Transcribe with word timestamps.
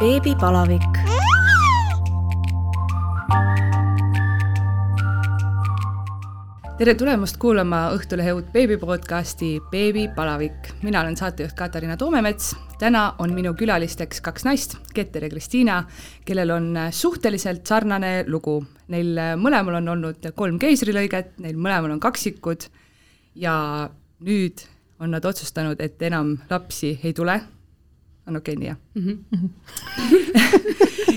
beebipalavik. 0.00 0.96
tere 6.78 6.94
tulemast 6.98 7.36
kuulama 7.38 7.92
Õhtulehe 7.94 8.32
uut 8.34 8.48
beebipodcasti 8.52 9.60
Beebipalavik. 9.70 10.72
mina 10.82 11.00
olen 11.00 11.16
saatejuht 11.16 11.52
Katariina 11.52 11.96
Toomemets. 11.96 12.56
täna 12.78 13.14
on 13.18 13.34
minu 13.34 13.54
külalisteks 13.54 14.20
kaks 14.20 14.44
naist, 14.44 14.76
Keter 14.94 15.24
ja 15.24 15.30
Kristiina, 15.30 15.84
kellel 16.24 16.50
on 16.50 16.74
suhteliselt 16.90 17.66
sarnane 17.66 18.24
lugu. 18.26 18.64
Neil 18.88 19.14
mõlemal 19.36 19.74
on 19.74 19.88
olnud 19.88 20.32
kolm 20.34 20.58
keisrilõiget, 20.58 21.38
neil 21.38 21.56
mõlemal 21.56 21.92
on 21.92 22.00
kaksikud 22.00 22.64
ja 23.34 23.88
nüüd 24.20 24.66
on 25.00 25.10
nad 25.10 25.24
otsustanud, 25.24 25.80
et 25.80 26.02
enam 26.02 26.38
lapsi 26.50 26.98
ei 27.04 27.12
tule 27.12 27.40
on 28.28 28.36
okei 28.36 28.54
okay, 28.54 28.60
nii, 28.60 28.68
jah 28.68 28.78
mm? 28.94 29.24
-hmm. 29.34 29.48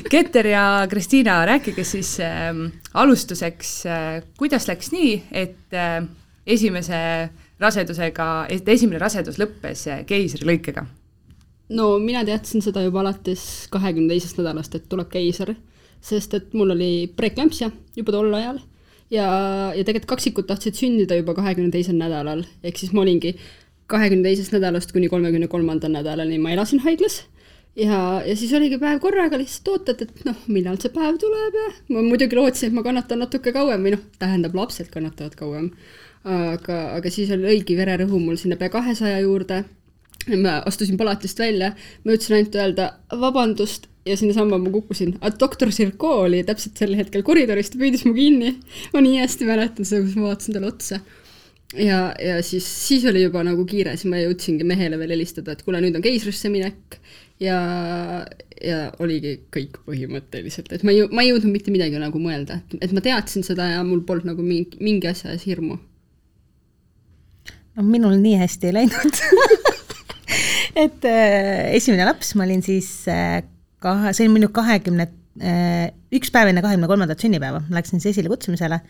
Keter 0.12 0.48
ja 0.48 0.88
Kristiina, 0.90 1.46
rääkige 1.46 1.84
siis 1.84 2.20
äh, 2.20 2.54
alustuseks 2.94 3.86
äh,, 3.86 4.24
kuidas 4.38 4.68
läks 4.68 4.92
nii, 4.92 5.24
et 5.32 5.74
äh, 5.74 6.08
esimese 6.48 7.30
rasedusega, 7.60 8.46
et 8.50 8.70
esimene 8.70 9.00
rasedus 9.00 9.40
lõppes 9.40 9.88
äh, 9.90 10.06
keisrilõikega? 10.06 10.86
no 11.70 12.00
mina 12.00 12.26
teadsin 12.26 12.62
seda 12.62 12.84
juba 12.86 13.02
alates 13.02 13.68
kahekümne 13.74 14.14
teisest 14.14 14.38
nädalast, 14.38 14.76
et 14.76 14.90
tuleb 14.90 15.10
keiser, 15.10 15.56
sest 16.02 16.34
et 16.38 16.54
mul 16.54 16.76
oli 16.76 17.08
preeklampsia 17.18 17.72
juba 17.96 18.12
tol 18.14 18.34
ajal 18.38 18.60
ja, 19.10 19.26
ja 19.74 19.84
tegelikult 19.84 20.12
kaksikud 20.16 20.48
tahtsid 20.50 20.78
sündida 20.78 21.18
juba 21.18 21.34
kahekümne 21.38 21.72
teisel 21.74 21.98
nädalal, 21.98 22.44
ehk 22.64 22.78
siis 22.82 22.94
ma 22.94 23.02
olingi 23.02 23.36
kahekümne 23.92 24.30
teisest 24.30 24.56
nädalast 24.56 24.92
kuni 24.96 25.10
kolmekümne 25.10 25.48
kolmanda 25.48 25.90
nädalani 25.92 26.40
ma 26.42 26.54
elasin 26.56 26.82
haiglas 26.86 27.22
ja, 27.76 28.00
ja 28.26 28.36
siis 28.36 28.54
oligi 28.54 28.80
päev 28.82 29.00
korraga 29.04 29.38
lihtsalt 29.40 29.72
ootad, 29.74 30.04
et 30.06 30.26
noh, 30.28 30.38
millal 30.52 30.80
see 30.82 30.92
päev 30.96 31.20
tuleb 31.22 31.58
ja 31.60 31.70
ma 31.96 32.04
muidugi 32.06 32.38
lootsin, 32.38 32.72
et 32.72 32.78
ma 32.78 32.84
kannatan 32.86 33.24
natuke 33.26 33.54
kauem 33.56 33.84
või 33.86 33.96
noh, 33.98 34.04
tähendab, 34.22 34.56
lapsed 34.58 34.92
kannatavad 34.94 35.36
kauem. 35.40 35.72
aga, 36.26 36.78
aga 36.98 37.10
siis 37.14 37.30
oli 37.36 37.52
õigi 37.52 37.76
vererõhu 37.78 38.20
mul 38.20 38.40
sinna 38.42 38.58
pea 38.58 38.72
kahesaja 38.74 39.20
juurde. 39.22 39.64
ma 40.42 40.56
astusin 40.66 40.98
palatist 40.98 41.40
välja, 41.40 41.76
ma 42.04 42.16
jõudsin 42.16 42.38
ainult 42.40 42.56
öelda 42.56 42.88
vabandust 43.22 43.86
ja 44.06 44.16
sinnasamma 44.18 44.58
ma 44.58 44.72
kukkusin, 44.74 45.18
doktor 45.40 45.72
Sirko 45.74 46.16
oli 46.24 46.44
täpselt 46.44 46.78
sel 46.78 46.96
hetkel 46.98 47.24
koridoris, 47.24 47.70
ta 47.70 47.78
püüdis 47.78 48.06
mu 48.08 48.14
kinni. 48.18 48.56
ma 48.94 49.04
nii 49.06 49.20
hästi 49.22 49.46
mäletan 49.46 49.86
seda, 49.86 50.02
kus 50.06 50.16
ma 50.18 50.32
vaatasin 50.32 50.58
talle 50.58 50.72
otsa 50.72 51.04
ja, 51.80 52.00
ja 52.22 52.40
siis, 52.44 52.66
siis 52.88 53.06
oli 53.10 53.24
juba 53.26 53.44
nagu 53.46 53.66
kiire, 53.70 53.96
siis 53.98 54.10
ma 54.12 54.22
jõudsingi 54.22 54.68
mehele 54.68 55.00
veel 55.02 55.16
helistada, 55.16 55.56
et 55.56 55.64
kuule, 55.66 55.82
nüüd 55.84 55.98
on 55.98 56.06
keisrisse 56.06 56.52
minek. 56.54 57.00
Ja, 57.44 57.58
ja 58.64 58.78
oligi 59.04 59.34
kõik 59.52 59.82
põhimõtteliselt, 59.84 60.70
et 60.72 60.86
ma 60.88 60.94
ei, 60.96 61.02
ma 61.12 61.26
ei 61.26 61.34
jõudnud 61.34 61.52
mitte 61.52 61.74
midagi 61.74 62.00
nagu 62.00 62.22
mõelda, 62.24 62.62
et 62.80 62.94
ma 62.96 63.04
teadsin 63.04 63.44
seda 63.44 63.66
ja 63.74 63.82
mul 63.84 64.06
polnud 64.08 64.30
nagu 64.30 64.46
mingi, 64.46 64.80
mingi 64.80 65.10
asja 65.10 65.34
ees 65.34 65.44
hirmu. 65.44 65.76
no 67.76 67.84
minul 67.84 68.16
nii 68.22 68.38
hästi 68.40 68.72
ei 68.72 68.78
läinud. 68.78 69.20
Et 70.86 71.06
äh, 71.08 71.76
esimene 71.76 72.08
laps, 72.08 72.34
ma 72.36 72.44
olin 72.44 72.64
siis 72.64 72.88
äh, 73.12 73.44
kahe, 73.84 74.12
see 74.16 74.26
oli 74.26 74.34
minu 74.40 74.50
kahekümne 74.56 75.06
äh,, 75.40 75.92
üks 76.16 76.32
päev 76.36 76.52
enne 76.52 76.64
kahekümne 76.64 76.90
kolmandat 76.92 77.22
sünnipäeva, 77.24 77.62
läksin 77.72 78.00
siis 78.04 78.16
esilekutsumisele 78.16 78.82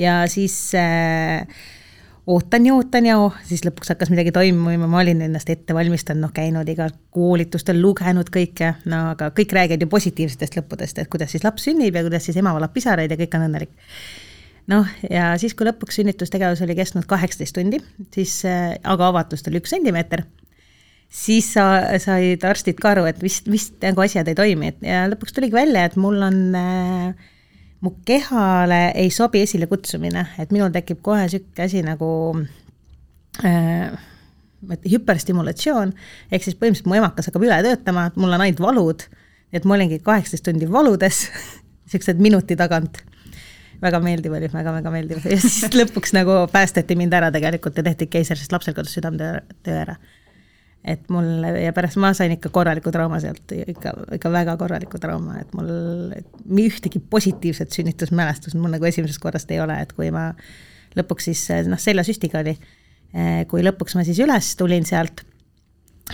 ja 0.00 0.18
siis 0.28 0.56
äh, 0.76 1.46
ootan 2.26 2.66
ja 2.66 2.74
ootan 2.74 3.06
ja 3.06 3.16
oh, 3.20 3.34
siis 3.44 3.64
lõpuks 3.66 3.92
hakkas 3.92 4.10
midagi 4.12 4.32
toimuma, 4.32 4.88
ma 4.88 5.00
olin 5.02 5.20
ennast 5.26 5.50
ette 5.52 5.76
valmistanud, 5.76 6.24
noh, 6.24 6.32
käinud 6.34 6.68
igal 6.72 6.92
koolitustel, 7.14 7.80
lugenud 7.82 8.30
kõike, 8.32 8.74
no 8.90 9.00
aga 9.12 9.30
kõik 9.36 9.52
räägivad 9.56 9.84
ju 9.84 9.90
positiivsetest 9.92 10.56
lõppudest, 10.58 11.00
et 11.02 11.10
kuidas 11.12 11.34
siis 11.34 11.44
laps 11.44 11.66
sünnib 11.68 11.96
ja 11.96 12.04
kuidas 12.06 12.24
siis 12.28 12.38
ema 12.40 12.54
valab 12.56 12.72
pisaraid 12.74 13.12
ja 13.12 13.18
kõik 13.20 13.36
on 13.36 13.48
õnnelik. 13.48 13.74
noh, 14.72 14.88
ja 15.10 15.34
siis, 15.40 15.52
kui 15.54 15.68
lõpuks 15.68 16.00
sünnitustegevus 16.00 16.64
oli 16.64 16.78
kestnud 16.78 17.04
kaheksateist 17.10 17.58
tundi, 17.58 17.82
siis 18.14 18.40
äh, 18.48 18.78
aga 18.82 19.12
avatust 19.12 19.50
oli 19.50 19.60
üks 19.60 19.76
sentimeeter, 19.76 20.24
siis 21.12 21.52
sa, 21.52 21.68
said 22.00 22.44
arstid 22.48 22.80
ka 22.80 22.94
aru, 22.94 23.04
et 23.10 23.20
vist, 23.22 23.52
vist 23.52 23.76
nagu 23.84 24.00
asjad 24.00 24.32
ei 24.32 24.38
toimi, 24.38 24.72
et 24.72 24.88
ja 24.88 25.04
lõpuks 25.12 25.36
tuligi 25.36 25.60
välja, 25.60 25.84
et 25.84 26.00
mul 26.00 26.24
on 26.24 26.40
äh, 26.56 27.32
mu 27.84 27.92
kehale 28.08 28.88
ei 28.96 29.10
sobi 29.12 29.42
esilekutsumine, 29.44 30.24
et 30.40 30.52
minul 30.54 30.72
tekib 30.72 31.02
kohe 31.04 31.26
niisugune 31.26 31.66
asi 31.66 31.82
nagu 31.84 32.10
äh, 33.44 33.92
hüperstimulatsioon, 34.88 35.92
ehk 36.32 36.46
siis 36.46 36.56
põhimõtteliselt 36.56 36.88
mu 36.88 36.98
emakas 37.00 37.28
hakkab 37.28 37.44
üle 37.44 37.58
töötama, 37.66 38.06
mul 38.16 38.32
on 38.32 38.44
ainult 38.44 38.62
valud, 38.64 39.04
et 39.52 39.66
ma 39.68 39.76
olingi 39.76 40.00
kaheksateist 40.04 40.46
tundi 40.48 40.70
valudes, 40.70 41.26
niisugused 41.84 42.22
minuti 42.24 42.56
tagant. 42.56 43.02
väga 43.84 43.98
meeldiv 44.00 44.32
oli 44.32 44.46
väga,, 44.48 44.56
väga-väga 44.56 44.90
meeldiv 44.94 45.24
ja 45.28 45.36
siis 45.42 45.74
lõpuks 45.74 46.14
nagu 46.16 46.44
päästeti 46.52 46.96
mind 46.96 47.12
ära 47.12 47.28
tegelikult 47.34 47.76
ja 47.76 47.82
tehti 47.84 48.06
keisersest 48.08 48.52
lapsel 48.54 48.74
kodus 48.74 48.94
südametöö 48.96 49.80
ära 49.82 49.98
et 50.84 51.08
mul 51.12 51.46
ja 51.62 51.72
pärast 51.76 51.96
ma 52.02 52.12
sain 52.16 52.34
ikka 52.36 52.50
korraliku 52.52 52.92
trauma 52.92 53.20
sealt, 53.22 53.54
ikka, 53.56 53.94
ikka 54.18 54.32
väga 54.32 54.56
korraliku 54.60 55.00
trauma, 55.00 55.38
et 55.40 55.52
mul 55.56 55.70
ühtegi 56.60 57.00
positiivset 57.10 57.72
sünnitusmälestust 57.72 58.58
mul 58.60 58.74
nagu 58.76 58.88
esimesest 58.88 59.22
korrast 59.22 59.50
ei 59.54 59.62
ole, 59.64 59.78
et 59.80 59.94
kui 59.96 60.10
ma 60.14 60.30
lõpuks 60.98 61.30
siis 61.30 61.46
noh, 61.70 61.80
seljasüstiga 61.80 62.42
oli, 62.44 62.56
kui 63.50 63.64
lõpuks 63.64 63.96
ma 63.96 64.04
siis 64.06 64.20
üles 64.22 64.52
tulin 64.60 64.84
sealt 64.88 65.24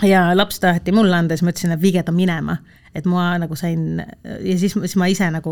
ja 0.03 0.29
laps 0.37 0.59
taheti 0.59 0.93
mulle 0.95 1.15
anda, 1.15 1.35
siis 1.35 1.45
ma 1.45 1.53
ütlesin, 1.55 1.75
et 1.75 1.81
viige 1.81 2.03
ta 2.03 2.15
minema 2.15 2.57
et 2.95 3.07
ma 3.07 3.37
nagu 3.39 3.55
sain 3.55 4.01
ja 4.01 4.55
siis, 4.59 4.73
siis 4.75 4.95
ma 4.99 5.07
ise 5.11 5.27
nagu 5.31 5.51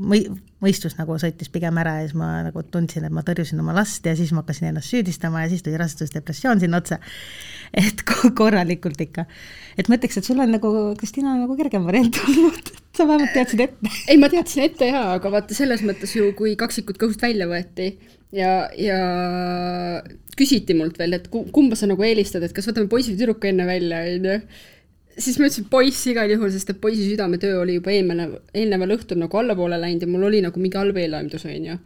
mõi-, 0.00 0.28
mõistus 0.64 0.96
nagu 0.96 1.18
sõitis 1.20 1.50
pigem 1.52 1.76
ära 1.80 1.98
ja 1.98 2.06
siis 2.06 2.16
ma 2.16 2.30
nagu 2.46 2.62
tundsin, 2.72 3.04
et 3.04 3.14
ma 3.14 3.24
tõrjusin 3.26 3.60
oma 3.60 3.74
last 3.76 4.06
ja 4.08 4.14
siis 4.16 4.32
ma 4.32 4.40
hakkasin 4.40 4.70
ennast 4.70 4.94
süüdistama 4.94 5.44
ja 5.44 5.50
siis 5.52 5.64
tuli 5.64 5.76
rasedusdepressioon 5.80 6.62
sinna 6.62 6.80
otsa. 6.80 6.98
et 7.76 8.04
korralikult 8.38 9.00
ikka. 9.04 9.26
et 9.76 9.88
ma 9.88 9.98
ütleks, 9.98 10.16
et 10.20 10.30
sul 10.30 10.40
on 10.40 10.54
nagu, 10.56 10.72
Kristina 11.00 11.36
nagu 11.36 11.56
kergem 11.60 11.84
variant 11.88 12.20
olnud, 12.24 12.72
sa 12.96 13.04
vähemalt 13.04 13.36
teadsid 13.36 13.66
ette. 13.66 13.92
ei, 14.08 14.16
ma 14.16 14.32
teadsin 14.32 14.64
ette 14.70 14.88
jaa, 14.88 15.10
aga 15.18 15.34
vaata 15.34 15.58
selles 15.58 15.84
mõttes 15.84 16.16
ju, 16.16 16.32
kui 16.38 16.56
kaksikud 16.56 16.96
kõhust 17.00 17.20
välja 17.22 17.50
võeti 17.52 17.92
ja, 18.32 18.62
ja 18.80 19.02
küsiti 20.38 20.76
mult 20.78 20.98
veel, 21.00 21.18
et 21.18 21.28
kumba 21.28 21.76
sa 21.78 21.90
nagu 21.90 22.04
eelistad, 22.06 22.44
et 22.46 22.54
kas 22.56 22.70
võtame 22.70 22.90
poisi 22.90 23.12
või 23.12 23.22
tüdruku 23.22 23.50
enne 23.50 23.66
välja, 23.68 24.02
onju 24.14 24.40
siis 25.18 25.38
ma 25.38 25.48
ütlesin 25.48 25.66
poiss 25.70 26.06
igal 26.10 26.30
juhul, 26.30 26.50
sest 26.54 26.72
et 26.72 26.80
poisi 26.82 27.06
südametöö 27.08 27.62
oli 27.62 27.78
juba 27.78 27.92
eelmine, 27.94 28.28
eelneval 28.54 28.94
õhtul 28.98 29.20
nagu 29.22 29.40
allapoole 29.40 29.78
läinud 29.80 30.04
ja 30.04 30.10
mul 30.10 30.28
oli 30.28 30.42
nagu 30.44 30.62
mingi 30.62 30.78
halb 30.78 30.98
eelaimus, 31.00 31.46
onju. 31.48 31.76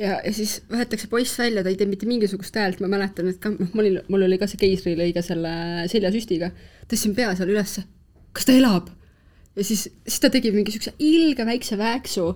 ja, 0.00 0.16
ja 0.16 0.32
siis 0.34 0.58
võetakse 0.70 1.10
poiss 1.12 1.38
välja, 1.38 1.62
ta 1.62 1.72
ei 1.72 1.78
tee 1.78 1.88
mitte 1.90 2.08
mingisugust 2.10 2.56
häält, 2.58 2.82
ma 2.82 2.90
mäletan, 2.90 3.30
et 3.30 3.40
ka 3.42 3.52
noh, 3.54 3.70
mul 3.74 3.86
oli, 3.86 4.04
mul 4.10 4.26
oli 4.26 4.40
ka 4.40 4.48
see 4.50 4.60
keisrilõige 4.60 5.22
selle 5.24 5.52
seljasüstiga, 5.92 6.50
tõstsin 6.90 7.14
pea 7.18 7.34
seal 7.38 7.52
ülesse, 7.54 7.86
kas 8.36 8.48
ta 8.48 8.56
elab? 8.56 8.90
ja 9.58 9.66
siis, 9.66 9.88
siis 10.06 10.22
ta 10.22 10.30
tegi 10.32 10.52
mingi 10.54 10.74
siukse 10.74 10.94
ilge 11.04 11.46
väikse 11.46 11.78
vääksu, 11.78 12.28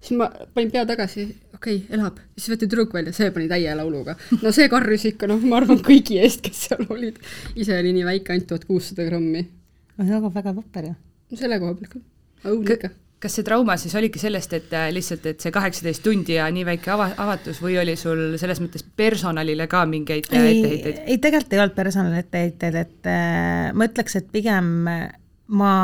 siis 0.00 0.16
ma 0.18 0.30
panin 0.54 0.72
pea 0.72 0.86
tagasi, 0.88 1.26
okei 1.54 1.76
okay,, 1.82 1.96
elab, 1.96 2.18
siis 2.36 2.52
võeti 2.52 2.66
tüdruk 2.66 2.94
välja, 2.96 3.12
see 3.16 3.30
pani 3.34 3.48
täie 3.50 3.74
lauluga. 3.76 4.16
no 4.40 4.52
see 4.56 4.70
karjus 4.72 5.06
ikka, 5.12 5.28
noh, 5.30 5.42
ma 5.44 5.60
arvan 5.60 5.82
kõigi 5.84 6.20
eest, 6.22 6.42
kes 6.46 6.66
seal 6.68 6.86
olid. 6.88 7.20
ise 7.54 7.76
oli 7.78 7.94
nii 7.98 8.08
väike, 8.08 8.34
ainult 8.34 8.48
tuhat 8.52 8.66
kuussada 8.68 9.06
grammi 9.08 9.44
väga, 10.00 10.32
väga 10.34 10.56
vapper 10.56 10.90
ju. 10.90 10.96
selle 11.36 11.60
koha 11.60 11.76
pealt 11.76 11.94
küll, 11.94 12.04
õudne 12.48 12.76
ikka 12.78 12.92
kas 13.20 13.34
see 13.36 13.44
trauma 13.44 13.76
siis 13.76 13.92
oligi 13.98 14.20
sellest, 14.20 14.54
et 14.56 14.70
äh, 14.72 14.86
lihtsalt, 14.96 15.26
et 15.28 15.44
see 15.44 15.52
kaheksateist 15.52 16.02
tundi 16.04 16.38
ja 16.38 16.46
nii 16.52 16.64
väike 16.64 16.92
ava-, 16.94 17.12
avatus 17.20 17.60
või 17.60 17.76
oli 17.82 17.92
sul 18.00 18.38
selles 18.40 18.62
mõttes 18.64 18.84
personalile 18.96 19.66
ka 19.70 19.82
mingeid 19.88 20.30
äh, 20.32 20.46
etteheiteid? 20.54 21.02
ei, 21.04 21.18
tegelikult 21.20 21.52
ei 21.52 21.60
olnud 21.60 21.76
personalile 21.76 22.22
etteheiteid, 22.24 22.78
et 22.80 23.10
äh, 23.12 23.66
ma 23.76 23.90
ütleks, 23.90 24.16
et 24.22 24.30
pigem 24.32 24.72
ma 25.60 25.74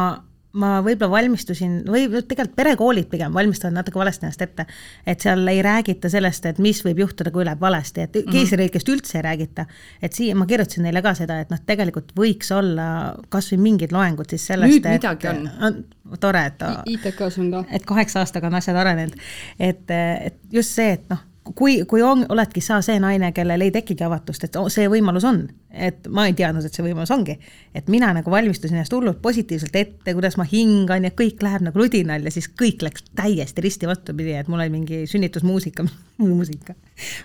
ma 0.56 0.78
võib-olla 0.84 1.18
valmistusin, 1.18 1.78
või 1.88 2.06
tegelikult 2.08 2.54
perekoolid 2.56 3.08
pigem 3.12 3.34
valmistavad 3.36 3.76
natuke 3.76 4.00
valesti 4.00 4.26
ennast 4.26 4.42
ette. 4.44 4.66
et 5.06 5.20
seal 5.22 5.46
ei 5.52 5.60
räägita 5.64 6.10
sellest, 6.12 6.46
et 6.46 6.58
mis 6.62 6.80
võib 6.84 7.02
juhtuda, 7.04 7.32
kui 7.34 7.44
läheb 7.46 7.60
valesti, 7.60 8.06
et 8.06 8.18
mhm. 8.20 8.32
keisrilõikest 8.32 8.90
üldse 8.92 9.18
ei 9.18 9.26
räägita. 9.28 9.66
et 10.02 10.16
siia, 10.16 10.36
ma 10.38 10.46
kirjutasin 10.46 10.86
neile 10.88 11.02
ka 11.04 11.14
seda, 11.18 11.40
et 11.44 11.52
noh, 11.52 11.62
tegelikult 11.66 12.12
võiks 12.16 12.52
olla 12.54 12.88
kas 13.32 13.52
või 13.52 13.62
mingid 13.68 13.94
loengud 13.94 14.32
siis 14.32 14.48
sellest, 14.52 14.82
et 14.82 14.98
midagi 14.98 15.30
on, 15.32 15.46
on 15.68 16.20
tore, 16.20 16.46
et 16.52 16.66
ITK-s 16.96 17.40
on 17.42 17.52
ka. 17.54 17.64
et 17.70 17.86
kaheksa 17.86 18.24
aastaga 18.24 18.50
on 18.50 18.60
asjad 18.60 18.76
arenenud. 18.80 19.16
et, 19.58 19.84
et 19.90 20.38
just 20.52 20.76
see, 20.76 20.92
et 20.98 21.08
noh 21.12 21.24
kui, 21.54 21.84
kui 21.88 22.02
on, 22.02 22.24
oledki 22.28 22.60
sa 22.64 22.80
see 22.84 22.98
naine, 23.02 23.30
kellel 23.36 23.62
ei 23.64 23.72
tekigi 23.74 24.04
avatust, 24.06 24.46
et 24.46 24.58
see 24.72 24.88
võimalus 24.90 25.26
on, 25.28 25.42
et 25.70 26.08
ma 26.12 26.26
ei 26.28 26.34
teadnud, 26.36 26.66
et 26.66 26.74
see 26.74 26.84
võimalus 26.84 27.12
ongi. 27.14 27.38
et 27.74 27.88
mina 27.92 28.12
nagu 28.16 28.30
valmistusin 28.30 28.78
ennast 28.78 28.92
hullult 28.96 29.20
positiivselt 29.22 29.76
ette, 29.76 30.14
kuidas 30.14 30.38
ma 30.40 30.46
hingan 30.48 31.04
ja 31.04 31.12
kõik 31.14 31.42
läheb 31.44 31.66
nagu 31.66 31.78
ludinal 31.78 32.24
ja 32.24 32.32
siis 32.32 32.48
kõik 32.48 32.82
läks 32.82 33.04
täiesti 33.16 33.64
risti 33.64 33.86
vastupidi, 33.86 34.34
et 34.38 34.48
mul 34.48 34.64
oli 34.64 34.72
mingi 34.72 35.02
sünnitusmuusika, 35.10 35.86
muusika, 36.22 36.74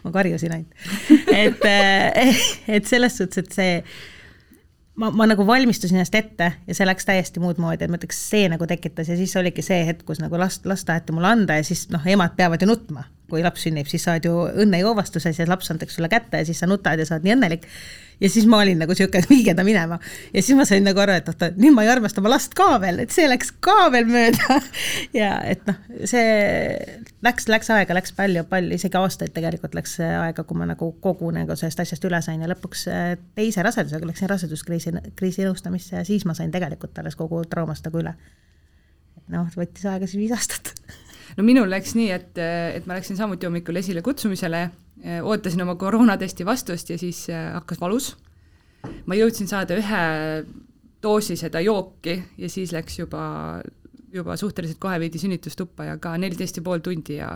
ma 0.04 0.12
karjusin 0.12 0.58
ainult. 0.58 0.74
et, 1.32 1.68
et 2.78 2.90
selles 2.90 3.18
suhtes, 3.18 3.46
et 3.46 3.56
see 3.56 3.78
ma, 4.96 5.12
ma 5.12 5.28
nagu 5.30 5.46
valmistusin 5.48 6.00
ennast 6.00 6.16
ette 6.18 6.52
ja 6.68 6.76
see 6.76 6.88
läks 6.88 7.08
täiesti 7.08 7.42
muud 7.44 7.62
moodi, 7.62 7.86
et 7.86 7.92
ma 7.92 8.00
ütleks, 8.00 8.20
see 8.32 8.50
nagu 8.52 8.68
tekitas 8.70 9.12
ja 9.12 9.18
siis 9.20 9.34
oligi 9.40 9.64
see 9.66 9.82
hetk, 9.88 10.06
kus 10.08 10.22
nagu 10.24 10.40
last, 10.40 10.66
last 10.70 10.88
taheti 10.90 11.16
mulle 11.16 11.32
anda 11.32 11.60
ja 11.60 11.66
siis 11.68 11.88
noh, 11.94 12.06
emad 12.08 12.36
peavad 12.38 12.62
ju 12.62 12.70
nutma. 12.72 13.08
kui 13.32 13.40
laps 13.40 13.62
sünnib, 13.64 13.88
siis 13.88 14.04
sa 14.04 14.18
oled 14.18 14.26
ju 14.28 14.32
õnnejoovastuses 14.60 15.38
ja 15.40 15.46
laps 15.48 15.72
antakse 15.72 15.96
sulle 15.96 16.10
kätte 16.12 16.42
ja 16.42 16.46
siis 16.46 16.60
sa 16.60 16.68
nutad 16.68 17.00
ja 17.00 17.06
sa 17.08 17.16
oled 17.16 17.24
nii 17.24 17.36
õnnelik 17.38 17.68
ja 18.22 18.30
siis 18.30 18.46
ma 18.50 18.62
olin 18.62 18.80
nagu 18.82 18.96
sihuke, 18.96 19.22
et 19.22 19.30
viige 19.30 19.54
ta 19.58 19.64
minema. 19.68 20.00
ja 20.34 20.42
siis 20.42 20.58
ma 20.58 20.66
sain 20.68 20.84
nagu 20.86 21.00
aru, 21.02 21.16
et 21.18 21.30
oota, 21.32 21.52
nüüd 21.58 21.76
ma 21.76 21.86
ei 21.86 21.92
armasta 21.94 22.22
oma 22.22 22.34
last 22.34 22.54
ka 22.58 22.76
veel, 22.82 23.02
et 23.04 23.14
see 23.14 23.28
läks 23.30 23.54
ka 23.64 23.90
veel 23.94 24.10
mööda 24.10 24.60
ja 25.22 25.32
et 25.48 25.64
noh, 25.68 25.80
see 26.10 26.26
läks, 27.26 27.48
läks 27.52 27.72
aega, 27.74 27.98
läks 27.98 28.14
palju-palju, 28.18 28.76
isegi 28.78 29.00
aastaid 29.00 29.34
tegelikult 29.36 29.76
läks 29.78 29.98
aega, 30.06 30.46
kui 30.48 30.60
ma 30.60 30.70
nagu 30.70 30.92
kogu 31.04 31.32
nagu 31.36 31.58
sellest 31.58 31.84
asjast 31.86 32.06
üle 32.10 32.22
sain 32.26 32.44
ja 32.44 32.52
lõpuks 32.52 32.86
äh, 32.92 33.16
teise 33.38 33.66
rasedusega 33.66 34.10
läksin 34.10 34.32
raseduskriisi, 34.32 34.96
kriisi 35.20 35.48
nõustamisse 35.48 35.98
ja 36.00 36.06
siis 36.08 36.28
ma 36.30 36.38
sain 36.38 36.54
tegelikult 36.54 36.98
alles 37.02 37.18
kogu 37.20 37.44
traumast 37.50 37.88
nagu 37.90 38.04
üle. 38.04 38.16
noh, 39.32 39.50
võttis 39.56 39.88
aega 39.88 40.10
siis 40.10 40.20
viis 40.26 40.36
aastat 40.36 40.76
no 41.38 41.44
minul 41.48 41.70
läks 41.70 41.96
nii, 41.96 42.12
et, 42.12 42.38
et 42.38 42.88
ma 42.88 43.00
läksin 43.00 43.20
samuti 43.20 43.48
hommikul 43.48 43.80
esile 43.82 44.02
kutsumisele 44.06 44.70
Äh, 45.06 45.24
ootasin 45.26 45.62
oma 45.62 45.76
koroonatesti 45.76 46.46
vastust 46.46 46.90
ja 46.90 46.98
siis 46.98 47.30
äh, 47.30 47.54
hakkas 47.54 47.80
valus. 47.82 48.18
ma 49.06 49.16
jõudsin 49.18 49.48
saada 49.50 49.76
ühe 49.78 50.02
doosi 51.02 51.36
seda 51.38 51.60
jooki 51.62 52.16
ja 52.38 52.50
siis 52.50 52.72
läks 52.74 53.00
juba, 53.00 53.62
juba 54.14 54.38
suhteliselt 54.38 54.80
kohe 54.82 55.00
viidi 55.02 55.22
sünnitustuppa 55.22 55.86
ja 55.86 55.98
ka 56.02 56.16
neliteist 56.22 56.58
ja 56.58 56.64
pool 56.66 56.82
tundi 56.86 57.18
ja 57.18 57.32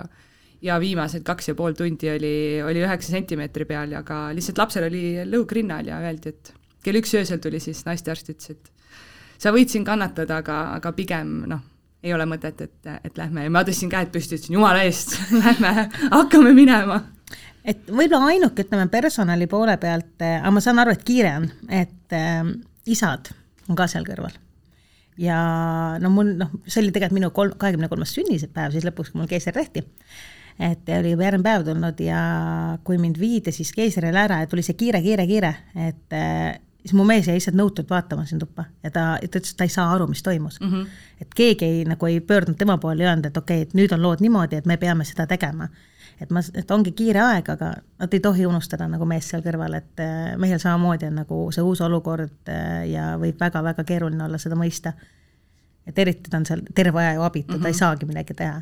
ja 0.62 0.77
viimased 0.81 1.25
kaks 1.25 1.50
ja 1.50 1.56
pool 1.56 1.74
tundi 1.77 2.09
oli, 2.09 2.62
oli 2.65 2.86
üheksa 2.86 3.13
sentimeetri 3.13 3.65
peal 3.65 3.97
ja 3.97 4.03
ka 4.06 4.30
lihtsalt 4.33 4.62
lapsel 4.62 4.88
oli 4.89 5.25
lõug 5.25 5.50
rinnal 5.57 5.89
ja 5.89 6.00
öeldi, 6.06 6.33
et 6.33 6.53
kell 6.86 7.01
üks 7.01 7.13
öösel 7.18 7.42
tuli 7.42 7.59
siis 7.59 7.81
naistearst, 7.86 8.30
ütles, 8.30 8.53
et 8.53 9.42
sa 9.42 9.53
võid 9.53 9.74
siin 9.74 9.86
kannatada, 9.86 10.42
aga, 10.42 10.62
aga 10.77 10.94
pigem 10.97 11.44
noh, 11.50 11.65
ei 12.06 12.13
ole 12.13 12.28
mõtet, 12.30 12.62
et, 12.62 12.94
et 13.04 13.18
lähme 13.18 13.48
ja 13.48 13.52
ma 13.54 13.66
tõstsin 13.66 13.90
käed 13.92 14.13
püsti, 14.13 14.38
ütlesin 14.38 14.60
jumala 14.60 14.86
eest, 14.86 15.18
lähme, 15.44 15.90
hakkame 16.13 16.54
minema 16.56 17.02
et 17.66 17.90
võib-olla 17.90 18.31
ainuke, 18.34 18.66
ütleme 18.66 18.88
personali 18.94 19.48
poole 19.50 19.75
pealt, 19.81 20.13
äh, 20.22 20.38
aga 20.42 20.54
ma 20.54 20.63
saan 20.63 20.81
aru, 20.84 20.94
et 20.96 21.06
kiire 21.07 21.34
on, 21.40 21.48
et 21.74 22.16
äh, 22.16 22.42
isad 22.92 23.31
on 23.69 23.78
ka 23.78 23.88
seal 23.90 24.06
kõrval. 24.07 24.36
ja 25.18 25.40
no 26.04 26.12
mul 26.12 26.34
noh, 26.38 26.52
see 26.68 26.84
oli 26.84 26.92
tegelikult 26.92 27.16
minu 27.18 27.31
kolm, 27.34 27.56
kahekümne 27.60 27.90
kolmas 27.90 28.13
sünnipäev 28.16 28.74
siis 28.75 28.86
lõpuks, 28.86 29.13
kui 29.13 29.22
mul 29.22 29.31
keisri 29.31 29.56
tehti. 29.56 29.86
et 30.60 30.94
oli 31.00 31.16
juba 31.16 31.25
järgmine 31.30 31.48
päev 31.48 31.66
tulnud 31.68 32.04
ja 32.04 32.19
kui 32.84 33.00
mind 33.02 33.18
viidi 33.19 33.52
siis 33.56 33.74
keisrile 33.75 34.19
ära 34.19 34.44
ja 34.44 34.52
tuli 34.52 34.63
see 34.63 34.78
kiire, 34.78 35.02
kiire, 35.02 35.25
kiire, 35.28 35.54
et 35.88 36.13
äh, 36.16 36.60
siis 36.86 36.94
mu 36.94 37.04
mees 37.04 37.28
jäi 37.28 37.40
lihtsalt 37.40 37.58
nõutult 37.58 37.90
vaatama 37.90 38.26
siin 38.30 38.40
tuppa 38.40 38.68
ja 38.84 38.92
ta, 38.92 39.06
ta 39.18 39.40
ütles, 39.40 39.52
et 39.52 39.58
ta 39.58 39.66
ei 39.66 39.74
saa 39.74 39.90
aru, 39.96 40.08
mis 40.08 40.24
toimus 40.24 40.60
mm. 40.62 40.72
-hmm. 40.72 40.88
et 41.22 41.34
keegi 41.36 41.66
ei, 41.66 41.84
nagu 41.90 42.06
ei 42.06 42.22
pöördunud 42.22 42.58
tema 42.58 42.78
poole 42.78 43.04
ja 43.04 43.10
öelnud, 43.10 43.26
et 43.26 43.38
okei 43.38 43.62
okay,, 43.62 43.68
et 43.68 43.74
nüüd 43.74 43.94
on 43.94 44.02
lood 44.02 44.22
niimoodi, 44.22 44.56
et 44.56 44.66
me 44.66 44.78
peame 44.78 45.06
seda 45.06 45.28
tegema 45.28 45.68
et 46.22 46.32
ma, 46.32 46.42
et 46.56 46.72
ongi 46.72 46.94
kiire 46.96 47.22
aeg, 47.24 47.50
aga 47.56 47.72
nad 48.00 48.14
ei 48.14 48.22
tohi 48.24 48.46
unustada 48.48 48.88
nagu 48.92 49.08
meest 49.10 49.34
seal 49.34 49.44
kõrval, 49.46 49.78
et 49.80 50.04
äh, 50.04 50.36
mehel 50.42 50.62
samamoodi 50.62 51.10
on 51.10 51.20
nagu 51.22 51.40
see 51.56 51.66
uus 51.66 51.82
olukord 51.86 52.52
äh, 52.52 52.86
ja 52.92 53.14
võib 53.22 53.40
väga-väga 53.42 53.84
keeruline 53.88 54.24
olla 54.28 54.40
seda 54.42 54.58
mõista. 54.60 54.94
et 55.86 56.00
eriti 56.00 56.30
ta 56.30 56.38
on 56.38 56.46
seal 56.46 56.64
terve 56.76 57.00
aja 57.00 57.14
ju 57.14 57.22
abitu 57.22 57.54
mm, 57.54 57.58
-hmm. 57.58 57.62
ta 57.62 57.68
ei 57.68 57.72
mhm. 57.72 57.80
saagi 57.80 58.06
midagi 58.06 58.34
teha. 58.34 58.62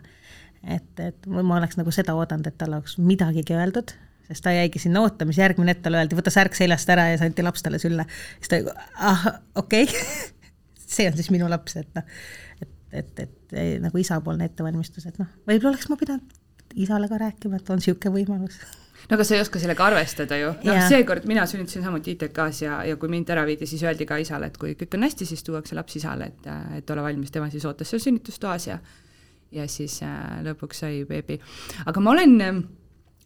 et, 0.64 1.00
et 1.00 1.28
ma 1.28 1.58
oleks 1.58 1.78
nagu 1.78 1.92
seda 1.92 2.16
oodanud, 2.16 2.48
et 2.48 2.58
talle 2.58 2.76
oleks 2.76 2.98
midagigi 2.98 3.54
öeldud, 3.54 3.94
sest 4.28 4.46
ta 4.46 4.54
jäigi 4.56 4.81
sinna 4.81 5.04
ootama, 5.04 5.34
siis 5.34 5.42
järgmine 5.44 5.74
hetk 5.74 5.84
talle 5.86 6.00
öeldi, 6.02 6.18
võta 6.18 6.34
särk 6.34 6.56
seljast 6.58 6.90
ära 6.94 7.10
ja 7.12 7.18
siis 7.18 7.25
anti 7.28 7.46
laps 7.46 7.66
talle 7.66 7.81
sülle. 7.81 8.06
siis 8.38 8.54
ta, 8.54 8.78
ah, 9.00 9.25
okei 9.60 9.88
okay. 9.88 10.06
see 10.96 11.10
on 11.10 11.18
siis 11.18 11.31
minu 11.34 11.50
laps, 11.52 11.75
et 11.81 11.90
noh, 11.98 12.08
et, 12.62 12.72
et, 12.92 13.20
et, 13.25 13.36
et 13.52 13.84
nagu 13.84 14.00
isapoolne 14.00 14.48
ettevalmistus, 14.52 15.10
et 15.10 15.20
noh, 15.22 15.30
võib-olla 15.50 15.75
oleks 15.75 15.92
ma 15.92 16.00
pidanud 16.00 16.40
isale 16.80 17.10
ka 17.12 17.20
rääkima, 17.22 17.60
et 17.60 17.70
on 17.70 17.81
niisugune 17.81 18.16
võimalus 18.16 18.58
no 19.10 19.18
aga 19.18 19.28
sa 19.28 19.36
ei 19.36 19.44
oska 19.44 19.62
sellega 19.62 19.86
arvestada 19.86 20.40
ju, 20.40 20.54
noh 20.64 20.84
seekord 20.90 21.28
mina 21.30 21.46
sünnitasin 21.50 21.86
samuti 21.86 22.16
ITK-s 22.16 22.64
ja, 22.64 22.81
ja 22.88 22.98
kui 23.00 23.12
mind 23.12 23.30
ära 23.34 23.46
viidi, 23.48 23.68
siis 23.69 23.84
öeldi 23.86 24.08
ka 24.10 24.18
isale, 24.24 24.50
et 24.50 24.60
kui 24.62 24.78
kõik 24.80 24.98
on 24.98 25.08
hästi, 25.08 25.28
siis 25.30 25.44
tuuakse 25.46 25.78
laps 25.78 26.00
isale, 26.00 26.31
et, 26.31 26.52
et 26.80 26.94
ole 26.96 27.06
valmis, 27.06 27.34
tema 27.34 27.50
siis 27.52 27.66
ootas 27.68 27.92
seal 27.92 28.04
sünnitustoas 28.04 28.69
ja 28.72 28.80
ja 29.54 29.68
siis 29.69 30.00
äh, 30.02 30.40
lõpuks 30.46 30.80
sai 30.81 31.04
beebi. 31.06 31.38
aga 31.86 32.02
ma 32.02 32.14
olen 32.16 32.40
äh, 32.42 32.64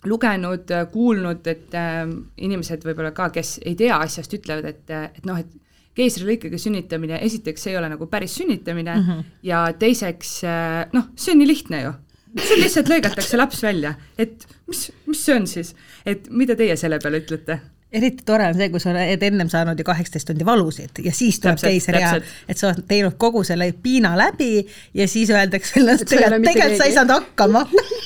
lugenud, 0.06 0.74
kuulnud, 0.92 1.48
et 1.50 1.74
äh, 1.78 2.04
inimesed 2.38 2.84
võib-olla 2.86 3.14
ka, 3.18 3.30
kes 3.34 3.58
ei 3.66 3.76
tea 3.80 3.98
asjast, 3.98 4.36
ütlevad, 4.38 4.68
et, 4.70 4.92
et 5.18 5.26
noh, 5.26 5.40
et 5.42 5.50
keisrilõikega 5.98 6.60
sünnitamine, 6.62 7.20
esiteks 7.26 7.66
see 7.66 7.74
ei 7.74 7.80
ole 7.80 7.90
nagu 7.90 8.10
päris 8.12 8.36
sünnitamine 8.38 8.96
mm 8.96 9.08
-hmm. 9.08 9.32
ja 9.44 9.64
teiseks 9.80 10.44
äh, 10.44 10.84
noh, 10.94 11.10
see 11.16 11.34
on 11.34 11.42
nii 11.42 11.48
lihtne 11.54 11.82
ju. 11.82 11.96
See 12.38 12.60
lihtsalt 12.60 12.92
lõigatakse 12.92 13.38
laps 13.42 13.64
välja, 13.64 13.96
et 14.18 14.46
mis, 14.68 14.92
mis 15.08 15.26
see 15.26 15.36
on 15.36 15.48
siis, 15.48 15.74
et 16.06 16.30
mida 16.30 16.56
teie 16.56 16.76
selle 16.76 17.00
peale 17.00 17.24
ütlete? 17.24 17.60
eriti 17.92 18.26
tore 18.28 18.44
on 18.52 18.56
see, 18.58 18.68
kui 18.70 18.82
sa 18.84 18.90
oled 18.92 19.22
ennem 19.24 19.50
saanud 19.50 19.80
ju 19.80 19.86
kaheksateist 19.88 20.28
tundi 20.28 20.46
valusid 20.46 21.00
ja 21.04 21.12
siis 21.16 21.40
tuleb 21.40 21.62
keiser 21.62 21.96
ja 21.96 22.10
et 22.20 22.60
sa 22.60 22.68
oled 22.68 22.84
teinud 22.88 23.16
kogu 23.18 23.44
selle 23.48 23.70
piina 23.84 24.12
läbi 24.20 24.68
ja 24.94 25.08
siis 25.08 25.32
öeldakse 25.32 25.80
et 25.80 26.04
tegelikult 26.10 26.78
sa 26.78 26.90
ei 26.90 26.98
saanud 26.98 27.16
hakkama 27.16 27.64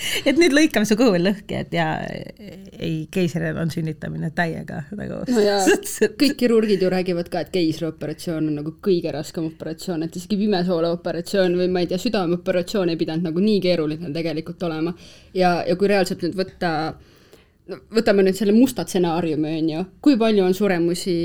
et 0.28 0.38
nüüd 0.40 0.54
lõikame 0.54 0.88
su 0.88 0.96
kõhu 0.98 1.18
lõhki, 1.20 1.60
et 1.64 1.74
ja 1.74 1.88
ei, 2.06 3.06
keisril 3.12 3.58
on 3.60 3.72
sünnitamine 3.72 4.32
täiega 4.36 4.82
nagu 4.96 5.20
no 5.28 5.44
ja 5.44 5.58
kõik 6.20 6.36
kirurgid 6.40 6.82
ju 6.84 6.90
räägivad 6.92 7.30
ka, 7.32 7.44
et 7.44 7.52
keisrioperatsioon 7.54 8.48
on 8.48 8.58
nagu 8.62 8.74
kõige 8.84 9.12
raskem 9.14 9.48
operatsioon, 9.50 10.06
et 10.06 10.16
isegi 10.16 10.38
pimesoole 10.40 10.90
operatsioon 10.96 11.56
või 11.60 11.70
ma 11.72 11.84
ei 11.84 11.90
tea, 11.90 12.00
südameoperatsioon 12.00 12.92
ei 12.92 13.00
pidanud 13.00 13.30
nagu 13.30 13.44
nii 13.44 13.62
keeruline 13.64 14.12
tegelikult 14.14 14.68
olema. 14.68 14.94
ja, 15.34 15.60
ja 15.66 15.76
kui 15.76 15.90
reaalselt 15.90 16.24
nüüd 16.26 16.36
võtta 16.38 16.74
no 17.70 17.80
võtame 17.94 18.24
nüüd 18.26 18.38
selle 18.38 18.54
musta 18.56 18.84
stsenaariumi, 18.86 19.56
on 19.62 19.72
ju, 19.74 19.86
kui 20.04 20.18
palju 20.20 20.44
on 20.46 20.56
suremusi 20.56 21.16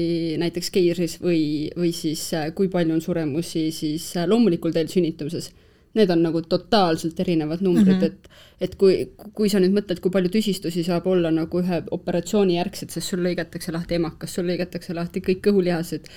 näiteks 0.42 0.72
keisris 0.74 1.20
või, 1.24 1.70
või 1.78 1.92
siis 1.96 2.28
kui 2.58 2.70
palju 2.72 2.98
on 2.98 3.04
suremusi 3.04 3.70
siis 3.76 4.12
loomulikul 4.28 4.76
teel 4.76 4.92
sünnitamises 4.92 5.52
need 5.96 6.12
on 6.12 6.24
nagu 6.26 6.42
totaalselt 6.42 7.20
erinevad 7.24 7.64
numbrid 7.64 7.96
mm, 7.96 8.02
-hmm. 8.02 8.06
et 8.06 8.46
et 8.62 8.76
kui, 8.80 9.12
kui 9.36 9.50
sa 9.52 9.60
nüüd 9.60 9.76
mõtled, 9.76 10.00
kui 10.04 10.14
palju 10.14 10.32
tüsistusi 10.32 10.84
saab 10.86 11.08
olla 11.12 11.32
nagu 11.34 11.60
ühe 11.60 11.82
operatsiooni 11.98 12.56
järgselt, 12.56 12.94
sest 12.94 13.12
sul 13.12 13.24
lõigatakse 13.26 13.74
lahti 13.76 13.98
emakas, 14.00 14.36
sul 14.38 14.48
lõigatakse 14.48 14.96
lahti 14.96 15.24
kõik 15.26 15.42
kõhulihased, 15.50 16.08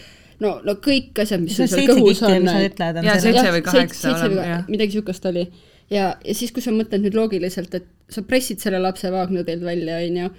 no, 0.44 0.58
no 0.64 0.76
kõik 0.84 1.18
asjad, 1.24 1.42
mis 1.42 1.56
sul 1.58 1.70
seal 1.70 1.88
kõhus 1.90 2.22
on. 2.26 2.46
jaa, 2.46 3.16
seitse 3.24 3.54
või 3.56 3.64
kaheksa 3.66 4.14
olema, 4.14 4.60
midagi 4.68 4.94
niisugust 4.94 5.26
oli. 5.30 5.48
ja, 5.90 6.12
ja 6.24 6.34
siis, 6.34 6.52
kui 6.54 6.62
sa 6.62 6.74
mõtled 6.74 7.02
nüüd 7.02 7.18
loogiliselt, 7.18 7.74
et 7.74 7.90
sa 8.08 8.22
pressid 8.22 8.62
selle 8.62 8.78
lapse 8.82 9.10
vaagnateelt 9.12 9.66
välja, 9.66 9.98
on 10.04 10.22
ju, 10.22 10.30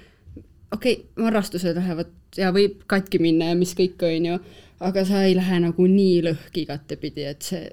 okei 0.72 0.96
okay,, 1.02 1.26
varrastused 1.26 1.76
lähevad 1.76 2.16
ja 2.38 2.54
võib 2.56 2.80
katki 2.88 3.20
minna 3.20 3.52
ja 3.52 3.60
mis 3.60 3.76
kõik, 3.76 4.00
on 4.08 4.32
ju, 4.32 4.40
aga 4.88 5.04
sa 5.06 5.26
ei 5.28 5.36
lähe 5.36 5.60
nagu 5.66 5.92
nii 5.92 6.24
lõhki 6.30 6.64
igatepidi, 6.64 7.28
et 7.28 7.44
see 7.44 7.68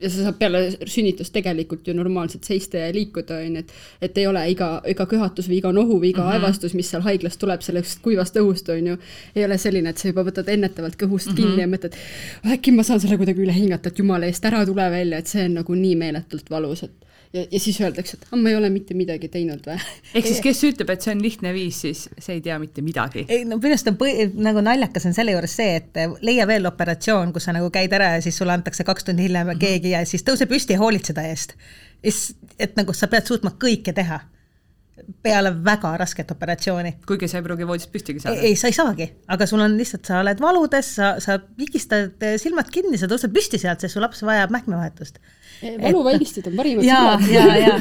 ja 0.00 0.10
sa 0.10 0.22
saad 0.22 0.36
peale 0.38 0.60
sünnitust 0.86 1.32
tegelikult 1.34 1.88
ju 1.88 1.94
normaalselt 1.96 2.46
seista 2.46 2.78
ja 2.78 2.92
liikuda, 2.94 3.40
on 3.42 3.56
ju, 3.58 3.64
et 3.64 3.72
et 4.08 4.18
ei 4.18 4.26
ole 4.30 4.44
iga, 4.52 4.68
iga 4.86 5.06
köhatus 5.10 5.48
või 5.50 5.58
iga 5.58 5.72
nohu 5.74 5.98
või 5.98 6.12
iga 6.12 6.22
mm 6.22 6.28
-hmm. 6.28 6.44
aevastus, 6.44 6.74
mis 6.74 6.90
seal 6.90 7.02
haiglas 7.02 7.36
tuleb 7.38 7.64
sellest 7.66 8.02
kuivast 8.02 8.36
õhust, 8.36 8.70
on 8.72 8.86
ju, 8.92 8.96
ei 9.34 9.44
ole 9.44 9.58
selline, 9.58 9.90
et 9.90 9.98
sa 9.98 10.08
juba 10.08 10.24
võtad 10.30 10.48
ennetavalt 10.48 10.96
kõhust 11.02 11.32
mm 11.32 11.36
-hmm. 11.36 11.42
kinni 11.42 11.62
ja 11.62 11.68
mõtled, 11.68 11.98
äkki 12.54 12.72
ma 12.72 12.82
saan 12.82 13.00
selle 13.00 13.16
kuidagi 13.16 13.42
üle 13.42 13.54
hingata, 13.54 13.88
et 13.88 13.98
jumala 13.98 14.26
eest, 14.26 14.44
ära 14.44 14.66
tule 14.66 14.90
välja, 14.90 15.18
et 15.18 15.26
see 15.26 15.44
on 15.44 15.54
nagu 15.54 15.74
nii 15.74 15.96
meeletult 15.96 16.50
valus, 16.50 16.82
et 16.82 17.07
ja, 17.32 17.44
ja 17.50 17.60
siis 17.60 17.80
öeldakse, 17.80 18.16
et 18.16 18.28
ah, 18.30 18.38
ma 18.38 18.50
ei 18.50 18.56
ole 18.56 18.70
mitte 18.72 18.96
midagi 18.98 19.28
teinud 19.32 19.66
või. 19.68 19.76
ehk 20.14 20.28
siis 20.28 20.40
kes 20.44 20.62
ütleb, 20.70 20.92
et 20.94 21.04
see 21.04 21.14
on 21.14 21.22
lihtne 21.22 21.52
viis, 21.56 21.80
siis 21.84 22.06
see 22.16 22.38
ei 22.38 22.42
tea 22.44 22.58
mitte 22.62 22.84
midagi. 22.84 23.26
ei 23.28 23.44
no 23.48 23.58
minu 23.60 23.74
arust 23.74 23.90
on 23.90 23.98
põhi, 24.00 24.28
nagu 24.38 24.62
naljakas 24.64 25.08
on 25.10 25.16
selle 25.16 25.34
juures 25.36 25.58
see, 25.60 25.76
et 25.82 26.00
leia 26.24 26.46
veel 26.50 26.68
operatsioon, 26.70 27.32
kus 27.34 27.48
sa 27.48 27.56
nagu 27.56 27.70
käid 27.74 27.94
ära 27.98 28.14
ja 28.16 28.24
siis 28.24 28.38
sulle 28.40 28.56
antakse 28.56 28.86
kaks 28.88 29.08
tundi 29.10 29.28
hiljem 29.28 29.46
mm 29.46 29.52
-hmm. 29.52 29.66
keegi 29.66 29.94
ja 29.96 30.04
siis 30.06 30.24
tõuse 30.24 30.48
püsti 30.50 30.76
ja 30.76 30.82
hoolitseda 30.84 31.26
eest. 31.28 31.56
et 32.58 32.76
nagu 32.76 32.92
sa 32.92 33.08
pead 33.08 33.26
suutma 33.26 33.50
kõike 33.64 33.92
teha 33.92 34.20
peale 35.22 35.52
väga 35.64 35.94
rasket 36.00 36.30
operatsiooni. 36.34 36.94
kuigi 37.08 37.28
sa 37.28 37.40
ei 37.40 37.46
pruugi 37.46 37.66
voodist 37.68 37.92
püstigi 37.92 38.22
saada. 38.22 38.40
ei, 38.40 38.56
sa 38.56 38.70
ei 38.70 38.76
saagi, 38.76 39.08
aga 39.28 39.46
sul 39.46 39.62
on 39.64 39.76
lihtsalt, 39.78 40.06
sa 40.08 40.20
oled 40.22 40.40
valudes, 40.42 40.94
sa, 40.98 41.16
sa 41.24 41.38
pigistad 41.38 42.28
silmad 42.40 42.70
kinni, 42.74 43.00
sa 43.00 43.10
tõused 43.10 43.34
püsti 43.34 43.60
sealt, 43.60 43.84
sest 43.84 43.96
su 43.96 44.04
laps 44.04 44.24
vajab 44.26 44.54
mähkmevahetust 44.54 45.20
valuvaigistid 45.58 46.46
on 46.50 46.56
parimad 46.58 46.86
sõbrad. 46.86 47.24
ja, 47.32 47.44
ja, 47.58 47.76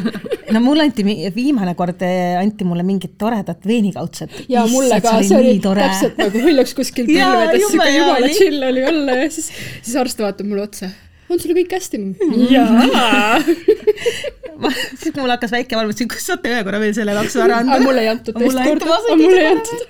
no 0.56 0.62
mulle 0.66 0.88
anti, 0.88 1.06
viimane 1.36 1.76
kord 1.78 2.02
eh, 2.06 2.38
anti 2.40 2.66
mulle 2.68 2.86
mingit 2.88 3.18
toredat 3.22 3.68
veenikaudset. 3.68 4.34
ja 4.50 4.66
mulle 4.72 5.00
ka, 5.04 5.18
see 5.22 5.38
oli 5.38 5.58
tore. 5.64 5.86
täpselt 5.86 6.22
nagu 6.22 6.46
oleks 6.54 6.74
kuskil 6.78 7.10
pilvedes, 7.10 7.68
siuke 7.72 7.92
jumala 7.94 8.32
chill 8.34 8.70
oli 8.72 8.86
olla 8.88 9.20
ja 9.24 9.30
siis, 9.34 9.52
siis 9.82 9.98
arst 10.02 10.26
vaatab 10.26 10.50
mulle 10.50 10.66
otsa 10.68 10.90
on 11.30 11.42
sul 11.44 11.54
kõik 11.58 11.78
hästi? 11.78 12.02
jaa 12.50 13.38
siis 15.00 15.12
kui 15.12 15.22
mul 15.22 15.34
hakkas 15.34 15.54
väike 15.54 15.78
valm, 15.78 15.92
ütlesin, 15.94 16.10
kas 16.12 16.28
saate 16.30 16.52
ühe 16.54 16.64
korra 16.68 16.82
veel 16.84 16.96
selle 16.98 17.16
laksu 17.18 17.44
ära 17.44 17.62
anda. 17.62 17.78
aga 17.78 17.88
mulle 17.88 18.06
ei 18.06 18.12
antud 18.14 18.40
teist 18.40 18.62
korda, 18.62 18.98
aga 18.98 19.20
mulle 19.22 19.44
ei 19.44 19.52
antud. 19.52 19.86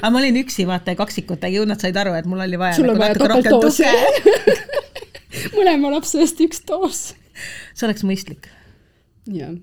aga 0.00 0.12
ma 0.12 0.22
olin 0.22 0.40
üksi, 0.42 0.66
vaata, 0.68 0.96
kaksikutega, 0.98 1.54
ju 1.56 1.66
nad 1.68 1.82
said 1.82 1.96
aru, 2.02 2.14
et 2.18 2.28
mul 2.30 2.44
oli 2.44 2.60
vaja. 2.60 2.78
sul 2.78 2.90
on 2.90 2.94
nagu 2.94 3.04
vaja 3.04 3.18
topeltdoosi 3.20 3.88
mõlema 5.58 5.94
lapse 5.94 6.20
eest 6.20 6.40
üks 6.44 6.62
doos. 6.68 7.02
see 7.74 7.88
oleks 7.88 8.04
mõistlik. 8.06 8.50
jah. 9.30 9.56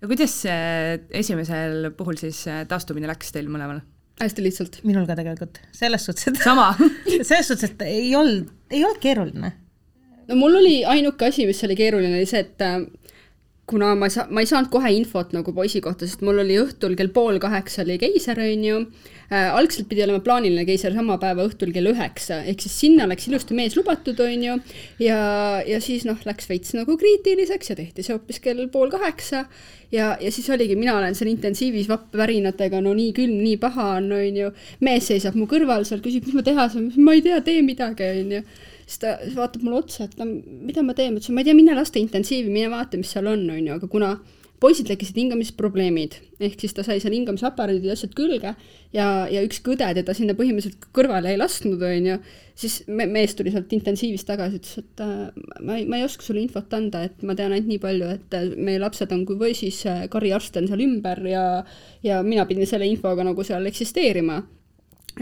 ja 0.00 0.10
kuidas 0.10 0.40
see 0.44 0.98
esimesel 1.22 1.92
puhul 1.98 2.20
siis 2.20 2.44
taastumine 2.70 3.10
läks 3.10 3.34
teil 3.34 3.50
mõlemal? 3.52 3.82
hästi 4.22 4.42
lihtsalt. 4.42 4.80
minul 4.88 5.06
ka 5.08 5.16
tegelikult, 5.18 5.60
selles 5.74 6.04
suhtes, 6.08 6.28
et 6.30 6.42
sama 6.42 6.70
selles 7.28 7.48
suhtes, 7.50 7.70
et 7.70 7.82
ei 7.86 8.12
olnud, 8.18 8.50
ei 8.70 8.84
olnud 8.84 9.02
keeruline. 9.02 9.52
no 10.28 10.38
mul 10.38 10.58
oli 10.60 10.80
ainuke 10.84 11.30
asi, 11.30 11.46
mis 11.48 11.62
oli 11.66 11.76
keeruline, 11.78 12.18
oli 12.18 12.28
see, 12.30 12.42
et 12.46 12.64
äh, 12.64 12.80
kuna 13.68 13.92
ma 13.98 14.08
ei 14.08 14.12
saa, 14.14 14.26
ma 14.32 14.42
ei 14.42 14.48
saanud 14.48 14.70
kohe 14.72 14.90
infot 14.96 15.34
nagu 15.36 15.52
poisi 15.54 15.82
kohta, 15.84 16.06
sest 16.08 16.22
mul 16.24 16.40
oli 16.42 16.56
õhtul 16.60 16.96
kell 16.98 17.12
pool 17.14 17.38
kaheksa 17.42 17.84
oli 17.84 17.98
keiser, 18.00 18.40
on 18.40 18.64
ju 18.64 18.78
äh,, 18.80 19.48
algselt 19.52 19.90
pidi 19.90 20.04
olema 20.04 20.22
plaaniline 20.24 20.64
keiser 20.68 20.94
sama 20.96 21.18
päeva 21.20 21.44
õhtul 21.48 21.74
kell 21.74 21.90
üheksa, 21.92 22.40
ehk 22.48 22.64
siis 22.64 22.78
sinna 22.86 23.08
läks 23.10 23.28
ilusti 23.28 23.56
mees 23.58 23.76
lubatud, 23.76 24.20
on 24.24 24.46
ju, 24.46 24.56
ja, 25.04 25.18
ja 25.68 25.80
siis 25.84 26.06
noh, 26.08 26.20
läks 26.28 26.48
veits 26.48 26.72
nagu 26.78 26.96
kriitiliseks 27.00 27.74
ja 27.74 27.76
tehti 27.78 28.06
see 28.06 28.16
hoopis 28.16 28.40
kell 28.44 28.64
pool 28.72 28.92
kaheksa. 28.94 29.44
Ja, 29.88 30.10
ja 30.20 30.28
siis 30.28 30.44
oligi, 30.52 30.74
mina 30.76 30.98
olen 30.98 31.14
seal 31.16 31.30
intensiivis 31.30 31.86
vappvärinatega, 31.88 32.82
no 32.84 32.90
nii 32.92 33.14
külm, 33.16 33.38
nii 33.40 33.56
paha 33.60 33.86
on, 33.96 34.10
on 34.12 34.36
ju, 34.36 34.50
mees 34.84 35.08
seisab 35.08 35.38
mu 35.38 35.46
kõrval 35.48 35.86
seal, 35.88 36.02
küsib, 36.04 36.26
mis 36.28 36.36
ma 36.36 36.44
teha 36.44 36.66
saan, 36.68 36.90
ma 37.00 37.14
ei 37.16 37.24
tea, 37.24 37.38
tee 37.46 37.62
midagi, 37.64 38.10
on 38.20 38.34
ju 38.36 38.42
siis 38.88 39.02
ta 39.02 39.14
vaatab 39.36 39.64
mulle 39.66 39.82
otsa, 39.82 40.08
et 40.08 40.16
no 40.16 40.26
mida 40.26 40.82
ma 40.82 40.96
teen, 40.96 41.12
ma 41.12 41.20
ütlesin, 41.20 41.36
ma 41.36 41.44
ei 41.44 41.50
tea, 41.50 41.56
mine 41.58 41.76
laste 41.76 42.00
intensiivi, 42.00 42.48
mine 42.52 42.72
vaata, 42.72 43.00
mis 43.00 43.12
seal 43.12 43.28
on, 43.28 43.44
on 43.52 43.60
ju, 43.60 43.76
aga 43.76 43.90
kuna 43.92 44.14
poisil 44.58 44.88
tekkisid 44.88 45.18
hingamisprobleemid, 45.20 46.16
ehk 46.42 46.58
siis 46.58 46.74
ta 46.74 46.82
sai 46.86 46.98
seal 47.02 47.14
hingamisaparaadid 47.14 47.84
ja 47.86 47.94
asjad 47.94 48.14
külge 48.18 48.50
ja, 48.94 49.06
ja 49.30 49.42
ükski 49.46 49.74
õde 49.74 49.86
teda 50.00 50.14
sinna 50.16 50.34
põhimõtteliselt 50.38 50.88
kõrvale 50.96 51.30
ei 51.30 51.38
lasknud, 51.38 51.82
on 51.84 52.08
ju, 52.10 52.16
siis 52.58 52.80
me, 52.90 53.06
mees 53.06 53.36
tuli 53.38 53.52
sealt 53.54 53.72
intensiivist 53.76 54.26
tagasi, 54.26 54.58
ütles, 54.58 54.82
et 54.82 55.04
äh, 55.04 55.46
ma 55.62 55.78
ei, 55.78 55.86
ma 55.86 56.00
ei 56.00 56.08
oska 56.08 56.26
sulle 56.26 56.42
infot 56.42 56.74
anda, 56.74 57.04
et 57.06 57.22
ma 57.22 57.38
tean 57.38 57.54
ainult 57.54 57.70
nii 57.70 57.82
palju, 57.84 58.10
et 58.18 58.38
äh, 58.38 58.50
meie 58.56 58.82
lapsed 58.82 59.14
on 59.14 59.24
kui 59.28 59.38
poisis 59.38 59.84
äh,, 59.86 60.06
Kari 60.10 60.34
arst 60.34 60.58
on 60.58 60.66
seal 60.70 60.82
ümber 60.82 61.22
ja, 61.30 61.44
ja 62.02 62.22
mina 62.26 62.48
pidin 62.50 62.66
selle 62.66 62.88
infoga 62.90 63.26
nagu 63.28 63.46
seal 63.46 63.66
eksisteerima. 63.70 64.42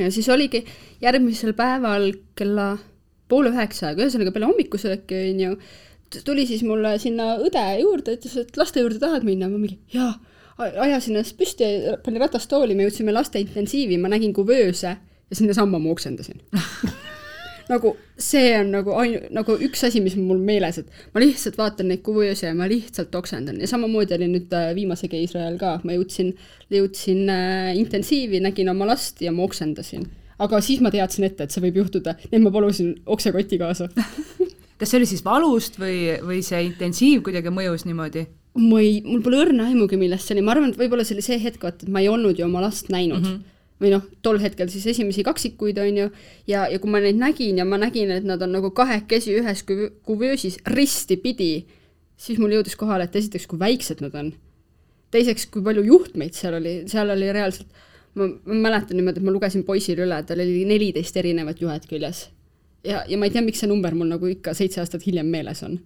ja 0.01 0.11
siis 0.13 0.29
oligi 0.33 0.65
järgmisel 1.05 1.53
päeval 1.57 2.13
kella 2.37 2.77
pool 3.31 3.51
üheksa, 3.51 3.93
aga 3.93 4.05
ühesõnaga 4.05 4.33
peale 4.35 4.51
hommikusööki, 4.51 5.23
on 5.33 5.43
ju, 5.43 5.59
tuli 6.27 6.47
siis 6.49 6.63
mulle 6.67 6.97
sinna 7.03 7.35
õde 7.43 7.65
juurde, 7.83 8.17
ütles, 8.19 8.37
et 8.43 8.61
laste 8.61 8.85
juurde 8.85 9.03
tahad 9.03 9.27
minna, 9.27 9.51
ma 9.51 9.61
mingi 9.61 9.79
jaa, 9.95 10.15
ajasin 10.59 11.17
ennast 11.17 11.37
püsti, 11.39 11.69
panin 12.05 12.23
ratastooli, 12.23 12.77
me 12.77 12.87
jõudsime 12.87 13.15
laste 13.15 13.43
intensiivi, 13.43 13.99
ma 14.01 14.13
nägin 14.13 14.35
kuvööse 14.37 14.97
ja 14.97 15.37
sinnasamma 15.37 15.81
ma 15.83 15.93
oksendasin 15.93 16.41
nagu 17.73 17.97
see 18.19 18.53
on 18.61 18.71
nagu 18.75 18.95
ainu-, 19.01 19.25
nagu 19.35 19.57
üks 19.67 19.83
asi, 19.89 20.01
mis 20.05 20.17
mul 20.19 20.39
meeles, 20.43 20.79
et 20.81 21.01
ma 21.15 21.23
lihtsalt 21.23 21.59
vaatan 21.59 21.91
neid 21.91 22.05
kuvööse 22.07 22.49
ja 22.49 22.55
ma 22.57 22.69
lihtsalt 22.71 23.15
oksendan. 23.19 23.59
Ja 23.63 23.71
samamoodi 23.71 24.17
oli 24.17 24.29
nüüd 24.31 24.55
äh, 24.55 24.71
viimase 24.77 25.11
keisri 25.13 25.41
ajal 25.43 25.59
ka, 25.61 25.73
ma 25.87 25.97
jõudsin, 25.97 26.33
jõudsin 26.73 27.27
äh, 27.33 27.73
intensiivi, 27.81 28.41
nägin 28.45 28.71
oma 28.73 28.89
last 28.93 29.23
ja 29.25 29.35
ma 29.35 29.45
oksendasin 29.47 30.07
aga 30.39 30.61
siis 30.65 30.83
ma 30.85 30.93
teadsin 30.93 31.29
ette, 31.29 31.47
et 31.47 31.55
see 31.55 31.65
võib 31.65 31.83
juhtuda, 31.83 32.17
nii 32.27 32.39
et 32.39 32.45
ma 32.45 32.53
palusin 32.55 32.95
oksekoti 33.07 33.59
kaasa 33.63 33.89
kas 34.79 34.91
see 34.91 35.01
oli 35.01 35.09
siis 35.09 35.25
valust 35.25 35.79
või, 35.81 36.17
või 36.25 36.43
see 36.45 36.63
intensiiv 36.69 37.25
kuidagi 37.27 37.53
mõjus 37.55 37.87
niimoodi? 37.89 38.27
ma 38.57 38.81
ei, 38.81 39.03
mul 39.05 39.21
pole 39.25 39.43
õrna 39.45 39.69
aimugi, 39.71 39.99
millest 40.01 40.29
see 40.29 40.37
oli, 40.37 40.45
ma 40.47 40.55
arvan, 40.55 40.73
et 40.73 40.81
võib-olla 40.81 41.05
see 41.05 41.17
oli 41.19 41.25
see 41.25 41.37
hetk, 41.43 41.61
vaata, 41.65 41.85
et 41.85 41.93
ma 41.93 42.01
ei 42.01 42.09
olnud 42.09 42.39
ju 42.39 42.47
oma 42.47 42.65
last 42.65 42.93
näinud 42.93 43.23
mm. 43.23 43.35
-hmm 43.35 43.53
või 43.83 43.91
noh, 43.93 44.05
tol 44.25 44.39
hetkel 44.41 44.71
siis 44.73 44.87
esimesi 44.89 45.25
kaksikuid, 45.27 45.79
on 45.83 45.99
ju, 46.01 46.07
ja, 46.49 46.65
ja 46.73 46.79
kui 46.81 46.91
ma 46.93 47.01
neid 47.05 47.19
nägin 47.21 47.59
ja 47.61 47.67
ma 47.69 47.79
nägin, 47.81 48.09
et 48.15 48.25
nad 48.25 48.41
on 48.43 48.55
nagu 48.57 48.71
kahekesi 48.77 49.35
ühes 49.37 49.63
kuvöösis 49.67 50.57
ristipidi, 50.73 51.67
siis 52.17 52.41
mul 52.41 52.57
jõudis 52.57 52.77
kohale, 52.81 53.05
et 53.05 53.19
esiteks, 53.21 53.45
kui 53.51 53.61
väiksed 53.61 54.01
nad 54.05 54.17
on. 54.17 54.33
teiseks, 55.13 55.47
kui 55.53 55.63
palju 55.63 55.85
juhtmeid 55.87 56.35
seal 56.35 56.57
oli, 56.59 56.73
seal 56.91 57.13
oli 57.13 57.29
reaalselt 57.33 57.69
ma, 58.17 58.29
ma 58.29 58.63
mäletan 58.69 58.99
niimoodi, 58.99 59.23
et 59.23 59.27
ma 59.27 59.35
lugesin 59.35 59.65
poisile 59.67 60.07
üle, 60.07 60.23
tal 60.29 60.41
oli 60.45 60.65
neliteist 60.69 61.17
erinevat 61.21 61.61
juhet 61.63 61.87
küljes. 61.91 62.27
ja, 62.87 63.05
ja 63.09 63.19
ma 63.19 63.29
ei 63.29 63.35
tea, 63.35 63.45
miks 63.45 63.63
see 63.63 63.71
number 63.71 63.95
mul 63.95 64.11
nagu 64.15 64.31
ikka 64.31 64.55
seitse 64.57 64.83
aastat 64.83 65.07
hiljem 65.07 65.31
meeles 65.33 65.63
on. 65.67 65.79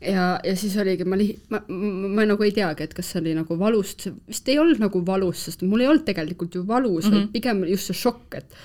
ja, 0.00 0.26
ja 0.44 0.56
siis 0.58 0.76
oligi, 0.80 1.06
ma 1.08 1.18
li-, 1.20 1.36
ma, 1.52 1.62
ma, 1.68 2.12
ma 2.18 2.28
nagu 2.32 2.46
ei 2.46 2.54
teagi, 2.56 2.88
et 2.88 2.94
kas 2.98 3.14
see 3.14 3.22
oli 3.22 3.34
nagu 3.38 3.58
valust, 3.58 4.08
vist 4.28 4.48
ei 4.52 4.60
olnud 4.62 4.82
nagu 4.82 5.02
valus, 5.06 5.48
sest 5.48 5.66
mul 5.66 5.84
ei 5.84 5.90
olnud 5.92 6.06
tegelikult 6.08 6.54
ju 6.58 6.66
valus 6.66 7.06
mm, 7.06 7.10
-hmm. 7.10 7.14
vaid 7.14 7.24
mhm. 7.24 7.32
pigem 7.36 7.64
just 7.70 7.90
see 7.90 8.00
šokk, 8.04 8.40
et 8.42 8.62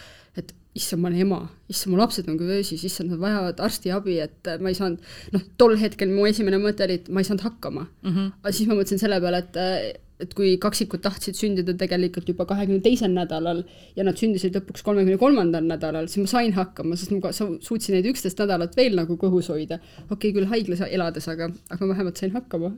issand, 0.77 1.01
ma 1.03 1.11
olen 1.11 1.23
ema, 1.25 1.39
issand, 1.71 1.93
mu 1.93 1.99
lapsed 1.99 2.27
on 2.31 2.39
köösis, 2.39 2.83
issand, 2.87 3.13
nad 3.13 3.21
vajavad 3.21 3.61
arstiabi, 3.67 4.17
et 4.23 4.51
ma 4.63 4.71
ei 4.71 4.77
saanud, 4.77 5.13
noh, 5.35 5.45
tol 5.59 5.77
hetkel 5.81 6.11
mu 6.13 6.27
esimene 6.29 6.59
mõte 6.61 6.85
oli, 6.87 6.99
et 7.01 7.09
ma 7.13 7.23
ei 7.23 7.29
saanud 7.29 7.45
hakkama 7.47 7.87
mm. 7.87 8.11
-hmm. 8.11 8.35
aga 8.43 8.53
siis 8.53 8.69
ma 8.69 8.77
mõtlesin 8.77 9.01
selle 9.01 9.21
peale, 9.23 9.45
et 9.45 10.03
et 10.23 10.33
kui 10.33 10.55
kaksikud 10.61 11.01
tahtsid 11.03 11.37
sündida 11.37 11.75
tegelikult 11.77 12.29
juba 12.31 12.47
kahekümne 12.49 12.81
teisel 12.81 13.11
nädalal 13.13 13.61
ja 13.97 14.05
nad 14.05 14.17
sündisid 14.17 14.55
lõpuks 14.57 14.81
kolmekümne 14.85 15.19
kolmandal 15.21 15.67
nädalal, 15.69 16.09
siis 16.09 16.23
ma 16.23 16.31
sain 16.31 16.55
hakkama, 16.57 16.97
sest 16.97 17.13
ma 17.13 17.31
suutsin 17.35 17.97
neid 17.97 18.09
üksteist 18.09 18.41
nädalat 18.41 18.73
veel 18.79 18.97
nagu 18.97 19.17
kõhus 19.21 19.51
hoida. 19.53 19.77
okei 20.07 20.15
okay,, 20.15 20.33
küll 20.33 20.49
haiglas 20.49 20.81
elades, 20.89 21.29
aga, 21.29 21.51
aga 21.69 21.91
vähemalt 21.93 22.17
sain 22.17 22.33
hakkama. 22.33 22.73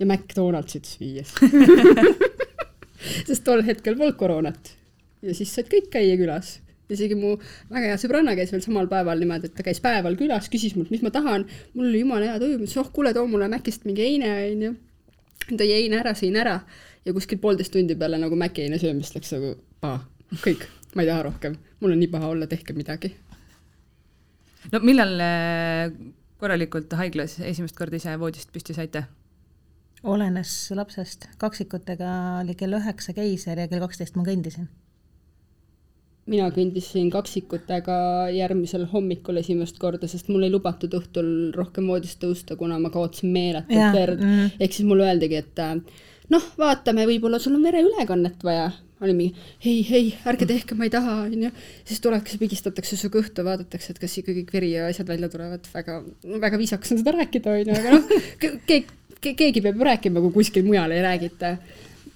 ja 0.00 0.06
McDonaldsis 0.06 0.98
viies 1.00 1.30
sest 3.28 3.44
tol 3.46 3.62
hetkel 3.64 3.96
polnud 3.96 4.18
koroonat. 4.18 4.74
ja 5.22 5.34
siis 5.34 5.54
said 5.54 5.70
kõik 5.70 5.92
käia 5.94 6.18
külas 6.18 6.56
isegi 6.92 7.16
mu 7.18 7.34
väga 7.70 7.92
hea 7.92 7.98
sõbranna 8.00 8.36
käis 8.38 8.52
veel 8.54 8.62
samal 8.64 8.88
päeval 8.90 9.20
niimoodi, 9.22 9.50
et 9.50 9.56
ta 9.58 9.64
käis 9.66 9.80
päeval 9.84 10.16
külas, 10.18 10.50
küsis 10.52 10.76
mult, 10.78 10.92
mis 10.94 11.02
ma 11.04 11.12
tahan, 11.14 11.46
mul 11.74 11.90
oli 11.90 12.02
jumala 12.02 12.30
hea 12.30 12.40
tuju, 12.42 12.58
ma 12.60 12.66
ütlesin, 12.66 12.82
oh 12.82 12.90
kuule, 12.94 13.12
too 13.16 13.26
mulle 13.30 13.50
Mäkist 13.52 13.86
mingi 13.88 14.04
heine, 14.06 14.32
onju. 14.52 14.74
Tõi 15.46 15.68
heine 15.70 16.00
ära, 16.00 16.14
sõin 16.18 16.38
ära. 16.38 16.56
Ja 17.06 17.14
kuskil 17.14 17.38
poolteist 17.42 17.74
tundi 17.74 17.94
peale 17.98 18.18
nagu 18.18 18.38
Maci 18.38 18.64
heine 18.64 18.80
söömist 18.82 19.14
läks 19.14 19.30
nagu 19.36 19.54
paha, 19.82 20.00
kõik, 20.42 20.66
ma 20.94 21.04
ei 21.04 21.10
taha 21.10 21.26
rohkem, 21.28 21.54
mul 21.82 21.94
on 21.94 22.02
nii 22.02 22.10
paha 22.10 22.32
olla, 22.34 22.48
tehke 22.50 22.74
midagi. 22.74 23.12
no 24.72 24.80
millal 24.82 25.12
äh, 25.22 25.92
korralikult 26.42 26.90
haiglas 26.98 27.38
esimest 27.38 27.76
korda 27.78 28.00
ise 28.00 28.16
voodist 28.18 28.50
püsti 28.54 28.74
saite? 28.74 29.04
olenes 30.06 30.50
lapsest, 30.74 31.28
kaksikutega 31.38 32.10
oli 32.42 32.54
kell 32.58 32.74
üheksa 32.78 33.14
keiser 33.14 33.62
ja 33.62 33.70
kell 33.70 33.82
kaksteist 33.86 34.18
ma 34.18 34.26
kõndisin 34.26 34.66
mina 36.30 36.48
kõndisin 36.54 37.06
kaksikutega 37.14 37.96
järgmisel 38.34 38.88
hommikul 38.90 39.38
esimest 39.42 39.78
korda, 39.82 40.08
sest 40.10 40.30
mul 40.32 40.46
ei 40.46 40.50
lubatud 40.50 40.94
õhtul 40.98 41.28
rohkem 41.54 41.86
voodist 41.90 42.18
tõusta, 42.22 42.58
kuna 42.58 42.80
ma 42.82 42.90
kaotasin 42.94 43.30
meeletult 43.34 43.94
verd 43.94 44.20
mm. 44.20 44.32
-hmm. 44.32 44.58
ehk 44.60 44.74
siis 44.74 44.88
mulle 44.88 45.06
öeldigi, 45.06 45.38
et 45.44 45.62
äh, 45.62 45.76
noh, 46.32 46.50
vaatame, 46.58 47.06
võib-olla 47.08 47.40
sul 47.42 47.56
on 47.58 47.64
vereülekannet 47.66 48.44
vaja. 48.46 48.70
oli 49.00 49.12
mingi 49.12 49.34
ei, 49.60 49.80
ei, 49.92 50.06
ärge 50.24 50.46
tehke, 50.48 50.74
ma 50.74 50.86
ei 50.86 50.90
taha, 50.90 51.16
onju. 51.26 51.50
siis 51.84 52.00
tuleks, 52.00 52.38
pigistatakse 52.40 52.96
su 52.96 53.10
kõhtu, 53.12 53.44
vaadatakse, 53.44 53.92
et 53.92 53.98
kas 54.00 54.18
ikkagi 54.18 54.42
kõik 54.42 54.54
veri 54.56 54.70
ja 54.72 54.86
asjad 54.90 55.08
välja 55.08 55.28
tulevad, 55.28 55.66
väga, 55.74 55.98
väga 56.46 56.58
viisakas 56.58 56.94
on 56.94 57.02
seda 57.02 57.12
rääkida, 57.18 57.58
onju, 57.60 57.76
aga 57.76 57.98
noh, 57.98 58.14
keegi, 58.40 59.34
keegi 59.34 59.62
peab 59.62 59.84
rääkima, 59.90 60.22
kui 60.24 60.38
kuskil 60.40 60.64
mujal 60.66 60.96
ei 60.96 61.04
räägita 61.04 61.58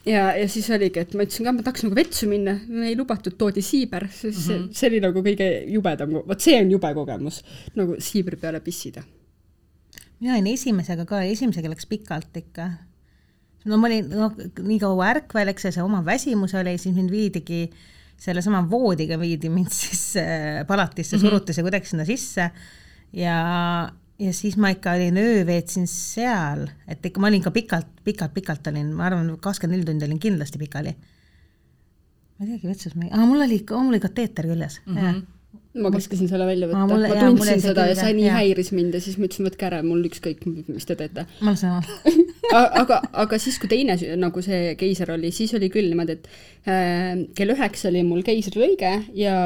ja, 0.07 0.31
ja 0.37 0.49
siis 0.49 0.69
oligi, 0.73 1.03
et 1.03 1.15
ma 1.15 1.27
ütlesin 1.27 1.47
ka, 1.47 1.55
ma 1.55 1.65
tahaks 1.65 1.85
nagu 1.87 1.97
vetsu 1.99 2.29
minna, 2.31 2.57
ei 2.89 2.97
lubatud, 2.99 3.37
toodi 3.41 3.63
siiber, 3.65 4.09
siis 4.13 4.47
mm 4.47 4.55
-hmm. 4.55 4.69
see 4.77 4.91
oli 4.91 5.01
nagu 5.05 5.23
kõige 5.25 5.49
jubedam, 5.71 6.21
vot 6.29 6.41
see 6.41 6.59
on 6.61 6.71
jube 6.71 6.93
kogemus, 6.95 7.43
nagu 7.77 7.97
siibri 7.99 8.37
peale 8.37 8.61
pissida. 8.61 9.03
mina 10.21 10.35
olin 10.35 10.47
esimesega 10.47 11.05
ka, 11.05 11.23
esimesega 11.23 11.69
läks 11.69 11.87
pikalt 11.87 12.37
ikka. 12.37 12.71
no 13.65 13.77
ma 13.77 13.87
olin 13.87 14.11
noh, 14.11 14.35
nii 14.63 14.79
kaua 14.79 15.11
ärkvel, 15.15 15.49
eks 15.49 15.63
see, 15.63 15.73
see 15.73 15.83
oma 15.83 16.05
väsimus 16.05 16.55
oli, 16.55 16.79
siis 16.79 16.95
mind 16.95 17.11
viidigi 17.11 17.71
sellesama 18.21 18.61
voodiga 18.71 19.17
viidi 19.21 19.49
mind 19.49 19.73
siis 19.73 20.17
äh, 20.17 20.67
palatisse 20.67 21.17
mm, 21.17 21.23
-hmm. 21.23 21.29
suruti 21.29 21.53
see 21.53 21.63
kuidagi 21.63 21.87
sinna 21.87 22.05
sisse 22.05 22.51
ja, 23.13 23.37
ja 24.21 24.33
siis 24.37 24.59
ma 24.61 24.73
ikka 24.75 24.95
olin 24.99 25.17
öö 25.21 25.41
veetsin 25.49 25.89
seal, 25.91 26.67
et 26.89 27.07
ikka 27.07 27.23
ma 27.23 27.31
olin 27.31 27.43
ka 27.45 27.53
pikalt, 27.55 27.91
pikalt, 28.05 28.35
pikalt 28.37 28.71
olin, 28.73 28.93
ma 28.97 29.09
arvan, 29.09 29.33
kakskümmend 29.41 29.79
neli 29.79 29.89
tundi 29.89 30.09
olin 30.09 30.23
kindlasti 30.23 30.61
pikali. 30.61 30.95
ma 32.39 32.47
ei 32.47 32.55
teagi, 32.55 32.69
vetsus 32.69 32.97
ma 32.97 33.07
ei, 33.09 33.13
aa 33.17 33.27
mul 33.27 33.45
oli, 33.47 33.61
mul 33.71 33.95
oli 33.95 34.03
kateeter 34.03 34.49
küljes 34.53 34.81
mm. 34.87 34.97
-hmm 34.97 35.29
ma 35.83 35.91
käskisin 35.95 36.27
selle 36.27 36.47
välja 36.47 36.67
võtta, 36.67 36.87
ma 36.91 37.19
tundsin 37.21 37.61
seda 37.63 37.85
ja 37.87 37.95
see 37.99 38.15
nii 38.17 38.27
ja. 38.27 38.39
häiris 38.41 38.73
mind 38.75 38.95
ja 38.97 39.01
siis 39.03 39.19
ma 39.19 39.29
ütlesin, 39.29 39.47
võtke 39.47 39.67
ära, 39.69 39.79
mul 39.87 40.03
ükskõik, 40.09 40.43
mis 40.67 40.87
te 40.89 40.97
teete. 40.99 41.27
ma 41.47 41.55
saan 41.59 41.87
aga, 42.83 42.99
aga 43.23 43.39
siis, 43.39 43.59
kui 43.63 43.71
teine 43.71 43.95
nagu 44.19 44.43
see 44.43 44.75
keiser 44.81 45.13
oli, 45.15 45.31
siis 45.35 45.55
oli 45.59 45.71
küll 45.71 45.93
niimoodi, 45.93 46.19
et 46.19 46.27
äh, 46.67 47.23
kell 47.39 47.55
üheksa 47.55 47.91
oli 47.93 48.03
mul 48.07 48.25
keisrilõige 48.27 48.93
ja 49.19 49.37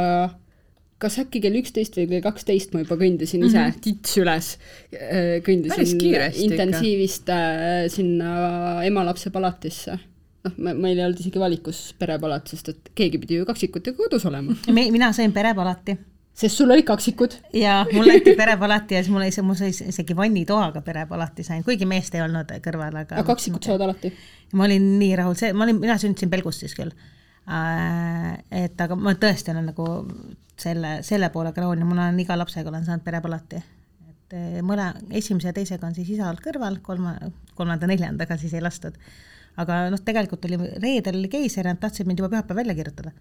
kas 1.03 1.19
äkki 1.23 1.43
kell 1.43 1.59
üksteist 1.59 1.99
või 1.99 2.07
kell 2.13 2.25
kaksteist 2.25 2.75
ma 2.75 2.85
juba 2.85 2.97
kõndisin 3.01 3.45
ise 3.45 3.59
mm 3.59 3.71
-hmm. 3.71 3.83
tits 3.85 4.17
üles, 4.21 4.51
Päris 4.95 5.45
kõndisin 5.47 6.01
kiiresti 6.01 6.45
ikka. 6.47 6.55
intensiivist 6.55 7.31
äh, 7.35 7.85
sinna 7.93 8.83
ema-lapse 8.87 9.31
palatisse. 9.35 9.99
noh, 10.45 10.57
meil 10.61 10.99
ei 10.99 11.05
olnud 11.05 11.21
isegi 11.21 11.41
valikus 11.41 11.95
perepalat, 11.99 12.49
sest 12.49 12.69
et 12.69 12.91
keegi 12.95 13.19
pidi 13.19 13.41
ju 13.41 13.47
kaksikutega 13.49 13.97
kodus 13.97 14.27
olema. 14.27 14.57
mina 14.99 15.13
sain 15.13 15.33
perepalati 15.33 15.97
sest 16.35 16.57
sul 16.57 16.71
olid 16.71 16.85
kaksikud. 16.85 17.35
ja 17.53 17.87
mul 17.93 18.11
anti 18.11 18.35
perepalati 18.37 18.95
ja 18.95 19.03
siis 19.03 19.11
mul 19.11 19.23
oli, 19.23 19.43
mul 19.43 19.59
sai 19.59 19.71
isegi 19.71 20.17
vannitoaga 20.17 20.81
perepalati 20.81 21.43
sain, 21.43 21.65
kuigi 21.65 21.87
meest 21.87 22.15
ei 22.15 22.23
olnud 22.23 22.55
kõrval, 22.63 23.03
aga. 23.03 23.19
aga 23.19 23.27
kaksikud 23.35 23.63
saavad 23.63 23.89
alati? 23.89 24.13
ma 24.53 24.65
olin 24.65 24.89
nii 24.99 25.17
rahul, 25.17 25.35
see, 25.35 25.53
ma 25.53 25.65
olin, 25.65 25.81
mina 25.81 25.99
sündisin 25.99 26.31
Pelgus 26.31 26.61
siis 26.63 26.75
küll 26.75 26.91
Äh, 27.45 28.39
et 28.65 28.81
aga 28.81 28.97
ma 28.97 29.13
tõesti 29.21 29.53
olen 29.53 29.67
nagu 29.69 29.85
selle, 30.61 30.99
selle 31.03 31.31
poolega 31.35 31.65
rahul 31.65 31.83
ja 31.83 31.89
mul 31.89 32.01
on 32.03 32.21
iga 32.21 32.37
lapsega 32.39 32.71
olen 32.71 32.85
saanud 32.87 33.05
perepalati. 33.05 33.61
et 34.11 34.37
eh, 34.39 34.59
mõle, 34.63 34.89
esimese 35.11 35.51
ja 35.51 35.57
teisega 35.57 35.87
on 35.87 35.95
siis 35.97 36.11
isa 36.17 36.29
olnud 36.29 36.43
kõrval, 36.45 36.81
kolma, 36.83 37.15
kolmanda-neljandaga 37.55 38.39
siis 38.41 38.55
ei 38.55 38.63
lastud. 38.65 38.99
aga 39.57 39.85
noh, 39.91 40.03
tegelikult 40.03 40.45
oli 40.49 40.59
reedel 40.83 41.21
oli 41.21 41.31
keiser 41.31 41.67
ja 41.67 41.75
nad 41.75 41.83
tahtsid 41.83 42.07
mind 42.07 42.23
juba 42.23 42.33
pühapäeval 42.37 42.63
välja 42.63 42.75
kirjutada. 42.75 43.13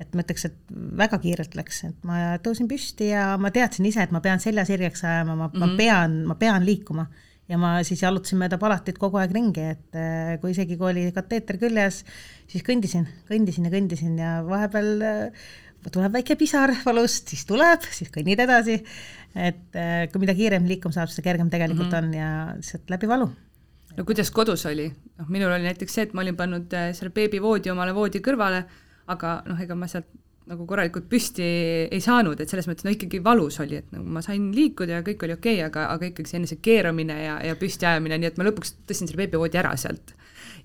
et 0.00 0.14
ma 0.14 0.24
ütleks, 0.24 0.46
et 0.48 0.56
väga 0.98 1.18
kiirelt 1.22 1.54
läks, 1.54 1.84
et 1.84 2.06
ma 2.08 2.38
tõusin 2.42 2.68
püsti 2.68 3.12
ja 3.12 3.36
ma 3.38 3.52
teadsin 3.54 3.86
ise, 3.86 4.02
et 4.02 4.10
ma 4.10 4.20
pean 4.20 4.40
selja 4.40 4.64
sirgeks 4.66 5.04
ajama, 5.04 5.36
ma 5.36 5.46
mm, 5.48 5.52
-hmm. 5.52 5.58
ma 5.58 5.66
mhm. 5.66 5.76
pean, 5.76 6.24
ma 6.26 6.34
pean 6.34 6.66
liikuma 6.66 7.06
ja 7.52 7.58
ma 7.60 7.72
siis 7.86 8.02
jalutasin 8.02 8.40
mööda 8.40 8.58
palatit 8.60 8.98
kogu 9.00 9.18
aeg 9.20 9.34
ringi, 9.34 9.64
et 9.74 9.98
äh, 9.98 10.36
kui 10.40 10.54
isegi, 10.54 10.78
kui 10.80 10.92
oli 10.92 11.04
kateeter 11.14 11.58
küljes, 11.60 12.02
siis 12.50 12.64
kõndisin, 12.66 13.08
kõndisin 13.28 13.68
ja 13.68 13.72
kõndisin 13.74 14.16
ja 14.20 14.32
vahepeal 14.46 15.06
äh, 15.08 15.50
tuleb 15.90 16.14
väike 16.14 16.36
pisar 16.38 16.74
valust, 16.84 17.32
siis 17.32 17.46
tuleb, 17.48 17.86
siis 17.90 18.12
kõnnid 18.14 18.42
edasi. 18.44 18.78
et 19.34 19.78
äh, 19.78 20.06
kui 20.12 20.20
mida 20.20 20.34
kiirem 20.36 20.66
liikuma 20.68 20.92
saab, 20.94 21.08
seda 21.10 21.24
kergem 21.24 21.50
tegelikult 21.50 21.88
mm 21.88 21.98
-hmm. 21.98 22.08
on 22.08 22.14
ja 22.14 22.56
lihtsalt 22.56 22.90
läbi 22.90 23.08
valu. 23.08 23.30
no 23.96 24.04
kuidas 24.04 24.30
kodus 24.30 24.66
oli? 24.66 24.92
noh, 25.18 25.28
minul 25.28 25.52
oli 25.52 25.62
näiteks 25.62 25.94
see, 25.94 26.02
et 26.02 26.14
ma 26.14 26.20
olin 26.20 26.36
pannud 26.36 26.68
selle 26.92 27.10
beebivoodi 27.10 27.70
omale 27.70 27.94
voodi 27.94 28.20
kõrvale, 28.20 28.64
aga 29.06 29.42
noh, 29.46 29.60
ega 29.60 29.74
ma 29.74 29.86
sealt 29.86 30.06
nagu 30.46 30.66
korralikult 30.66 31.06
püsti 31.10 31.44
ei 31.86 32.00
saanud, 32.02 32.40
et 32.40 32.50
selles 32.50 32.66
mõttes 32.66 32.84
no 32.84 32.90
ikkagi 32.90 33.20
valus 33.24 33.60
oli, 33.62 33.78
et 33.78 33.92
nagu 33.94 34.04
ma 34.04 34.22
sain 34.24 34.50
liikuda 34.54 34.98
ja 34.98 35.04
kõik 35.06 35.22
oli 35.22 35.36
okei 35.36 35.54
okay,, 35.60 35.66
aga, 35.66 35.86
aga 35.94 36.08
ikkagi 36.10 36.28
see 36.28 36.40
enese 36.40 36.58
keeramine 36.62 37.18
ja, 37.24 37.36
ja 37.46 37.54
püsti 37.56 37.86
ajamine, 37.86 38.18
nii 38.18 38.32
et 38.32 38.40
ma 38.40 38.48
lõpuks 38.48 38.74
tõstsin 38.88 39.10
selle 39.10 39.22
beebivoodi 39.22 39.60
ära 39.62 39.76
sealt 39.78 40.14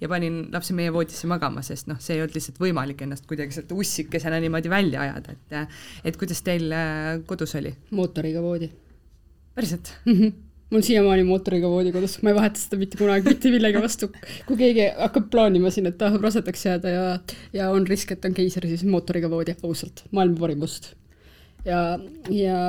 ja 0.02 0.10
panin 0.12 0.42
lapse 0.54 0.76
meie 0.78 0.94
voodisse 0.94 1.30
magama, 1.30 1.64
sest 1.66 1.90
noh, 1.92 2.00
see 2.04 2.18
ei 2.18 2.24
olnud 2.24 2.38
lihtsalt 2.38 2.60
võimalik 2.62 3.04
ennast 3.06 3.28
kuidagi 3.30 3.56
sealt 3.56 3.72
ussikesena 3.76 4.42
niimoodi 4.44 4.72
välja 4.74 5.06
ajada, 5.06 5.38
et 5.38 5.78
et 6.12 6.20
kuidas 6.20 6.44
teil 6.46 6.72
äh, 6.74 7.16
kodus 7.30 7.56
oli? 7.60 7.74
mootoriga 7.92 8.42
voodi. 8.42 8.72
päriselt 9.56 9.94
mm? 10.06 10.14
-hmm 10.14 10.36
mul 10.72 10.84
siiamaani 10.84 11.24
mootoriga 11.24 11.70
voodi 11.72 11.94
kodus, 11.96 12.18
ma 12.24 12.34
ei 12.34 12.36
vaheta 12.36 12.60
seda 12.60 12.80
mitte 12.82 13.00
kunagi 13.00 13.32
mitte 13.32 13.52
millegi 13.54 13.82
vastu. 13.84 14.10
kui 14.48 14.58
keegi 14.60 14.90
hakkab 14.98 15.30
plaanima 15.32 15.72
siin, 15.72 15.88
et 15.88 15.98
tahab 16.02 16.26
rasedaks 16.28 16.66
jääda 16.66 16.94
ja, 16.94 17.06
ja 17.56 17.70
on 17.72 17.88
risk, 17.88 18.12
et 18.12 18.26
on 18.28 18.36
keiser, 18.36 18.68
siis 18.68 18.84
mootoriga 18.84 19.32
voodi, 19.32 19.56
ausalt, 19.64 20.04
maailma 20.12 20.40
parim 20.44 20.66
must. 20.66 20.92
Ja, 21.68 21.82
ja 22.34 22.60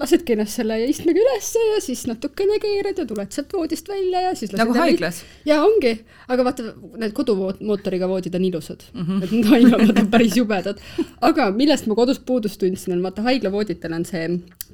lasedki 0.00 0.34
ennast 0.34 0.56
selle 0.56 0.78
istmega 0.88 1.20
ülesse 1.20 1.60
ja 1.66 1.80
siis 1.84 2.04
natukene 2.08 2.56
keerad 2.62 2.98
ja 2.98 3.04
tuled 3.08 3.34
sealt 3.34 3.52
voodist 3.52 3.88
välja 3.90 4.22
ja 4.26 4.32
siis 4.38 4.54
nagu 4.56 4.74
haiglas? 4.76 5.20
jaa, 5.48 5.60
ongi, 5.66 5.92
aga 6.32 6.46
vaata, 6.48 6.72
need 7.02 7.14
kodumootoriga 7.16 8.08
voodid 8.08 8.34
on 8.38 8.46
ilusad 8.48 8.86
mm, 8.92 9.04
-hmm. 9.04 9.22
et 9.24 9.34
need 9.36 9.50
haiglavood 9.52 10.02
on 10.04 10.10
päris 10.14 10.36
jubedad. 10.36 10.80
aga 11.20 11.50
millest 11.50 11.86
ma 11.86 11.98
kodus 11.98 12.18
puudust 12.18 12.60
tundsin, 12.60 12.96
on 12.96 13.02
vaata 13.02 13.22
haiglavooditel 13.28 13.92
on 13.92 14.08
see 14.08 14.26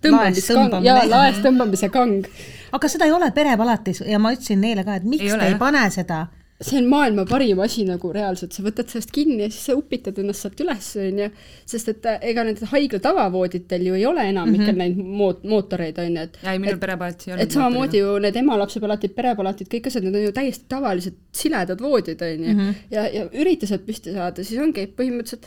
tõmbamiskang 0.07 0.81
ja 0.87 1.00
laest 1.11 1.43
tõmbamise 1.43 1.91
kang. 1.91 2.27
aga 2.73 2.88
seda 2.88 3.11
ei 3.11 3.12
ole 3.12 3.31
perepalatis 3.35 4.05
ja 4.07 4.19
ma 4.23 4.33
ütlesin 4.37 4.62
neile 4.62 4.85
ka, 4.85 5.00
et 5.00 5.05
miks 5.05 5.25
ei 5.25 5.35
te 5.35 5.35
ole, 5.35 5.55
ei 5.55 5.59
pane 5.59 5.91
seda 5.91 6.27
see 6.61 6.79
on 6.81 6.88
maailma 6.91 7.23
parim 7.29 7.61
asi 7.62 7.85
nagu 7.87 8.11
reaalselt, 8.15 8.55
sa 8.55 8.65
võtad 8.65 8.91
sellest 8.91 9.12
kinni 9.15 9.45
ja 9.45 9.50
siis 9.53 9.69
sa 9.69 9.77
upitad 9.79 10.17
ennast 10.19 10.43
sealt 10.43 10.59
üles, 10.65 10.88
onju. 11.05 11.29
sest 11.71 11.93
et 11.93 12.09
äh, 12.11 12.19
ega 12.33 12.43
need 12.49 12.62
haigla 12.73 12.99
tavavooditel 13.05 13.87
ju 13.87 13.95
ei 13.95 14.07
ole 14.09 14.27
enamikel 14.33 14.75
mm 14.75 14.81
-hmm. 14.81 14.99
neid 14.99 15.15
moot-, 15.21 15.47
mootoreid, 15.47 15.99
onju, 16.03 16.27
et. 16.27 16.38
ja 16.43 16.53
ei, 16.53 16.59
minul 16.59 16.81
perepalatis 16.83 17.29
ei 17.29 17.35
ole. 17.35 17.43
et 17.43 17.55
samamoodi 17.55 18.03
ju 18.03 18.19
need 18.19 18.37
emalapsepalatid, 18.43 19.15
perepalatid, 19.15 19.71
kõik 19.75 19.87
asjad, 19.87 20.05
need 20.05 20.18
on 20.18 20.27
ju 20.27 20.33
täiesti 20.33 20.64
tavalised 20.68 21.14
siledad 21.33 21.81
voodid, 21.81 22.23
onju. 22.23 22.55
Mhm. 22.55 22.71
ja, 22.90 23.07
ja 23.07 23.29
ürita 23.29 23.66
sealt 23.66 23.87
püsti 23.87 24.12
saada, 24.12 24.44
siis 24.44 24.61
ongi 24.61 24.87
põhimõtteliselt 24.99 25.47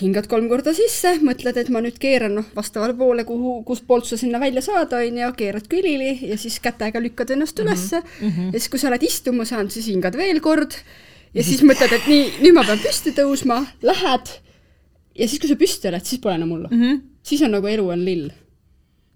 hingad 0.00 0.26
kolm 0.30 0.48
korda 0.50 0.72
sisse, 0.74 1.14
mõtled, 1.22 1.58
et 1.60 1.70
ma 1.70 1.80
nüüd 1.84 1.98
keeran 2.02 2.34
noh, 2.40 2.46
vastavale 2.56 2.96
poole, 2.98 3.22
kuhu, 3.28 3.60
kustpoolt 3.66 4.08
sa 4.08 4.18
sinna 4.18 4.40
välja 4.42 4.62
saad, 4.64 4.92
on 4.96 5.20
ju, 5.20 5.30
keerad 5.38 5.68
külili 5.70 6.16
ja 6.30 6.38
siis 6.40 6.58
kätega 6.62 7.02
lükkad 7.02 7.30
ennast 7.30 7.58
-hmm. 7.58 7.66
ülesse 7.66 8.00
mm. 8.00 8.30
-hmm. 8.30 8.46
ja 8.52 8.58
siis, 8.58 8.68
kui 8.68 8.78
sa 8.78 8.88
oled 8.88 9.02
istuma 9.02 9.44
saanud, 9.44 9.70
siis 9.70 9.86
hingad 9.86 10.16
veel 10.16 10.40
kord 10.40 10.74
ja 11.34 11.42
siis 11.44 11.62
mõtled, 11.62 11.94
et 11.94 12.06
nii, 12.06 12.32
nüüd 12.42 12.54
ma 12.54 12.64
pean 12.66 12.78
püsti 12.78 13.14
tõusma, 13.14 13.64
lähed 13.82 14.34
ja 15.14 15.28
siis, 15.28 15.40
kui 15.40 15.48
sa 15.48 15.56
püsti 15.56 15.88
oled, 15.88 16.04
siis 16.04 16.20
pole 16.20 16.34
enam 16.34 16.50
hullu 16.50 16.68
mm. 16.70 16.82
-hmm. 16.82 17.02
siis 17.22 17.42
on 17.42 17.50
nagu 17.50 17.66
elu 17.66 17.88
on 17.88 18.04
lill. 18.04 18.30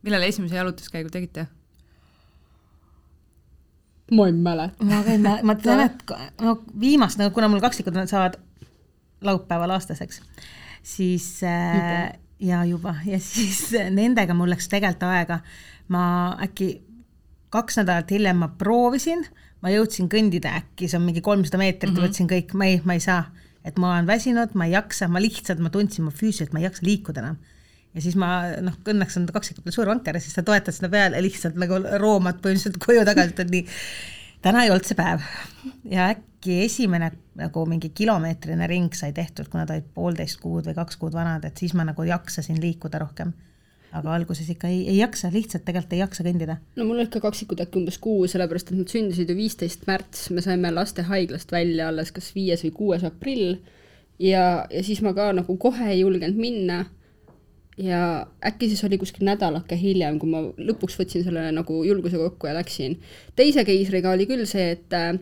millal 0.03 0.23
esimese 0.23 0.57
jalutuskäigu 0.57 1.11
tegite? 1.11 1.47
ma 4.13 4.27
ei 4.27 4.33
mäleta. 4.33 4.85
ma 4.85 5.03
ka 5.03 5.11
ei 5.11 5.19
mäleta, 5.19 5.45
ma 5.45 5.55
tean, 5.65 5.81
et 5.81 6.05
no 6.41 6.63
viimast, 6.81 7.19
nagu 7.19 7.35
kuna 7.35 7.49
mul 7.49 7.61
kaksikud 7.61 8.07
saavad 8.07 8.39
laupäeval 9.21 9.71
aastas, 9.71 10.01
eks 10.01 10.23
siis 10.83 11.43
äh, 11.47 12.13
ja 12.41 12.65
juba. 12.65 12.95
Ja 13.07 13.19
siis 13.23 13.71
nendega 13.91 14.35
mul 14.37 14.53
läks 14.55 14.71
tegelikult 14.71 15.09
aega. 15.09 15.41
ma 15.89 16.37
äkki 16.45 16.83
kaks 17.49 17.79
nädalat 17.81 18.11
hiljem 18.13 18.43
ma 18.43 18.51
proovisin, 18.61 19.23
ma 19.65 19.73
jõudsin 19.73 20.11
kõndida 20.13 20.53
äkki, 20.61 20.89
see 20.89 20.99
on 20.99 21.07
mingi 21.07 21.23
kolmsada 21.25 21.61
meetrit 21.61 21.91
mm, 21.91 21.97
-hmm. 21.97 22.05
võtsin 22.05 22.29
kõik, 22.29 22.53
ma 22.53 22.69
ei, 22.69 22.83
ma 22.85 22.99
ei 22.99 23.01
saa, 23.01 23.23
et 23.65 23.79
ma 23.81 23.95
olen 23.95 24.07
väsinud, 24.07 24.53
ma 24.53 24.69
ei 24.69 24.75
jaksa, 24.77 25.09
ma 25.09 25.23
lihtsalt, 25.23 25.63
ma 25.65 25.73
tundsin, 25.73 26.05
ma 26.05 26.13
füüsiliselt, 26.13 26.53
ma 26.53 26.61
ei 26.61 26.69
jaksa 26.69 26.85
liikuda 26.85 27.25
enam. 27.25 27.41
Ja 27.97 28.05
siis 28.05 28.19
ma 28.21 28.29
noh, 28.61 28.77
õnneks 28.85 29.17
on 29.17 29.25
kaksikutel 29.33 29.73
suur 29.73 29.89
vanker 29.89 30.15
ja 30.15 30.21
siis 30.21 30.37
sa 30.37 30.45
toetad 30.45 30.77
sinna 30.77 30.93
peale 30.93 31.23
lihtsalt 31.25 31.57
nagu 31.57 31.81
roomad 31.99 32.43
põhimõtteliselt 32.45 32.77
koju 32.85 33.05
tagasi, 33.09 33.35
et 33.41 33.55
nii. 33.55 33.65
Täna 34.45 34.61
ei 34.63 34.71
olnud 34.71 34.87
see 34.87 34.99
päev. 34.99 35.25
Ja 35.89 36.13
äkki 36.13 36.28
esimene 36.47 37.11
nagu 37.39 37.65
mingi 37.67 37.91
kilomeetrine 37.95 38.67
ring 38.67 38.95
sai 38.95 39.13
tehtud, 39.13 39.49
kuna 39.51 39.67
ta 39.67 39.75
olid 39.75 39.91
poolteist 39.95 40.41
kuud 40.43 40.69
või 40.69 40.77
kaks 40.77 40.97
kuud 40.97 41.15
vanad, 41.15 41.45
et 41.45 41.59
siis 41.59 41.75
ma 41.75 41.87
nagu 41.89 42.07
jaksasin 42.07 42.61
liikuda 42.63 42.99
rohkem. 43.03 43.33
aga 43.89 44.13
alguses 44.13 44.51
ikka 44.53 44.69
ei, 44.69 44.83
ei 44.89 44.99
jaksa, 44.99 45.31
lihtsalt 45.33 45.63
tegelikult 45.65 45.95
ei 45.97 46.03
jaksa 46.03 46.25
kõndida. 46.25 46.59
no 46.77 46.85
mul 46.85 46.99
olid 46.99 47.11
ka 47.11 47.21
kaksikud 47.25 47.61
äkki 47.65 47.79
umbes 47.81 47.99
kuu, 47.99 48.27
sellepärast 48.29 48.73
et 48.73 48.79
nad 48.79 48.93
sündisid 48.93 49.31
ju 49.31 49.37
viisteist 49.37 49.87
märts, 49.89 50.29
me 50.31 50.45
saime 50.45 50.71
lastehaiglast 50.71 51.53
välja 51.53 51.89
alles 51.89 52.13
kas 52.13 52.35
viies 52.35 52.65
või 52.67 52.75
kuues 52.77 53.05
aprill 53.09 53.59
ja, 54.19 54.67
ja 54.71 54.83
siis 54.85 55.01
ma 55.03 55.15
ka 55.17 55.33
nagu 55.33 55.57
kohe 55.57 55.91
ei 55.91 56.03
julgenud 56.03 56.37
minna 56.37 56.85
ja 57.79 58.27
äkki 58.45 58.69
siis 58.69 58.85
oli 58.85 58.99
kuskil 58.99 59.27
nädalake 59.27 59.77
hiljem, 59.79 60.19
kui 60.19 60.31
ma 60.31 60.43
lõpuks 60.43 60.99
võtsin 60.99 61.25
selle 61.25 61.47
nagu 61.55 61.83
julguse 61.87 62.19
kokku 62.19 62.51
ja 62.51 62.57
läksin. 62.59 62.99
teise 63.37 63.65
keisriga 63.65 64.11
oli 64.11 64.27
küll 64.27 64.47
see, 64.51 64.73
et 64.75 64.97
äh, 64.97 65.15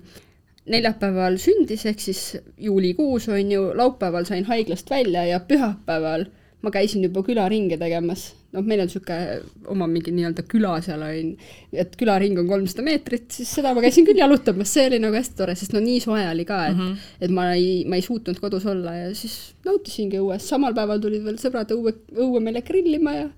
neljapäeval 0.70 1.38
sündis, 1.38 1.84
ehk 1.86 2.00
siis 2.02 2.22
juulikuus 2.58 3.28
on 3.32 3.52
ju, 3.52 3.68
laupäeval 3.78 4.26
sain 4.28 4.44
haiglast 4.48 4.90
välja 4.90 5.24
ja 5.28 5.40
pühapäeval 5.40 6.26
ma 6.66 6.72
käisin 6.74 7.04
juba 7.04 7.22
külaringe 7.22 7.76
tegemas, 7.78 8.30
noh, 8.54 8.64
meil 8.66 8.80
on 8.82 8.88
niisugune 8.88 9.68
oma 9.70 9.86
mingi 9.90 10.10
nii-öelda 10.14 10.42
küla 10.50 10.72
seal 10.82 11.04
on, 11.06 11.34
et 11.76 11.94
külaring 12.00 12.40
on 12.40 12.48
kolmsada 12.50 12.82
meetrit, 12.86 13.28
siis 13.36 13.52
seda 13.58 13.74
ma 13.76 13.84
käisin 13.84 14.06
küll 14.08 14.18
jalutamas, 14.18 14.72
see 14.74 14.88
oli 14.88 15.00
nagu 15.02 15.14
hästi 15.14 15.38
tore, 15.38 15.54
sest 15.58 15.76
no 15.76 15.82
nii 15.84 16.00
soe 16.02 16.24
oli 16.26 16.46
ka, 16.48 16.62
et 16.70 16.74
mm, 16.76 16.88
-hmm. 16.88 17.12
et 17.22 17.34
ma 17.38 17.50
ei, 17.52 17.84
ma 17.86 18.00
ei 18.00 18.06
suutnud 18.06 18.40
kodus 18.42 18.66
olla 18.72 18.96
ja 18.96 19.14
siis 19.14 19.36
nautisingi 19.68 20.18
õues, 20.22 20.48
samal 20.48 20.74
päeval 20.74 21.02
tulid 21.02 21.22
veel 21.26 21.38
sõbrad 21.42 21.70
õue, 21.76 21.94
õue 22.16 22.42
meile 22.42 22.64
grillima 22.66 23.14
ja 23.20 23.28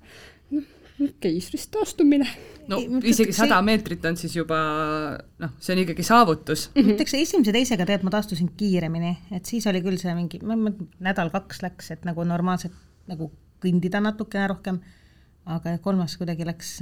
noh, 0.55 0.71
keisrist 1.21 1.71
taastumine 1.75 2.29
no 2.69 2.79
isegi 3.09 3.35
sada 3.37 3.59
meetrit 3.65 4.05
on 4.09 4.19
siis 4.21 4.35
juba 4.37 4.59
noh, 5.43 5.55
see 5.63 5.75
on 5.75 5.83
ikkagi 5.85 6.07
saavutus. 6.07 6.69
ma 6.75 6.83
mhm. 6.83 6.95
ütleks 6.97 7.17
esimese-teisega 7.19 7.87
tegelikult 7.89 8.11
ma 8.11 8.15
taastusin 8.17 8.53
kiiremini, 8.59 9.15
et 9.35 9.49
siis 9.49 9.67
oli 9.71 9.83
küll 9.85 10.01
see 10.01 10.15
mingi, 10.17 10.41
nädal-kaks 11.05 11.63
läks, 11.65 11.93
et 11.97 12.09
nagu 12.09 12.27
normaalselt 12.29 12.77
nagu 13.09 13.31
kõndida 13.63 14.03
natukene 14.05 14.51
rohkem, 14.53 14.83
aga 15.49 15.79
kolmas 15.83 16.17
kuidagi 16.21 16.47
läks 16.47 16.77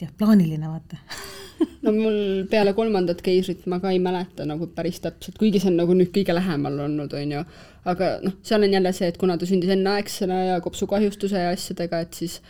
jah, 0.00 0.14
plaaniline 0.18 0.70
vaata 0.70 0.98
no 1.84 1.92
mul 1.92 2.18
peale 2.50 2.72
kolmandat 2.76 3.20
keisrit 3.24 3.66
ma 3.70 3.80
ka 3.82 3.92
ei 3.92 4.00
mäleta 4.02 4.46
nagu 4.48 4.70
päris 4.74 5.00
täpselt, 5.04 5.38
kuigi 5.40 5.60
see 5.60 5.70
on 5.72 5.78
nagu 5.82 5.96
nüüd 5.96 6.12
kõige 6.14 6.34
lähemal 6.36 6.78
olnud, 6.86 7.12
on 7.16 7.36
ju, 7.36 7.44
aga 7.92 8.10
noh, 8.24 8.38
seal 8.46 8.64
on 8.66 8.76
jälle 8.78 8.94
see, 8.96 9.10
et 9.12 9.20
kuna 9.20 9.36
ta 9.38 9.48
sündis 9.48 9.72
enneaegsena 9.76 10.42
ja 10.46 10.58
kopsukahjustuse 10.64 11.44
ja 11.44 11.54
asjadega, 11.54 12.02
et 12.06 12.16
siis 12.22 12.40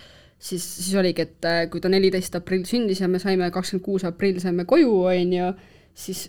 siis, 0.40 0.64
siis 0.64 0.96
oligi, 0.98 1.29
et 1.29 1.48
äh, 1.48 1.62
kui 1.70 1.83
ta 1.83 1.92
neliteist 1.92 2.37
aprill 2.38 2.66
sündis 2.68 3.03
ja 3.03 3.09
me 3.09 3.20
saime 3.22 3.50
kakskümmend 3.53 3.85
kuus 3.85 4.07
aprill 4.09 4.40
saime 4.42 4.64
koju, 4.68 4.92
on 5.12 5.35
ju, 5.37 5.48
siis 5.94 6.29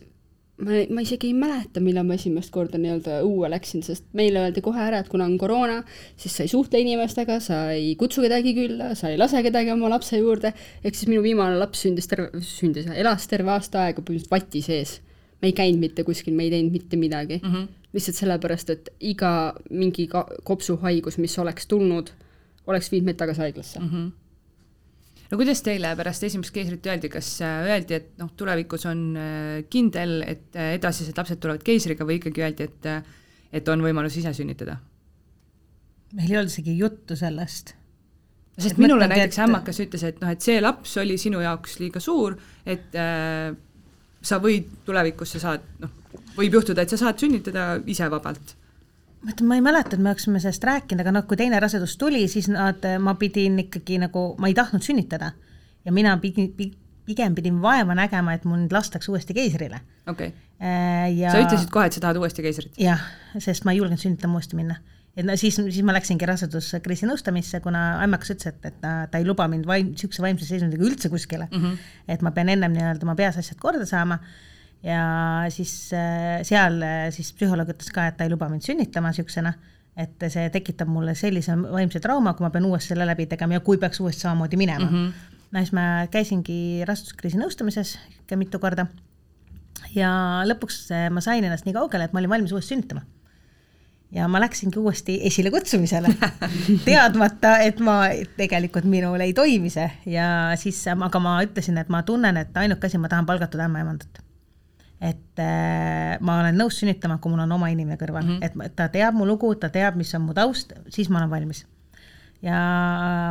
ma, 0.61 0.81
ma 0.93 1.03
isegi 1.03 1.29
ei 1.29 1.35
mäleta, 1.37 1.81
millal 1.83 2.05
ma 2.07 2.17
esimest 2.17 2.51
korda 2.53 2.79
nii-öelda 2.81 3.21
õue 3.25 3.49
läksin, 3.51 3.83
sest 3.85 4.07
meile 4.17 4.43
öeldi 4.45 4.63
kohe 4.65 4.81
ära, 4.83 5.01
et 5.01 5.11
kuna 5.11 5.27
on 5.29 5.37
koroona, 5.41 5.81
siis 6.19 6.35
sa 6.37 6.45
ei 6.45 6.51
suhtle 6.51 6.81
inimestega, 6.83 7.39
sa 7.43 7.61
ei 7.75 7.93
kutsu 7.99 8.25
kedagi 8.25 8.53
külla, 8.57 8.91
sa 8.99 9.11
ei 9.11 9.19
lase 9.21 9.43
kedagi 9.45 9.73
oma 9.73 9.91
lapse 9.93 10.19
juurde, 10.19 10.53
ehk 10.83 10.97
siis 10.97 11.09
minu 11.11 11.23
viimane 11.25 11.59
laps 11.61 11.85
sündis 11.85 12.09
terve, 12.11 12.43
sündis, 12.45 12.89
elas 12.91 13.27
terve 13.31 13.53
aasta 13.55 13.87
aega 13.87 14.03
põhimõtteliselt 14.03 14.35
vati 14.35 14.65
sees. 14.65 14.99
me 15.41 15.49
ei 15.49 15.55
käinud 15.57 15.81
mitte 15.81 16.03
kuskil, 16.05 16.35
me 16.37 16.43
ei 16.45 16.51
teinud 16.53 16.69
mitte 16.75 16.97
midagi 17.01 17.39
mm. 17.41 17.53
-hmm. 17.53 17.69
lihtsalt 17.97 18.17
sellepärast, 18.19 18.69
et 18.69 18.89
iga 18.99 19.55
mingi 19.69 20.07
kopsuhaigus, 20.43 21.17
mis 21.17 21.39
oleks 21.39 21.65
tulnud, 21.67 22.11
oleks 22.71 22.91
viinud 22.91 23.11
meid 23.11 23.19
tagasi 23.21 23.45
haiglasse 23.45 23.79
mm. 23.79 23.93
-hmm 23.93 24.09
no 25.31 25.39
kuidas 25.39 25.61
teile 25.63 25.93
pärast 25.95 26.25
esimest 26.27 26.51
keisrit 26.51 26.87
öeldi, 26.91 27.09
kas 27.11 27.27
äh, 27.45 27.63
öeldi, 27.71 27.95
et 28.01 28.09
noh, 28.19 28.31
tulevikus 28.37 28.85
on 28.89 29.03
äh, 29.15 29.63
kindel, 29.71 30.19
et 30.27 30.57
äh, 30.59 30.73
edasised 30.75 31.17
lapsed 31.17 31.39
tulevad 31.39 31.63
keisriga 31.63 32.07
või 32.07 32.19
ikkagi 32.19 32.43
öeldi, 32.43 32.67
et 32.67 32.89
et 33.51 33.67
on 33.67 33.83
võimalus 33.83 34.15
ise 34.19 34.31
sünnitada? 34.35 34.77
meil 36.15 36.31
ei 36.33 36.37
olnud 36.41 36.51
isegi 36.51 36.75
juttu 36.75 37.15
sellest. 37.15 37.73
sest 38.57 38.73
et 38.73 38.81
minule 38.83 39.07
näiteks 39.07 39.37
et... 39.37 39.43
ämmakas 39.45 39.79
ütles, 39.85 40.03
et 40.07 40.19
noh, 40.23 40.31
et 40.31 40.43
see 40.43 40.59
laps 40.61 40.97
oli 40.99 41.17
sinu 41.21 41.39
jaoks 41.43 41.79
liiga 41.79 42.03
suur, 42.03 42.35
et 42.65 42.95
äh, 42.99 43.51
sa 44.21 44.39
võid 44.43 44.67
tulevikus, 44.85 45.37
sa 45.37 45.45
saad, 45.45 45.67
noh, 45.79 45.93
võib 46.35 46.59
juhtuda, 46.59 46.83
et 46.83 46.91
sa 46.91 46.99
saad 46.99 47.23
sünnitada 47.23 47.73
ise 47.89 48.09
vabalt 48.11 48.57
ma 49.21 49.33
ütlen, 49.33 49.47
ma 49.49 49.57
ei 49.57 49.63
mäleta, 49.65 49.95
et 49.95 50.01
me 50.01 50.11
oleksime 50.11 50.41
sellest 50.41 50.63
rääkinud, 50.65 51.03
aga 51.03 51.13
noh, 51.13 51.25
kui 51.29 51.37
teine 51.39 51.59
rasedus 51.61 51.97
tuli, 52.01 52.23
siis 52.31 52.49
nad, 52.51 52.85
ma 52.99 53.15
pidin 53.19 53.59
ikkagi 53.67 53.99
nagu, 54.01 54.31
ma 54.41 54.49
ei 54.49 54.57
tahtnud 54.57 54.85
sünnitada. 54.85 55.33
ja 55.85 55.91
mina 55.91 56.17
pidin, 56.21 56.51
pigem 57.05 57.35
pidin 57.35 57.59
vaeva 57.61 57.95
nägema, 57.97 58.35
et 58.37 58.45
mul 58.45 58.67
lastakse 58.71 59.11
uuesti 59.11 59.33
keisrile. 59.37 59.81
okei 60.07 60.31
okay. 60.31 60.47
Äh, 60.61 61.07
ja.... 61.17 61.31
sa 61.33 61.41
ütlesid 61.41 61.71
kohe, 61.73 61.87
et 61.89 61.97
sa 61.97 62.03
tahad 62.03 62.19
uuesti 62.21 62.45
keisrit? 62.45 62.73
jah, 62.81 63.01
sest 63.37 63.65
ma 63.65 63.73
ei 63.73 63.81
julgenud 63.81 64.01
sünnitama 64.01 64.39
uuesti 64.39 64.59
minna. 64.59 64.77
et 65.15 65.25
no 65.27 65.35
siis, 65.37 65.57
siis 65.57 65.81
ma 65.85 65.95
läksingi 65.97 66.27
raseduskriisi 66.29 67.09
nõustamisse, 67.09 67.61
kuna 67.65 67.83
ämmakas 68.05 68.35
ütles, 68.35 68.53
et, 68.53 68.69
et 68.69 68.77
ta, 68.83 68.93
ta 69.11 69.21
ei 69.21 69.27
luba 69.27 69.47
mind 69.51 69.67
vaim-, 69.69 69.91
niisuguse 69.95 70.23
vaimse 70.23 70.47
seisundiga 70.49 70.85
üldse 70.87 71.09
kuskile 71.13 71.49
mm. 71.49 71.65
-hmm. 71.65 71.91
et 72.15 72.21
ma 72.25 72.33
pean 72.35 72.49
ennem 72.53 72.77
nii-öelda 72.77 73.07
oma 73.07 73.17
peas 73.19 73.41
asjad 73.41 73.59
korda 73.61 73.85
saama 73.89 74.21
ja 74.83 75.01
siis 75.53 75.91
äh, 75.93 76.41
seal 76.47 76.81
äh, 76.81 77.09
siis 77.13 77.31
psühholoog 77.37 77.69
ütles 77.75 77.91
ka, 77.93 78.07
et 78.09 78.17
ta 78.17 78.25
ei 78.25 78.33
luba 78.33 78.49
mind 78.49 78.65
sünnitama 78.65 79.11
niisugusena, 79.11 79.53
et 80.01 80.25
see 80.33 80.47
tekitab 80.53 80.89
mulle 80.89 81.13
sellise 81.17 81.55
vaimse 81.61 82.01
trauma, 82.01 82.33
kui 82.33 82.45
ma 82.45 82.49
pean 82.53 82.65
uuesti 82.65 82.93
selle 82.93 83.05
läbi 83.05 83.27
tegema 83.29 83.59
ja 83.59 83.65
kui 83.65 83.77
peaks 83.81 84.01
uuesti 84.01 84.25
samamoodi 84.25 84.57
minema 84.57 84.87
mm. 84.87 84.97
-hmm. 84.97 85.39
no 85.51 85.59
siis 85.59 85.73
ma 85.77 85.85
käisingi 86.11 86.59
raseduskriisi 86.87 87.37
nõustamises 87.37 87.97
ikka 88.23 88.37
mitu 88.37 88.59
korda 88.59 88.87
ja 89.95 90.11
lõpuks 90.49 90.85
äh, 90.95 91.09
ma 91.13 91.21
sain 91.21 91.43
ennast 91.43 91.65
nii 91.65 91.77
kaugele, 91.77 92.07
et 92.07 92.13
ma 92.13 92.23
olin 92.23 92.29
valmis 92.29 92.51
uuesti 92.51 92.73
sünnitama. 92.73 93.01
ja 94.11 94.27
ma 94.27 94.41
läksingi 94.41 94.79
uuesti 94.79 95.19
esilekutsumisele 95.23 96.09
teadmata, 96.89 97.59
et 97.59 97.79
ma, 97.79 98.01
tegelikult 98.37 98.89
minul 98.89 99.19
ei 99.19 99.33
toimi 99.33 99.69
see 99.69 99.91
ja 100.05 100.25
siis, 100.55 100.87
aga 100.87 101.19
ma 101.19 101.37
ütlesin, 101.43 101.77
et 101.77 101.89
ma 101.89 102.01
tunnen, 102.03 102.37
et 102.37 102.57
ainuke 102.57 102.87
asi, 102.87 102.97
ma 102.97 103.07
tahan 103.07 103.29
palgatud 103.29 103.59
ämmaemandat 103.59 104.30
et 105.01 105.41
äh, 105.41 106.17
ma 106.21 106.37
olen 106.43 106.57
nõus 106.61 106.77
sünnitama, 106.77 107.17
kui 107.21 107.33
mul 107.33 107.41
on 107.41 107.55
oma 107.57 107.71
inimene 107.73 107.97
kõrval 107.97 108.21
mm, 108.21 108.39
-hmm. 108.43 108.65
et 108.65 108.75
ta 108.77 108.87
teab 108.93 109.17
mu 109.17 109.25
lugu, 109.25 109.49
ta 109.57 109.71
teab, 109.73 109.97
mis 109.97 110.13
on 110.15 110.27
mu 110.27 110.35
taust, 110.37 110.75
siis 110.93 111.09
ma 111.09 111.19
olen 111.23 111.31
valmis. 111.31 111.65
ja 112.41 112.59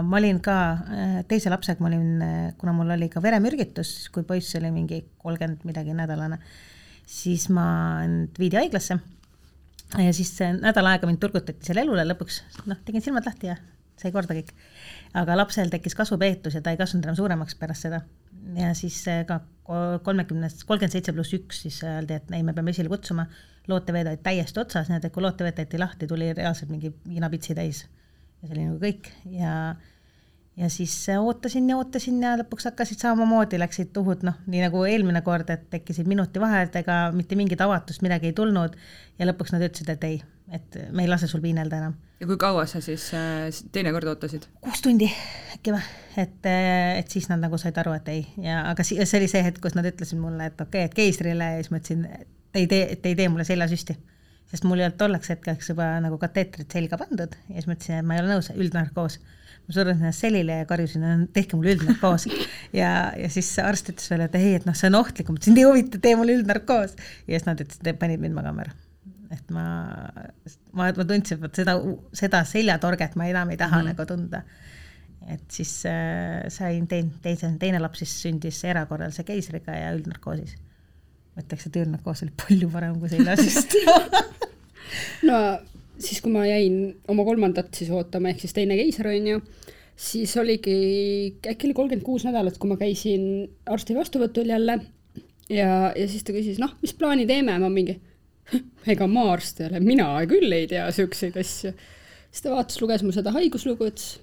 ma 0.06 0.16
olin 0.18 0.40
ka 0.40 0.56
äh, 0.72 1.14
teise 1.28 1.50
lapsega, 1.50 1.82
ma 1.82 1.88
olin, 1.88 2.22
äh, 2.22 2.52
kuna 2.58 2.72
mul 2.72 2.90
oli 2.90 3.08
ka 3.08 3.22
veremürgitus, 3.22 4.08
kui 4.10 4.22
poiss 4.22 4.54
oli 4.58 4.70
mingi 4.70 5.04
kolmkümmend 5.18 5.64
midagi 5.64 5.94
nädalane, 5.94 6.38
siis 7.06 7.48
ma 7.48 8.02
viidi 8.38 8.56
haiglasse 8.56 8.98
ja 9.98 10.12
siis 10.12 10.38
nädal 10.60 10.86
aega 10.86 11.06
mind 11.06 11.18
turgutati 11.22 11.66
seal 11.66 11.82
elule, 11.82 12.04
lõpuks 12.06 12.42
noh, 12.66 12.78
tegin 12.84 13.02
silmad 13.02 13.26
lahti 13.26 13.46
ja 13.46 13.56
sai 14.00 14.12
korda 14.14 14.36
kõik. 14.36 14.50
aga 15.20 15.36
lapsel 15.36 15.70
tekkis 15.72 15.96
kasvupeetus 15.98 16.56
ja 16.56 16.64
ta 16.64 16.72
ei 16.72 16.80
kasvanud 16.80 17.08
enam 17.08 17.18
suuremaks 17.18 17.56
pärast 17.60 17.88
seda. 17.88 18.02
Ja 18.56 18.72
siis 18.74 19.02
ka 19.28 19.40
kolmekümnest, 20.04 20.64
kolmkümmend 20.66 20.94
seitse 20.96 21.12
pluss 21.14 21.34
üks, 21.36 21.62
siis 21.66 21.78
öeldi, 21.86 22.16
et 22.18 22.32
ei, 22.34 22.42
me 22.46 22.54
peame 22.56 22.72
esile 22.74 22.90
kutsuma, 22.90 23.26
looteveed 23.70 24.08
olid 24.10 24.24
täiesti 24.24 24.62
otsas, 24.62 24.90
nii 24.90 24.98
et 24.98 25.12
kui 25.14 25.22
looteveed 25.22 25.58
tehti 25.60 25.78
lahti, 25.78 26.08
tuli 26.10 26.32
reaalselt 26.34 26.72
mingi 26.72 26.92
viinapitsi 27.06 27.54
täis. 27.54 27.84
ja 28.40 28.48
see 28.48 28.56
oli 28.56 28.66
nagu 28.66 28.80
kõik. 28.82 29.10
Ja, 29.36 29.54
ja 30.56 30.70
siis 30.72 30.94
ootasin 31.12 31.68
ja 31.70 31.78
ootasin 31.78 32.22
ja 32.24 32.34
lõpuks 32.40 32.70
hakkasid 32.70 33.02
samamoodi, 33.04 33.60
läksid 33.60 33.92
tuhud, 33.94 34.24
noh, 34.26 34.40
nii 34.50 34.64
nagu 34.64 34.84
eelmine 34.88 35.22
kord, 35.26 35.52
et 35.52 35.68
tekkisid 35.70 36.08
minuti 36.10 36.42
vaheldega, 36.42 37.00
mitte 37.14 37.38
mingit 37.38 37.60
avatust, 37.60 38.02
midagi 38.06 38.32
ei 38.32 38.36
tulnud. 38.36 38.78
Ja 39.20 39.28
lõpuks 39.28 39.54
nad 39.54 39.66
ütlesid, 39.68 39.92
et 39.94 40.08
ei, 40.08 40.22
et 40.50 40.80
me 40.90 41.04
ei 41.04 41.12
lase 41.12 41.30
sul 41.30 41.44
piinelda 41.44 41.84
enam 41.84 41.98
ja 42.20 42.28
kui 42.28 42.36
kaua 42.40 42.66
sa 42.68 42.80
siis 42.84 43.08
äh, 43.16 43.48
teinekord 43.72 44.10
ootasid? 44.12 44.44
kuus 44.64 44.82
tundi 44.84 45.08
äkki 45.54 45.72
või, 45.74 45.82
et, 46.20 46.36
äh, 46.48 46.98
et 47.00 47.12
siis 47.12 47.30
nad 47.30 47.40
nagu 47.42 47.58
said 47.60 47.76
aru, 47.80 47.94
et 47.96 48.12
ei 48.12 48.22
ja 48.44 48.60
aga 48.70 48.84
see 48.86 49.00
oli 49.18 49.30
see 49.30 49.42
hetk, 49.46 49.62
kus 49.64 49.76
nad 49.78 49.88
ütlesid 49.88 50.20
mulle, 50.20 50.50
et 50.50 50.60
okei 50.60 50.84
okay,, 50.84 50.90
et 50.90 50.96
keisrile 50.96 51.50
ja 51.54 51.58
siis 51.62 51.72
ma 51.72 51.80
ütlesin, 51.80 52.06
et 52.20 52.60
ei 52.60 52.68
tee, 52.70 52.86
et 52.96 53.06
ei 53.06 53.16
tee 53.16 53.28
mulle 53.32 53.46
seljasüsti. 53.48 53.96
sest 54.50 54.66
mul 54.66 54.82
ei 54.82 54.88
olnud 54.88 54.98
tolleks 55.00 55.30
hetkeks 55.32 55.72
juba 55.72 55.92
nagu 56.04 56.18
kateetrit 56.20 56.72
selga 56.76 56.98
pandud 57.00 57.36
ja 57.48 57.54
siis 57.56 57.70
ma 57.70 57.78
ütlesin, 57.78 58.02
et 58.02 58.10
ma 58.10 58.18
ei 58.18 58.24
ole 58.24 58.34
nõus, 58.34 58.52
üldnarkoos. 58.52 59.18
ma 59.64 59.76
surusin 59.78 60.04
ennast 60.04 60.26
selili 60.26 60.60
ja 60.60 60.68
karjusin, 60.68 61.08
tehke 61.32 61.56
mulle 61.56 61.78
üldnarkoos 61.78 62.28
ja, 62.82 62.92
ja 63.16 63.32
siis 63.32 63.54
arst 63.64 63.94
ütles 63.94 64.12
veel, 64.12 64.26
et 64.26 64.36
ei, 64.36 64.54
et 64.60 64.68
noh, 64.68 64.76
see 64.76 64.92
on 64.92 65.00
ohtlik, 65.00 65.32
ma 65.32 65.40
ütlesin, 65.40 65.56
ei 65.56 65.68
huvita, 65.70 66.02
tee 66.02 66.14
mulle 66.20 66.36
üldnarkoos. 66.40 66.96
ja 67.24 67.32
siis 67.38 67.48
nad 67.48 67.64
ütlesid, 67.64 67.94
panid 68.02 68.20
mind 68.20 68.36
magama 68.36 68.68
ära 68.68 68.76
et 69.30 69.52
ma, 69.54 69.64
ma, 70.74 70.90
ma 70.90 71.06
tundsin, 71.06 71.38
et 71.46 71.60
seda, 71.60 71.76
seda 72.16 72.42
seljatorget 72.48 73.16
ma 73.18 73.28
enam 73.30 73.52
ei 73.52 73.60
taha 73.60 73.78
mm 73.78 73.86
-hmm. 73.86 73.92
nagu 73.92 74.06
tunda. 74.06 74.42
et 75.28 75.44
siis 75.48 75.86
äh, 75.86 76.48
sain 76.48 76.86
tein-, 76.88 77.12
teise, 77.22 77.52
teine 77.58 77.78
laps 77.78 77.98
siis 77.98 78.22
sündis 78.22 78.64
erakorralise 78.64 79.24
keisriga 79.24 79.72
ja 79.72 79.92
üldnarkoosis. 79.94 80.56
ma 81.36 81.42
ütleks, 81.42 81.66
et 81.66 81.76
üldnarkoos 81.76 82.22
oli 82.22 82.32
palju 82.46 82.70
parem 82.70 82.98
kui 83.00 83.08
seljasüst 83.08 83.76
no 85.28 85.58
siis, 85.98 86.20
kui 86.20 86.32
ma 86.32 86.46
jäin 86.46 86.96
oma 87.08 87.24
kolmandat 87.24 87.74
siis 87.74 87.90
ootama, 87.90 88.32
ehk 88.32 88.40
siis 88.40 88.56
teine 88.56 88.76
keiser 88.76 89.06
on 89.06 89.26
ju, 89.26 89.42
siis 89.96 90.36
oligi, 90.36 90.76
äkki 91.46 91.68
oli 91.68 91.74
kolmkümmend 91.74 92.06
kuus 92.06 92.24
nädalat, 92.24 92.58
kui 92.58 92.70
ma 92.70 92.76
käisin 92.80 93.50
arsti 93.66 93.94
vastuvõtul 93.94 94.48
jälle 94.48 94.80
ja, 95.50 95.92
ja 95.96 96.08
siis 96.08 96.24
ta 96.24 96.32
küsis, 96.32 96.58
noh, 96.62 96.74
mis 96.82 96.96
plaani 96.96 97.26
teeme, 97.28 97.58
ma 97.58 97.68
mingi 97.72 98.00
ega 98.92 99.08
ma 99.10 99.26
arst 99.34 99.60
ei 99.60 99.68
ole, 99.70 99.80
mina 99.84 100.08
küll 100.30 100.52
ei 100.54 100.66
tea 100.70 100.88
siukseid 100.94 101.38
asju. 101.40 101.72
siis 102.30 102.44
ta 102.44 102.52
vaatas, 102.54 102.80
luges 102.82 103.04
mul 103.06 103.14
seda 103.16 103.32
haiguslugu, 103.34 103.88
ütles, 103.90 104.18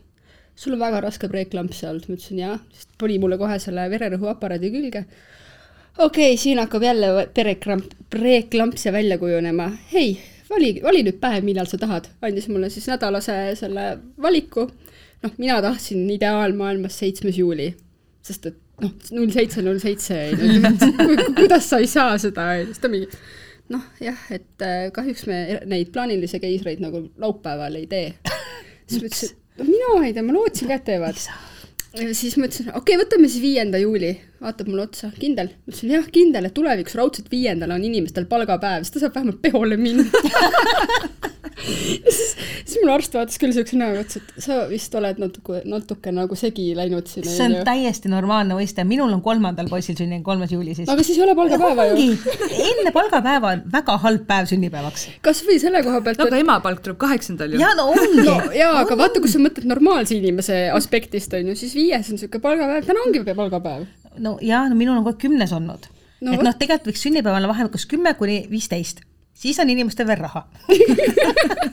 sul 0.58 0.76
on 0.76 0.82
väga 0.82 1.02
raske 1.06 1.30
preeklampsia 1.32 1.92
olnud, 1.92 2.08
ma 2.08 2.18
ütlesin 2.18 2.42
jah, 2.42 2.62
siis 2.74 2.90
pani 3.00 3.20
mulle 3.22 3.38
kohe 3.40 3.60
selle 3.62 3.88
vererõhuaparaadi 3.94 4.72
külge. 4.74 5.04
okei 5.98 6.32
okay,, 6.34 6.40
siin 6.42 6.62
hakkab 6.62 6.88
jälle 6.88 7.28
perekramp, 7.34 7.94
preeklampsia 8.14 8.94
välja 8.96 9.20
kujunema, 9.22 9.70
hei, 9.94 10.16
vali, 10.50 10.78
vali 10.84 11.04
nüüd 11.08 11.20
päev, 11.22 11.46
millal 11.48 11.70
sa 11.70 11.80
tahad, 11.82 12.10
andis 12.22 12.48
mulle 12.52 12.72
siis 12.74 12.88
nädalase 12.90 13.40
selle 13.60 13.90
valiku. 14.22 14.70
noh, 15.24 15.34
mina 15.38 15.62
tahtsin 15.62 16.10
ideaalmaailmas 16.14 17.00
seitsmes 17.00 17.38
juuli, 17.38 17.72
sest 18.26 18.46
et 18.46 18.58
noh, 18.82 18.94
null 19.18 19.32
seitse, 19.34 19.64
null 19.66 19.82
seitse, 19.82 20.20
kuidas 21.40 21.70
sa 21.70 21.82
ei 21.82 21.90
saa 21.90 22.18
seda, 22.22 22.52
siis 22.66 22.82
ta 22.82 22.90
mingi 22.92 23.10
noh, 23.74 23.84
jah, 24.04 24.24
et 24.34 24.64
äh, 24.66 24.88
kahjuks 24.96 25.26
me 25.30 25.42
neid 25.70 25.92
plaanilisi 25.96 26.40
keisreid 26.44 26.82
nagu 26.84 27.08
laupäeval 27.22 27.78
ei 27.80 27.88
tee. 27.92 28.08
siis 28.88 29.02
ma 29.02 29.10
ütlesin, 29.10 29.36
et 29.36 29.62
no 29.62 29.70
mina 29.70 30.08
ei 30.08 30.16
tea, 30.16 30.26
ma 30.26 30.36
lootsin 30.36 30.72
ka, 30.72 30.80
et 30.80 30.88
teevad. 30.88 31.24
ja 31.98 32.10
siis 32.18 32.38
ma 32.38 32.50
ütlesin, 32.50 32.72
okei 32.72 32.96
okay,, 32.96 33.02
võtame 33.04 33.32
siis 33.32 33.44
viienda 33.44 33.82
juuli, 33.82 34.14
vaatab 34.44 34.72
mulle 34.72 34.88
otsa, 34.88 35.12
kindel? 35.20 35.54
ma 35.56 35.74
ütlesin 35.74 35.96
jah, 35.98 36.12
kindel, 36.14 36.50
et 36.50 36.56
tulevikus 36.58 36.98
raudselt 37.00 37.32
viiendal 37.34 37.76
on 37.76 37.88
inimestel 37.88 38.30
palgapäev, 38.30 38.86
siis 38.86 38.98
ta 38.98 39.06
saab 39.06 39.18
vähemalt 39.20 39.42
peole 39.44 39.80
minna 39.82 40.08
ja 41.58 42.12
siis, 42.12 42.36
siis 42.68 42.78
mul 42.82 42.92
arst 42.94 43.16
vaatas 43.18 43.40
küll 43.42 43.54
siukse 43.56 43.78
näoga, 43.80 44.04
ütles, 44.06 44.22
et 44.22 44.46
sa 44.46 44.60
vist 44.70 44.94
oled 44.98 45.20
natuke, 45.22 45.62
natuke 45.70 46.14
nagu 46.14 46.38
segi 46.38 46.68
läinud 46.78 47.10
siin. 47.10 47.26
see 47.28 47.48
on 47.48 47.58
ju. 47.58 47.64
täiesti 47.68 48.12
normaalne 48.12 48.58
mõiste, 48.58 48.86
minul 48.88 49.12
on 49.16 49.24
kolmandal 49.26 49.70
poisil 49.72 49.98
sündinud 49.98 50.26
kolmas 50.28 50.54
juuli 50.54 50.76
siis. 50.78 50.90
aga 50.94 51.06
siis 51.06 51.18
ei 51.18 51.26
ole 51.26 51.36
palgapäeva 51.38 51.88
ju. 51.90 51.98
enne 52.68 52.94
palgapäeva 52.96 53.56
on 53.56 53.66
väga 53.74 53.98
halb 54.06 54.28
päev 54.30 54.52
sünnipäevaks. 54.54 55.08
kasvõi 55.26 55.58
selle 55.64 55.82
koha 55.86 56.04
pealt. 56.06 56.22
no 56.22 56.30
aga 56.30 56.40
et... 56.40 56.46
emapalk 56.46 56.86
tuleb 56.86 57.02
kaheksandal 57.02 57.58
ju. 57.58 57.62
ja 57.64 57.74
no 57.80 57.90
ongi 57.96 58.24
no,. 58.24 58.38
jaa, 58.56 58.74
aga 58.84 59.00
vaata, 59.02 59.24
kui 59.24 59.34
sa 59.34 59.42
mõtled 59.42 59.68
normaalse 59.70 60.18
inimese 60.18 60.64
aspektist 60.76 61.34
on 61.38 61.54
ju, 61.54 61.60
siis 61.60 61.76
viies 61.78 62.14
on 62.14 62.22
siuke 62.22 62.42
palgapäev, 62.44 62.86
täna 62.88 63.06
ongi 63.08 63.26
palgapäev. 63.28 63.88
no 64.22 64.38
jaa, 64.46 64.68
no 64.70 64.78
minul 64.78 65.00
on 65.00 65.06
kogu 65.06 65.16
aeg 65.16 65.24
kümnes 65.28 65.54
olnud 65.58 65.90
no,. 66.22 66.34
et 66.34 66.42
noh, 66.42 66.54
tegelikult 66.54 66.94
võiks 66.94 67.06
sünnipäev 67.10 67.42
olla 67.42 67.50
vahemikus 67.50 67.90
kümme 67.90 68.14
kuni 68.20 68.44
viisteist 68.52 69.02
siis 69.38 69.60
on 69.62 69.70
inimestel 69.70 70.08
veel 70.10 70.24
raha 70.26 70.46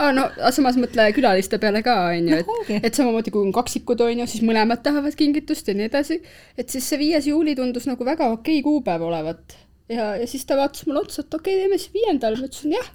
aa, 0.00 0.10
no 0.16 0.26
samas 0.54 0.78
mõtle 0.80 1.06
külaliste 1.16 1.60
peale 1.62 1.82
ka, 1.86 1.94
on 2.12 2.30
ju, 2.30 2.40
et, 2.40 2.88
et 2.88 2.98
samamoodi 2.98 3.32
kui 3.34 3.46
on 3.46 3.54
kaksikud, 3.54 4.02
on 4.04 4.22
ju, 4.22 4.28
siis 4.30 4.44
mõlemad 4.46 4.82
tahavad 4.84 5.16
kingitust 5.18 5.70
ja 5.70 5.76
nii 5.78 5.88
edasi. 5.90 6.20
et 6.58 6.72
siis 6.72 6.86
see 6.88 7.00
viies 7.00 7.28
juuli 7.30 7.56
tundus 7.58 7.88
nagu 7.90 8.06
väga 8.06 8.30
okei 8.34 8.62
kuupäev 8.66 9.06
olevat. 9.08 9.58
ja, 9.92 10.14
ja 10.20 10.28
siis 10.28 10.46
ta 10.46 10.58
vaatas 10.58 10.86
mulle 10.86 11.04
otsa, 11.06 11.24
et 11.24 11.34
okei 11.34 11.56
okay,, 11.56 11.64
teeme 11.64 11.80
siis 11.80 11.94
viiendal, 11.94 12.38
ma 12.40 12.50
ütlesin 12.50 12.76
jah. 12.76 12.92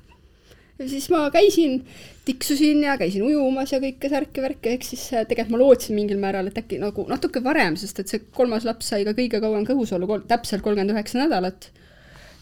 ja 0.80 0.90
siis 0.92 1.10
ma 1.14 1.26
käisin, 1.34 1.82
tiksusin 2.28 2.84
ja 2.88 2.98
käisin 3.02 3.26
ujumas 3.28 3.74
ja 3.74 3.82
kõike 3.84 4.12
särki-värki, 4.12 4.76
ehk 4.76 4.88
siis 4.88 5.08
äh, 5.14 5.28
tegelikult 5.28 5.58
ma 5.58 5.64
lootsin 5.64 5.98
mingil 5.98 6.22
määral, 6.22 6.52
et 6.52 6.60
äkki 6.62 6.82
nagu 6.82 7.08
natuke 7.10 7.44
varem, 7.44 7.80
sest 7.80 8.04
et 8.04 8.12
see 8.12 8.26
kolmas 8.36 8.68
laps 8.68 8.92
sai 8.94 9.06
ka 9.08 9.16
kõige 9.18 9.44
kauem 9.44 9.68
kõhus 9.68 9.94
olla, 9.98 10.20
täpselt 10.28 10.66
kolmkümmend 10.66 10.96
üheksa 10.98 11.24
nädalat. 11.24 11.72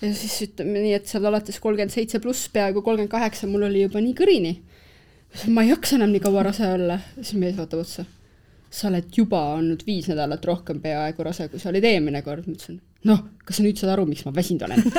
Ja 0.01 0.11
siis 0.15 0.37
ütleme 0.47 0.83
nii, 0.83 0.93
et 0.97 1.09
seal 1.09 1.25
alates 1.29 1.59
kolmkümmend 1.63 1.93
seitse 1.93 2.21
pluss 2.23 2.49
peaaegu 2.53 2.83
kolmkümmend 2.85 3.11
kaheksa 3.11 3.49
mul 3.51 3.67
oli 3.67 3.83
juba 3.85 4.01
nii 4.03 4.15
kõrini. 4.17 4.53
ma 5.53 5.65
ei 5.65 5.73
jaksa 5.73 5.99
enam 5.99 6.13
nii 6.13 6.23
kaua 6.23 6.47
rase 6.49 6.67
olla, 6.67 6.99
siis 7.19 7.35
mees 7.41 7.57
vaatab 7.57 7.83
otsa. 7.83 8.05
Sa 8.69 8.87
oled 8.89 9.09
juba 9.17 9.39
olnud 9.55 9.81
viis 9.85 10.07
nädalat 10.09 10.45
rohkem 10.45 10.79
peaaegu 10.81 11.25
rase, 11.25 11.47
kui 11.49 11.61
sa 11.61 11.71
olid 11.71 11.85
eelmine 11.89 12.21
kord, 12.25 12.45
ma 12.45 12.53
ütlesin, 12.53 12.79
noh, 13.09 13.23
kas 13.45 13.57
sa 13.57 13.65
nüüd 13.65 13.81
saad 13.81 13.95
aru, 13.95 14.05
miks 14.09 14.25
ma 14.27 14.33
väsinud 14.35 14.67
olen? 14.67 14.83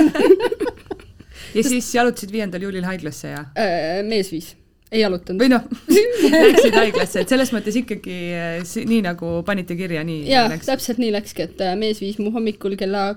Ja 1.54 1.62
siis 1.66 1.88
jalutasid 1.94 2.30
viiendal 2.30 2.62
juulil 2.62 2.84
haiglasse 2.86 3.32
ja? 3.32 3.44
Äh,? 3.58 4.02
mees 4.06 4.28
viis, 4.30 4.52
ei 4.92 5.00
jalutanud. 5.02 5.40
või 5.42 5.50
noh 5.50 5.64
läksid 6.52 6.76
haiglasse, 6.76 7.24
et 7.24 7.32
selles 7.32 7.50
mõttes 7.54 7.74
ikkagi 7.80 8.18
äh, 8.36 8.76
nii 8.86 9.00
nagu 9.06 9.40
panite 9.46 9.74
kirja, 9.78 10.04
nii 10.06 10.28
jaa, 10.30 10.46
täpselt 10.62 11.00
nii 11.02 11.10
läkski, 11.16 11.48
et 11.48 11.64
äh, 11.66 11.74
mees 11.80 11.98
viis 12.02 12.20
mu 12.22 12.30
hommikul 12.34 12.76
kella 12.78 13.08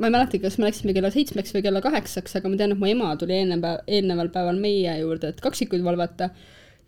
ma 0.00 0.08
ei 0.08 0.14
mäletagi, 0.14 0.40
kas 0.44 0.56
me 0.58 0.68
läksime 0.68 0.94
kella 0.96 1.10
seitsmeks 1.12 1.52
või 1.54 1.64
kella 1.66 1.82
kaheksaks, 1.84 2.38
aga 2.38 2.50
ma 2.50 2.58
tean, 2.58 2.72
et 2.74 2.80
mu 2.80 2.88
ema 2.88 3.12
tuli 3.20 3.36
eelnev 3.36 3.60
päev, 3.64 3.84
eelneval 3.98 4.32
päeval 4.32 4.58
meie 4.62 4.96
juurde, 5.02 5.34
et 5.34 5.42
kaksikuid 5.44 5.84
valvata. 5.84 6.30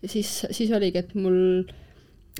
ja 0.01 0.09
siis, 0.09 0.31
siis 0.51 0.73
oligi, 0.73 1.03
et 1.03 1.13
mul 1.15 1.37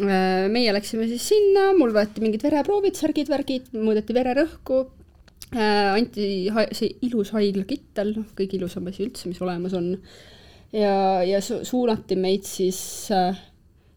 äh, 0.02 0.50
meie 0.52 0.74
läksime 0.74 1.08
siis 1.12 1.28
sinna, 1.34 1.70
mul 1.78 1.94
võeti 1.96 2.24
mingid 2.24 2.44
vereproovid, 2.44 2.98
särgid, 2.98 3.30
värgid, 3.32 3.70
mõõdeti 3.78 4.18
vererõhku, 4.18 4.82
äh, 5.54 5.94
anti 5.94 6.28
see 6.74 6.90
ilus 7.06 7.34
haiglakittel, 7.38 8.16
noh, 8.18 8.30
kõige 8.38 8.58
ilusam 8.58 8.90
asi 8.90 9.06
üldse, 9.06 9.30
mis 9.30 9.42
olemas 9.46 9.78
on. 9.78 9.94
ja, 10.74 10.96
ja 11.28 11.42
su 11.46 11.62
suunati 11.70 12.18
meid 12.18 12.50
siis 12.50 12.82
äh,, 13.14 13.38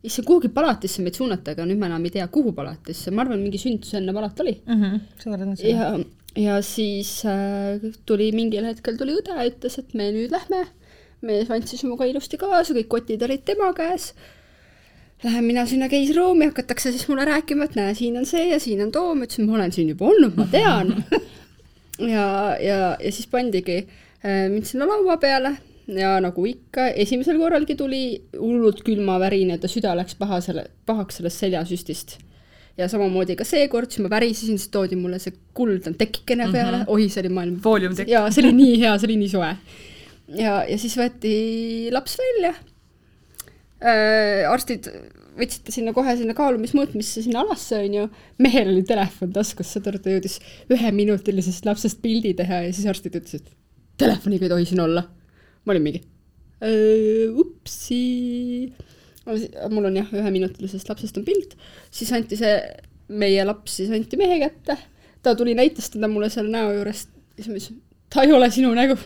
issand, 0.04 0.28
kuhugi 0.28 0.52
palatisse 0.52 1.00
meid 1.02 1.16
suunati, 1.16 1.56
aga 1.56 1.64
nüüd 1.64 1.80
ma 1.80 1.88
enam 1.88 2.04
ei 2.04 2.12
tea, 2.18 2.28
kuhu 2.32 2.52
palatisse, 2.56 3.10
ma 3.16 3.24
arvan, 3.24 3.40
mingi 3.40 3.58
sünnitusenne 3.64 4.12
palat 4.12 4.44
oli 4.44 4.54
mm. 4.60 4.82
-hmm, 4.82 5.00
ja, 5.64 5.88
ja 6.36 6.60
siis 6.62 7.18
äh, 7.28 7.82
tuli 8.06 8.30
mingil 8.36 8.66
hetkel 8.68 8.98
tuli 9.00 9.16
õde, 9.16 9.36
ütles, 9.50 9.78
et 9.80 9.94
me 9.94 10.10
nüüd 10.14 10.34
lähme. 10.34 10.66
mees 11.26 11.48
andis 11.50 11.82
minuga 11.82 12.06
ilusti 12.06 12.36
kaasa, 12.38 12.74
kõik 12.76 12.90
kotid 12.92 13.22
olid 13.24 13.42
tema 13.48 13.72
käes 13.74 14.12
Lähen 15.24 15.46
mina 15.48 15.62
sinna 15.66 15.88
keisruumi, 15.88 16.50
hakatakse 16.50 16.90
siis 16.92 17.06
mulle 17.08 17.24
rääkima, 17.24 17.64
et 17.64 17.76
näe, 17.78 17.94
siin 17.96 18.18
on 18.20 18.26
see 18.28 18.50
ja 18.50 18.58
siin 18.60 18.82
on 18.84 18.90
too, 18.92 19.14
ma 19.16 19.24
ütlesin, 19.24 19.46
ma 19.48 19.54
olen 19.56 19.72
siin 19.72 19.88
juba 19.88 20.10
olnud, 20.10 20.34
ma 20.36 20.44
tean. 20.52 20.92
ja, 22.14 22.26
ja, 22.60 22.76
ja 23.00 23.12
siis 23.12 23.24
pandigi 23.32 23.78
äh, 23.80 24.44
mind 24.52 24.68
sinna 24.68 24.84
laua 24.90 25.16
peale 25.22 25.54
ja 25.88 26.18
nagu 26.20 26.44
ikka, 26.50 26.90
esimesel 27.00 27.40
korralgi 27.40 27.78
tuli 27.80 28.02
hullult 28.36 28.82
külmavärine, 28.84 29.56
ta 29.62 29.70
süda 29.72 29.94
läks 29.96 30.18
paha 30.20 30.42
selle, 30.44 30.66
pahaks 30.86 31.22
sellest 31.22 31.46
seljasüstist. 31.46 32.18
Ja 32.76 32.88
samamoodi 32.92 33.36
ka 33.38 33.46
seekord, 33.48 33.90
siis 33.90 34.04
ma 34.04 34.12
värisesin, 34.12 34.60
siis 34.60 34.72
toodi 34.72 34.98
mulle 35.00 35.18
see 35.22 35.34
kuldne 35.56 35.94
tekikene 35.96 36.48
peale 36.52 36.78
mm, 36.78 36.82
-hmm. 36.84 36.92
oi, 36.92 37.08
see 37.12 37.22
oli 37.24 37.34
maailma. 37.38 37.60
fooliumtekk. 37.64 38.10
jaa, 38.10 38.30
see 38.30 38.44
oli 38.44 38.54
nii 38.56 38.80
hea, 38.84 38.94
see 38.98 39.10
oli 39.10 39.18
nii 39.22 39.34
soe. 39.34 39.52
ja, 40.40 40.56
ja 40.68 40.78
siis 40.78 40.96
võeti 41.00 41.36
laps 41.94 42.16
välja 42.20 42.54
äh, 43.80 44.50
arstid 44.50 44.90
võtsid 45.36 45.66
ta 45.66 45.72
sinna 45.74 45.92
kohe 45.96 46.16
sinna 46.16 46.34
kaalumismõõtmisse 46.36 47.22
sinna 47.24 47.42
alasse, 47.44 47.78
onju. 47.84 48.08
mehel 48.40 48.72
oli 48.72 48.82
telefon 48.88 49.32
taskus, 49.32 49.76
aru, 49.82 50.00
ta 50.00 50.12
jõudis 50.14 50.40
üheminutilisest 50.72 51.68
lapsest 51.68 52.00
pildi 52.04 52.34
teha 52.36 52.62
ja 52.66 52.72
siis 52.72 52.88
arstid 52.88 53.16
ütlesid, 53.20 53.48
telefoniga 54.00 54.48
ei 54.48 54.54
tohi 54.54 54.68
siin 54.72 54.84
olla. 54.84 55.04
ma 55.64 55.74
olin 55.74 55.88
mingi 55.88 56.04
upsi. 57.42 58.72
Mul 59.26 59.90
on 59.90 60.02
jah, 60.02 60.12
üheminutilisest 60.14 60.88
lapsest 60.88 61.18
on 61.18 61.26
pilt, 61.26 61.56
siis 61.90 62.12
anti 62.14 62.38
see, 62.38 62.54
meie 63.08 63.42
laps 63.46 63.80
siis 63.80 63.90
anti 63.94 64.18
mehe 64.20 64.38
kätte. 64.44 64.78
ta 65.22 65.34
tuli, 65.34 65.56
näitas 65.58 65.90
teda 65.90 66.08
mulle 66.08 66.30
seal 66.30 66.46
näo 66.50 66.70
juures 66.76 67.08
siis 67.36 67.48
ma 67.48 67.58
ütlesin, 67.58 67.80
ta 68.12 68.24
ei 68.24 68.32
ole 68.32 68.48
sinu 68.50 68.72
nägu 68.76 68.96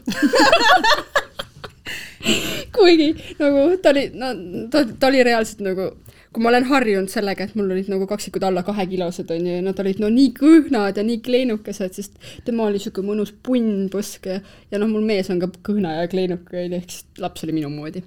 kuigi 2.77 3.11
nagu 3.41 3.67
ta 3.83 3.93
oli, 3.95 4.07
no 4.15 4.31
ta, 4.73 4.85
ta 4.85 5.11
oli 5.11 5.23
reaalselt 5.27 5.63
nagu, 5.67 5.89
kui 6.31 6.45
ma 6.45 6.53
olen 6.53 6.69
harjunud 6.71 7.13
sellega, 7.13 7.47
et 7.47 7.57
mul 7.59 7.73
olid 7.75 7.89
nagu 7.91 8.07
kaksikud 8.11 8.45
alla 8.47 8.63
kahekilosed 8.67 9.33
onju 9.35 9.57
ja 9.57 9.65
nad 9.67 9.81
olid 9.83 10.03
no 10.03 10.11
nii 10.15 10.35
kõhnad 10.37 11.01
ja 11.01 11.07
nii 11.07 11.23
kleenukesed, 11.27 11.97
sest 11.97 12.21
tema 12.47 12.69
oli 12.69 12.83
siuke 12.83 13.05
mõnus 13.07 13.33
punnpõsk 13.47 14.31
ja, 14.31 14.39
ja 14.71 14.83
noh, 14.83 14.93
mul 14.93 15.07
mees 15.07 15.33
on 15.33 15.43
ka 15.43 15.51
kõhna 15.73 15.97
ja 15.99 16.13
kleenuke 16.13 16.67
onju, 16.67 16.83
ehk 16.83 16.95
siis 16.95 17.25
laps 17.25 17.47
oli 17.47 17.57
minu 17.57 17.73
moodi. 17.73 18.05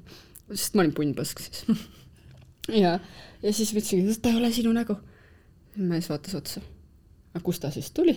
sest 0.53 0.77
ma 0.77 0.85
olin 0.85 0.95
punnpõsk 0.95 1.43
siis 1.43 1.67
ja, 2.71 2.97
ja 3.43 3.53
siis 3.53 3.73
ma 3.73 3.81
ütlesingi, 3.81 4.13
et 4.13 4.21
ta 4.23 4.31
ei 4.31 4.39
ole 4.39 4.51
sinu 4.53 4.73
nägu. 4.75 4.95
mees 5.75 6.09
vaatas 6.09 6.35
otsa. 6.37 6.61
aga 7.33 7.43
kust 7.43 7.61
ta 7.61 7.71
siis 7.71 7.91
tuli? 7.91 8.15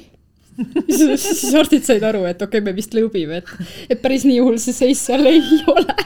siis 0.96 1.54
arstid 1.54 1.84
said 1.84 2.04
aru, 2.04 2.24
et 2.24 2.40
okei 2.42 2.60
okay,, 2.60 2.64
me 2.64 2.76
vist 2.76 2.94
lõõbime, 2.96 3.42
et, 3.42 3.72
et 3.90 4.02
päris 4.02 4.24
nii 4.28 4.40
hull 4.40 4.60
see 4.62 4.76
seis 4.76 5.02
seal 5.08 5.26
ei 5.28 5.42
ole. 5.72 5.96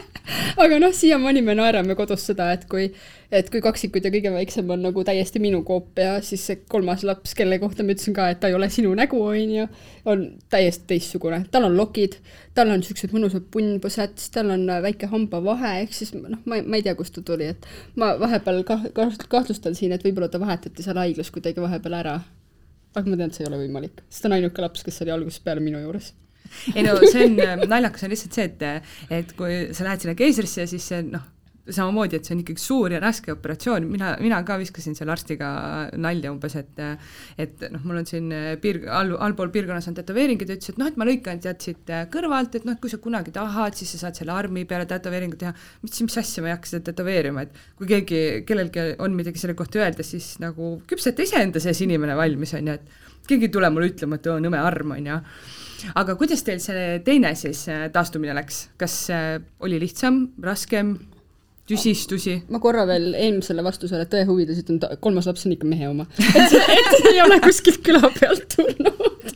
Aga 0.65 0.79
noh, 0.83 0.93
siiamaani 0.95 1.43
me 1.45 1.55
naerame 1.59 1.95
kodus 1.99 2.25
seda, 2.29 2.51
et 2.55 2.67
kui, 2.71 2.87
et 3.33 3.49
kui 3.53 3.63
kaksikud 3.65 4.05
ja 4.05 4.13
kõige 4.13 4.33
väiksem 4.35 4.69
on 4.71 4.83
nagu 4.85 5.05
täiesti 5.07 5.43
minu 5.43 5.63
koopia, 5.67 6.19
siis 6.25 6.45
see 6.49 6.61
kolmas 6.71 7.05
laps, 7.07 7.35
kelle 7.39 7.59
kohta 7.63 7.87
ma 7.87 7.95
ütlesin 7.95 8.17
ka, 8.17 8.29
et 8.33 8.41
ta 8.43 8.51
ei 8.51 8.57
ole 8.59 8.69
sinu 8.73 8.93
nägu, 8.99 9.21
on 9.33 9.55
ju, 9.57 9.67
on 10.11 10.27
täiesti 10.53 10.89
teistsugune. 10.95 11.43
tal 11.53 11.69
on 11.69 11.77
lokid, 11.79 12.19
tal 12.55 12.73
on 12.75 12.85
siuksed 12.87 13.15
mõnusad 13.17 13.47
punnpõsed, 13.55 14.17
siis 14.21 14.35
tal 14.37 14.53
on 14.55 14.67
väike 14.85 15.11
hambavahe, 15.13 15.77
ehk 15.85 15.97
siis 15.97 16.15
noh, 16.17 16.41
ma, 16.45 16.61
ma 16.63 16.81
ei 16.81 16.87
tea, 16.87 16.97
kust 16.99 17.17
ta 17.17 17.25
tuli, 17.27 17.51
et 17.55 17.71
ma 18.01 18.13
vahepeal 18.21 18.63
kah-, 18.69 18.91
kahtlustan 19.29 19.79
siin, 19.79 19.97
et 19.97 20.05
võib-olla 20.07 20.31
ta 20.33 20.43
vahetati 20.43 20.87
seal 20.87 21.01
haiglas 21.01 21.33
kuidagi 21.35 21.63
vahepeal 21.63 22.01
ära 22.03 22.21
aga 22.97 23.07
ma 23.07 23.17
tean, 23.17 23.31
et 23.31 23.37
see 23.37 23.45
ei 23.47 23.53
ole 23.53 23.61
võimalik, 23.65 24.03
sest 24.09 24.25
ta 24.25 24.31
on 24.31 24.41
ainuke 24.41 24.65
laps, 24.65 24.83
kes 24.87 25.05
oli 25.05 25.15
algusest 25.15 25.45
peale 25.47 25.63
minu 25.63 25.79
juures 25.83 26.11
ei 26.75 26.87
no 26.87 26.97
see 27.05 27.27
on, 27.27 27.37
naljakas 27.71 28.07
on 28.07 28.15
lihtsalt 28.15 28.39
see, 28.39 28.49
et, 28.51 28.89
et 29.21 29.37
kui 29.39 29.61
sa 29.77 29.87
lähed 29.87 30.05
sinna 30.05 30.17
keisrisse, 30.19 30.67
siis 30.71 30.89
see 30.93 31.05
noh, 31.09 31.29
samamoodi, 31.75 32.19
et 32.19 32.27
see 32.27 32.35
on 32.35 32.41
ikkagi 32.43 32.63
suur 32.63 32.93
ja 32.95 33.01
raske 33.03 33.33
operatsioon, 33.35 33.87
mina, 33.91 34.13
mina 34.23 34.41
ka 34.47 34.57
viskasin 34.61 34.97
selle 34.99 35.13
arstiga 35.15 35.51
nalja 36.01 36.33
umbes, 36.33 36.57
et 36.59 36.81
et 37.41 37.65
noh, 37.73 37.83
mul 37.87 38.01
on 38.01 38.09
siin 38.09 38.31
piir, 38.63 38.83
all, 38.91 39.13
allpool 39.27 39.53
piirkonnas 39.55 39.91
on 39.91 39.99
tätoveeringud 39.99 40.51
ja 40.51 40.57
ütles, 40.59 40.73
et 40.73 40.81
noh, 40.81 40.91
et 40.91 40.99
ma 41.01 41.07
lõikan 41.09 41.43
tead 41.43 41.61
siit 41.63 41.93
kõrvalt, 42.13 42.57
et 42.59 42.67
noh, 42.67 42.77
et 42.77 42.83
kui 42.83 42.93
sa 42.93 43.01
kunagi 43.03 43.35
tahad, 43.35 43.77
siis 43.79 43.95
sa 43.95 44.07
saad 44.07 44.21
selle 44.21 44.35
armi 44.35 44.65
peale 44.69 44.89
tätoveeringu 44.91 45.39
teha. 45.41 45.53
mis, 45.85 46.03
mis 46.07 46.19
asja 46.23 46.45
ma 46.45 46.51
ei 46.51 46.57
hakka 46.57 46.73
seda 46.73 46.91
tätoveerima, 46.91 47.47
et 47.47 47.63
kui 47.79 47.91
keegi, 47.91 48.23
kellelgi 48.49 48.91
on 49.05 49.15
midagi 49.17 49.43
selle 49.43 49.57
kohta 49.59 49.85
öelda, 49.85 50.07
siis 50.07 50.33
nagu 50.43 50.79
küpseta 50.91 51.27
iseenda 51.27 51.63
sees 51.63 51.85
inimene 51.87 52.17
valmis, 52.19 52.55
on 52.59 52.73
ju, 52.73 52.79
et 52.81 53.27
keegi 53.31 53.51
ei 53.51 53.55
tule 53.55 53.71
mulle 53.71 53.93
ütlema, 53.93 54.19
et 54.19 54.31
oo, 54.31 54.39
nõme 54.43 54.59
arm, 54.61 54.97
on 54.97 55.13
ju 55.13 55.21
aga 55.99 56.17
kuidas 56.21 56.45
teil 56.47 56.61
see 56.63 56.99
teine 57.07 57.33
siis 57.39 57.65
taastumine 57.95 58.35
läks, 58.37 58.69
kas 58.81 59.07
oli 59.61 59.81
lihtsam, 59.83 60.27
raskem? 60.45 60.99
tüsistusi? 61.71 62.37
ma 62.51 62.61
korra 62.63 62.85
veel 62.89 63.13
eelmisele 63.15 63.65
vastusele 63.65 64.07
tõe 64.11 64.25
huvides 64.29 64.61
ütlen, 64.63 64.81
kolmas 65.05 65.29
laps 65.31 65.47
on 65.47 65.55
ikka 65.55 65.69
mehe 65.71 65.89
oma. 65.91 66.07
et, 66.41 66.57
et 66.75 67.09
ei 67.13 67.21
ole 67.23 67.41
kuskilt 67.45 67.83
küla 67.87 68.11
pealt 68.17 68.47
tulnud. 68.57 69.31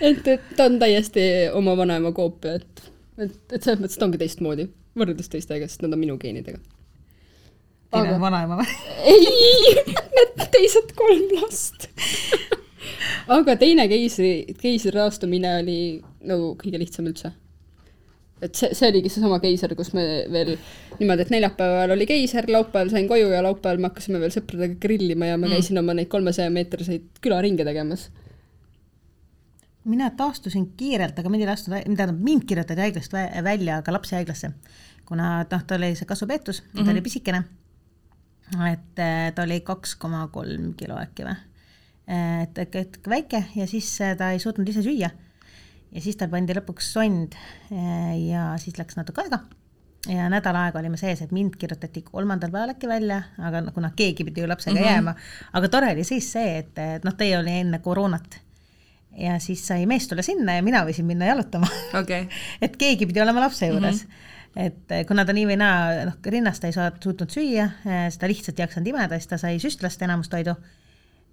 et, 0.00 0.26
et 0.36 0.54
ta 0.56 0.68
on 0.68 0.78
täiesti 0.82 1.26
oma 1.56 1.76
vanaema 1.78 2.14
koopia, 2.16 2.58
et, 2.60 2.86
et, 3.18 3.36
et 3.50 3.60
selles 3.60 3.82
mõttes 3.82 3.98
ta 3.98 4.08
ongi 4.08 4.20
teistmoodi 4.22 4.68
võrreldes 4.98 5.30
teistega, 5.30 5.68
sest 5.68 5.82
nad 5.84 5.94
on 5.96 6.02
minu 6.02 6.18
geenidega. 6.20 6.60
teine 7.94 8.16
on 8.16 8.22
vanaema 8.22 8.60
või? 8.60 8.76
ei, 9.14 9.78
need 10.18 10.44
teised 10.54 10.94
kolm 10.98 11.26
last 11.40 11.88
aga 13.28 13.56
teine 13.56 13.88
keisri, 13.88 14.34
keisri 14.60 14.94
raastumine 14.94 15.56
oli 15.62 15.78
nagu 16.24 16.54
kõige 16.60 16.80
lihtsam 16.80 17.08
üldse 17.10 17.32
et 18.44 18.58
see, 18.58 18.70
see 18.76 18.90
oligi 18.90 19.10
seesama 19.12 19.38
keiser, 19.42 19.72
kus 19.78 19.92
me 19.96 20.04
veel 20.32 20.54
niimoodi, 20.98 21.24
et 21.24 21.32
neljapäeval 21.32 21.94
oli 21.94 22.06
keiser, 22.08 22.48
laupäeval 22.52 22.90
sain 22.92 23.08
koju 23.08 23.30
ja 23.32 23.42
laupäeval 23.44 23.80
me 23.80 23.90
hakkasime 23.90 24.20
veel 24.22 24.34
sõpradega 24.34 24.78
grillima 24.82 25.30
ja 25.30 25.38
ma 25.38 25.46
mm. 25.46 25.56
käisin 25.56 25.80
oma 25.80 25.96
neid 25.96 26.10
kolmesaja 26.12 26.52
meetriseid 26.54 27.22
külaringe 27.24 27.66
tegemas. 27.66 28.08
mina 29.84 30.10
taastusin 30.16 30.70
kiirelt, 30.76 31.18
aga 31.18 31.30
mind 31.30 31.44
ei 31.44 31.50
lastud, 31.50 31.74
tähendab 31.76 32.20
mind 32.24 32.46
kirjutati 32.48 32.80
haiglast 32.80 33.16
välja 33.44 33.82
ka 33.84 33.92
lapse 33.92 34.16
haiglasse, 34.16 34.50
kuna 35.08 35.36
noh, 35.44 35.66
ta 35.66 35.76
oli 35.78 35.94
see 35.94 36.08
kasvupeetus 36.08 36.62
mm, 36.62 36.68
-hmm. 36.68 36.76
ta 36.76 36.82
mhm. 36.82 36.90
oli 36.90 37.00
pisikene. 37.02 37.44
et 38.72 38.98
äh, 38.98 39.32
ta 39.34 39.42
oli 39.42 39.60
kaks 39.60 39.96
koma 39.96 40.28
kolm 40.32 40.74
kilo 40.74 40.98
äkki 41.00 41.24
või, 41.24 41.36
et, 42.58 42.74
et 42.76 42.98
väike 43.08 43.44
ja 43.56 43.66
siis 43.66 44.00
äh, 44.04 44.16
ta 44.16 44.30
ei 44.34 44.42
suutnud 44.42 44.68
ise 44.68 44.82
süüa 44.84 45.10
ja 45.94 46.02
siis 46.02 46.18
tal 46.18 46.30
pandi 46.32 46.56
lõpuks 46.56 46.90
sond 46.96 47.36
eh, 47.36 48.14
ja 48.26 48.52
siis 48.60 48.78
läks 48.80 48.98
natuke 48.98 49.24
aega 49.24 49.40
ja 50.10 50.26
nädal 50.28 50.56
aega 50.60 50.80
olime 50.82 50.98
sees, 51.00 51.22
et 51.24 51.32
mind 51.32 51.56
kirjutati 51.60 52.02
kolmandal 52.04 52.52
päeval 52.52 52.74
äkki 52.74 52.90
välja, 52.90 53.22
aga 53.40 53.62
kuna 53.72 53.94
keegi 53.96 54.26
pidi 54.28 54.42
ju 54.42 54.48
lapsega 54.50 54.76
mm 54.76 54.82
-hmm. 54.82 54.90
jääma, 54.90 55.14
aga 55.52 55.68
tore 55.68 55.92
oli 55.92 56.04
siis 56.04 56.32
see, 56.32 56.58
et, 56.58 56.78
et 56.78 57.04
noh, 57.04 57.14
teie 57.16 57.38
oli 57.38 57.60
enne 57.62 57.78
koroonat 57.78 58.40
ja 59.16 59.38
siis 59.38 59.66
sai 59.66 59.86
mees 59.86 60.08
tulla 60.08 60.22
sinna 60.22 60.58
ja 60.58 60.62
mina 60.62 60.84
võisin 60.84 61.06
minna 61.06 61.26
jalutama 61.26 61.66
okei, 62.00 62.28
et 62.64 62.76
keegi 62.76 63.06
pidi 63.06 63.20
olema 63.20 63.40
lapse 63.40 63.66
juures 63.66 64.04
mm. 64.04 64.10
-hmm. 64.10 64.66
et 64.66 64.92
eh, 64.92 65.06
kuna 65.06 65.24
ta 65.24 65.32
nii 65.32 65.46
või 65.46 65.56
naa, 65.56 66.04
noh, 66.04 66.18
rinnast 66.26 66.60
ta 66.60 66.66
ei 66.66 66.72
saa, 66.72 66.90
suutnud 67.00 67.30
süüa, 67.30 67.70
seda 68.10 68.28
lihtsalt 68.28 68.58
ei 68.58 68.62
jaksanud 68.66 68.86
imeda, 68.86 69.14
siis 69.14 69.26
ta 69.30 69.38
sai 69.38 69.58
süstlast 69.58 70.02
enamus 70.02 70.28
toidu. 70.28 70.54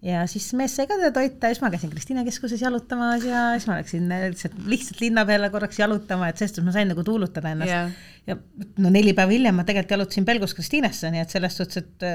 Ja 0.06 0.24
siis 0.30 0.48
mees 0.58 0.74
sai 0.76 0.88
ka 0.90 0.98
teda 0.98 1.12
toita 1.14 1.50
ja 1.50 1.56
siis 1.56 1.62
ma 1.64 1.70
käisin 1.74 1.92
Kristiine 1.94 2.24
keskuses 2.26 2.62
jalutamas 2.64 3.26
ja 3.28 3.52
siis 3.56 3.68
ma 3.70 3.78
läksin 3.78 4.08
lihtsalt, 4.10 4.58
lihtsalt 4.72 5.02
linna 5.04 5.26
peale 5.30 5.52
korraks 5.54 5.80
jalutama, 5.80 6.32
et 6.32 6.42
selles 6.42 6.56
suhtes 6.56 6.66
ma 6.66 6.74
sain 6.76 6.90
nagu 6.90 7.06
tuulutada 7.06 7.54
ennast 7.54 7.72
Jaa. 7.72 7.90
ja 8.32 8.38
no 8.82 8.94
neli 8.94 9.14
päeva 9.18 9.36
hiljem 9.36 9.60
ma 9.62 9.68
tegelikult 9.68 9.98
jalutasin 9.98 10.26
Pelgus 10.26 10.58
Kristiinesse, 10.58 11.12
nii 11.14 11.22
et 11.26 11.36
selles 11.38 11.58
suhtes, 11.58 11.84
et 11.86 12.08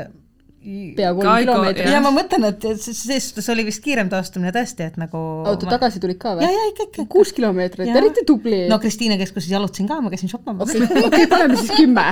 pea 0.96 1.10
kolm 1.14 1.28
kilomeetrit 1.44 1.86
jah. 1.86 1.94
ja 1.94 2.00
ma 2.02 2.10
mõtlen, 2.14 2.46
et 2.48 2.64
selles 2.82 3.28
suhtes 3.28 3.48
oli 3.52 3.64
vist 3.68 3.82
kiirem 3.84 4.08
taastumine 4.10 4.50
tõesti, 4.54 4.88
et 4.90 4.96
nagu 4.98 5.20
oota, 5.46 5.68
ma... 5.68 5.74
tagasi 5.76 6.00
tulid 6.02 6.18
ka 6.22 6.32
ja, 6.34 6.38
või? 6.40 6.48
ja 6.56 6.68
ikka, 6.72 6.86
ikka. 6.88 7.04
kuus 7.12 7.32
kilomeetrit, 7.36 7.90
eriti 8.00 8.24
tubli. 8.26 8.64
no 8.70 8.78
Kristiine 8.82 9.18
keskuses 9.20 9.50
jalutasin 9.52 9.86
ka, 9.90 10.00
ma 10.02 10.10
käisin 10.12 10.32
shoppamas 10.32 10.72
okei, 10.74 11.26
paneme 11.30 11.58
siis 11.60 11.74
kümme. 11.78 12.06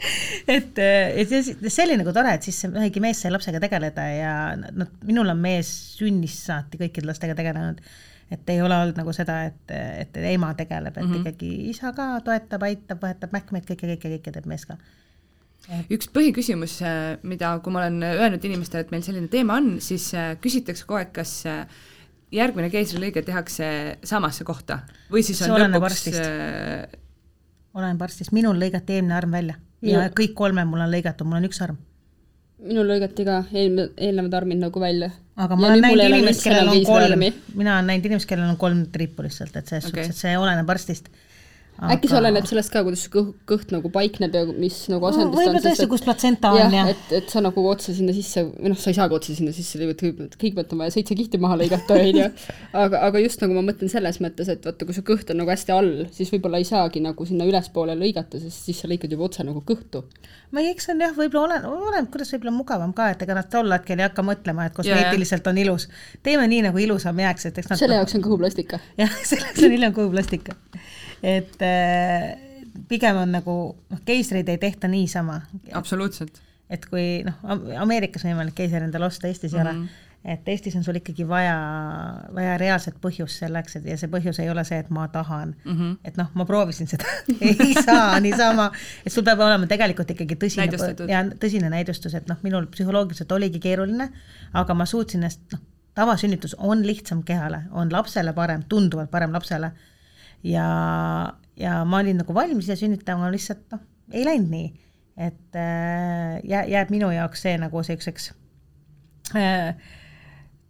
et, 0.56 0.80
et 0.84 1.32
see, 1.32 1.54
see 1.64 1.86
oli 1.86 1.96
nagu 2.00 2.12
tore, 2.16 2.34
et 2.36 2.48
siis 2.48 2.58
ühegi 2.68 3.02
mees 3.04 3.22
sai 3.24 3.32
lapsega 3.32 3.62
tegeleda 3.64 4.08
ja 4.12 4.34
noh, 4.56 4.90
minul 5.08 5.32
on 5.32 5.40
mees 5.40 5.70
sünnist 5.98 6.50
saati 6.50 6.80
kõikide 6.80 7.08
lastega 7.08 7.36
tegelenud. 7.38 7.80
et 8.34 8.50
ei 8.50 8.60
ole 8.64 8.76
olnud 8.82 8.98
nagu 9.00 9.12
seda, 9.16 9.44
et, 9.48 9.72
et 10.04 10.20
ema 10.34 10.52
tegeleb, 10.58 10.96
et 10.96 11.04
mm 11.04 11.12
-hmm. 11.12 11.24
ikkagi 11.24 11.70
isa 11.70 11.92
ka 11.96 12.18
toetab, 12.24 12.68
aitab, 12.68 13.00
vahetab 13.00 13.32
mähkmeid, 13.32 13.64
kõike, 13.68 13.88
kõike, 13.94 14.12
kõike 14.16 14.36
teeb 14.36 14.50
mees 14.50 14.66
ka. 14.68 14.76
Üks 15.92 16.10
põhiküsimus, 16.12 16.78
mida, 17.24 17.56
kui 17.64 17.72
ma 17.72 17.84
olen 17.84 18.02
öelnud 18.04 18.44
inimestele, 18.44 18.84
et 18.84 18.92
meil 18.92 19.04
selline 19.06 19.30
teema 19.32 19.58
on, 19.60 19.76
siis 19.84 20.10
äh, 20.16 20.34
küsitakse 20.42 20.86
kogu 20.86 21.00
aeg, 21.00 21.12
kas 21.16 21.38
äh, 21.48 21.64
järgmine 22.34 22.70
keisrilõige 22.72 23.22
tehakse 23.24 23.66
samasse 24.06 24.44
kohta 24.46 24.82
või 25.12 25.24
siis 25.24 25.40
See 25.40 25.48
on 25.48 25.56
oleneb 25.58 25.78
lõpuks 25.78 25.90
arstist. 25.90 26.20
äh, 26.20 27.00
olen 27.74 28.00
arstist, 28.06 28.34
minul 28.36 28.58
lõigati 28.60 28.98
eelmine 28.98 29.16
arm 29.16 29.34
välja 29.34 29.58
ja 29.84 30.06
Minu- 30.06 30.14
kõik 30.20 30.34
kolme 30.38 30.64
mul 30.68 30.84
on 30.84 30.92
lõigatud, 30.92 31.28
mul 31.28 31.40
on 31.40 31.48
üks 31.48 31.60
arm. 31.64 31.78
minul 32.64 32.88
lõigati 32.88 33.26
ka 33.26 33.42
eelmine, 33.52 33.90
eelnevad 33.96 34.40
armid 34.40 34.62
nagu 34.62 34.82
välja. 34.82 35.10
aga 35.36 35.56
ma 35.56 35.70
olen 35.70 35.84
näinud 35.84 36.08
inimest, 36.08 36.44
kellel 36.46 36.72
on 36.72 36.82
kolm, 36.88 37.28
mina 37.54 37.76
olen 37.78 37.92
näinud 37.92 38.10
inimest, 38.10 38.30
kellel 38.30 38.48
on 38.48 38.58
kolm 38.60 38.86
triipu 38.92 39.26
lihtsalt, 39.26 39.56
et 39.56 39.66
selles 39.66 39.88
Okei. 39.90 40.00
okay. 40.00 40.08
suhtes, 40.08 40.16
et 40.16 40.28
see 40.28 40.36
oleneb 40.38 40.70
arstist. 40.76 41.10
Äkki 41.74 42.08
see 42.10 42.18
oleneb 42.18 42.46
sellest 42.48 42.70
ka, 42.70 42.82
kuidas 42.86 43.02
kõht, 43.12 43.32
kõht 43.50 43.72
nagu 43.74 43.90
paikneb 43.92 44.36
ja 44.36 44.44
mis 44.46 44.76
nagu 44.92 45.08
asendist 45.08 45.34
võib-olla 45.34 45.62
tõesti, 45.64 45.86
kus 45.90 46.04
platsenta 46.06 46.52
on 46.54 46.60
jah 46.60 46.76
ja, 46.76 46.84
et, 46.92 47.14
et 47.18 47.32
sa 47.32 47.42
nagu 47.42 47.64
otse 47.66 47.94
sinna 47.96 48.14
sisse, 48.14 48.44
või 48.46 48.70
noh, 48.72 48.78
sa 48.78 48.92
ei 48.92 48.98
saagi 48.98 49.16
otse 49.18 49.34
sinna 49.34 49.54
sisse 49.56 49.80
lõigata, 49.80 50.04
kõigepealt, 50.04 50.36
kõigepealt 50.40 50.74
on 50.76 50.84
vaja 50.84 50.94
seitse 50.94 51.18
kihti 51.18 51.40
maha 51.42 51.58
lõigata, 51.64 51.98
on 51.98 52.20
ju. 52.20 52.28
aga, 52.84 53.02
aga 53.08 53.24
just 53.24 53.42
nagu 53.42 53.58
ma 53.58 53.64
mõtlen 53.66 53.90
selles 53.92 54.20
mõttes, 54.22 54.52
et 54.54 54.68
vaata, 54.68 54.86
kui 54.86 54.96
su 54.96 55.04
kõht 55.06 55.34
on 55.34 55.42
nagu 55.42 55.50
hästi 55.50 55.74
all, 55.74 55.92
siis 56.14 56.30
võib-olla 56.34 56.62
ei 56.62 56.68
saagi 56.68 57.02
nagu 57.04 57.26
sinna 57.26 57.48
ülespoole 57.48 57.98
lõigata, 57.98 58.38
sest 58.42 58.70
siis 58.70 58.84
sa 58.84 58.90
lõikad 58.90 59.12
juba 59.14 59.26
otse 59.26 59.46
nagu 59.46 59.64
kõhtu. 59.66 60.04
Ma 60.54 60.62
ei, 60.62 60.70
eks 60.74 60.86
see 60.88 60.94
on 60.94 61.02
jah, 61.02 61.12
võib-olla 61.16 61.58
olen, 61.58 61.66
oleneb, 61.88 62.08
kuidas 62.12 62.30
võib-olla 62.34 62.54
mugavam 62.54 62.94
ka, 62.96 63.08
et 63.14 63.24
ega 63.26 63.36
nad 63.38 63.50
tol 63.50 63.74
hetkel 63.74 64.00
ei 64.00 64.06
hakka 64.06 64.24
mõtlema, 64.26 64.68
et 64.68 64.76
kosmeetiliselt 64.76 65.50
on 65.50 65.58
ilus. 65.64 65.88
teeme 66.22 66.46
nii, 66.50 66.62
nagu 66.68 66.80
ilusam 66.82 67.18
jääks, 67.24 67.50
et 67.50 67.60
eks 67.60 67.72
nad 67.72 67.80
selle 67.80 67.98
jaoks 67.98 68.16
on 68.18 68.24
kõhuplastika. 68.24 68.80
jah, 69.02 69.20
selleks 69.26 69.66
on 69.66 69.74
hiljem 69.74 69.94
kõhuplastika. 69.96 70.56
et 71.34 71.66
äh, 71.66 72.30
pigem 72.90 73.20
on 73.24 73.34
nagu 73.34 73.58
noh, 73.74 74.02
keisreid 74.06 74.48
ei 74.52 74.60
tehta 74.62 74.90
niisama, 74.90 75.40
absoluutselt. 75.74 76.40
et 76.70 76.86
kui 76.90 77.22
noh, 77.26 77.38
Ameerikas 77.82 78.24
on 78.24 78.34
võimalik 78.34 78.56
keiser 78.62 78.86
endale 78.86 79.10
osta, 79.10 79.28
Eestis 79.28 79.54
ei 79.54 79.60
mm 79.60 79.66
-hmm. 79.66 79.84
ole 79.84 80.03
et 80.24 80.48
Eestis 80.48 80.76
on 80.76 80.84
sul 80.84 80.96
ikkagi 80.96 81.26
vaja, 81.28 81.56
vaja 82.34 82.54
reaalset 82.60 82.96
põhjust 83.02 83.42
selleks, 83.42 83.76
et 83.76 83.88
ja 83.90 83.96
see 84.00 84.08
põhjus 84.12 84.38
ei 84.40 84.48
ole 84.48 84.62
see, 84.64 84.78
et 84.80 84.88
ma 84.94 85.04
tahan. 85.12 85.52
Mm. 85.64 85.76
-hmm. 85.76 85.96
et 86.04 86.16
noh, 86.16 86.30
ma 86.34 86.46
proovisin 86.48 86.88
seda. 86.88 87.04
Ei 87.40 87.74
saa 87.84 88.20
niisama, 88.24 88.70
et 89.04 89.12
sul 89.12 89.24
peab 89.24 89.42
olema 89.44 89.68
tegelikult 89.68 90.14
ikkagi 90.14 90.38
tõsine 90.40 90.68
ja 91.10 91.24
tõsine 91.40 91.68
näidustus, 91.68 92.14
et 92.14 92.28
noh, 92.28 92.38
minul 92.42 92.66
psühholoogiliselt 92.72 93.32
oligi 93.36 93.60
keeruline, 93.60 94.08
aga 94.52 94.74
ma 94.74 94.86
suutsin 94.88 95.20
ennast, 95.20 95.44
noh, 95.52 95.60
tavasünnitus 95.94 96.56
on 96.58 96.86
lihtsam 96.86 97.22
kehale, 97.22 97.62
on 97.70 97.92
lapsele 97.92 98.32
parem, 98.32 98.62
tunduvalt 98.68 99.10
parem 99.10 99.32
lapsele. 99.32 99.72
Ja, 100.44 101.34
ja 101.56 101.84
ma 101.84 102.00
olin 102.00 102.16
nagu 102.20 102.34
valmis 102.34 102.64
ise 102.64 102.76
sünnitama, 102.80 103.28
lihtsalt 103.32 103.68
noh, 103.72 103.84
ei 104.12 104.24
läinud 104.24 104.48
nii, 104.50 104.70
et 105.16 105.60
äh, 105.60 106.40
jää-, 106.44 106.64
jääb 106.72 106.90
minu 106.90 107.10
jaoks 107.12 107.44
see 107.44 107.54
nagu 107.60 107.82
siukseks 107.86 108.32
äh, 109.36 109.76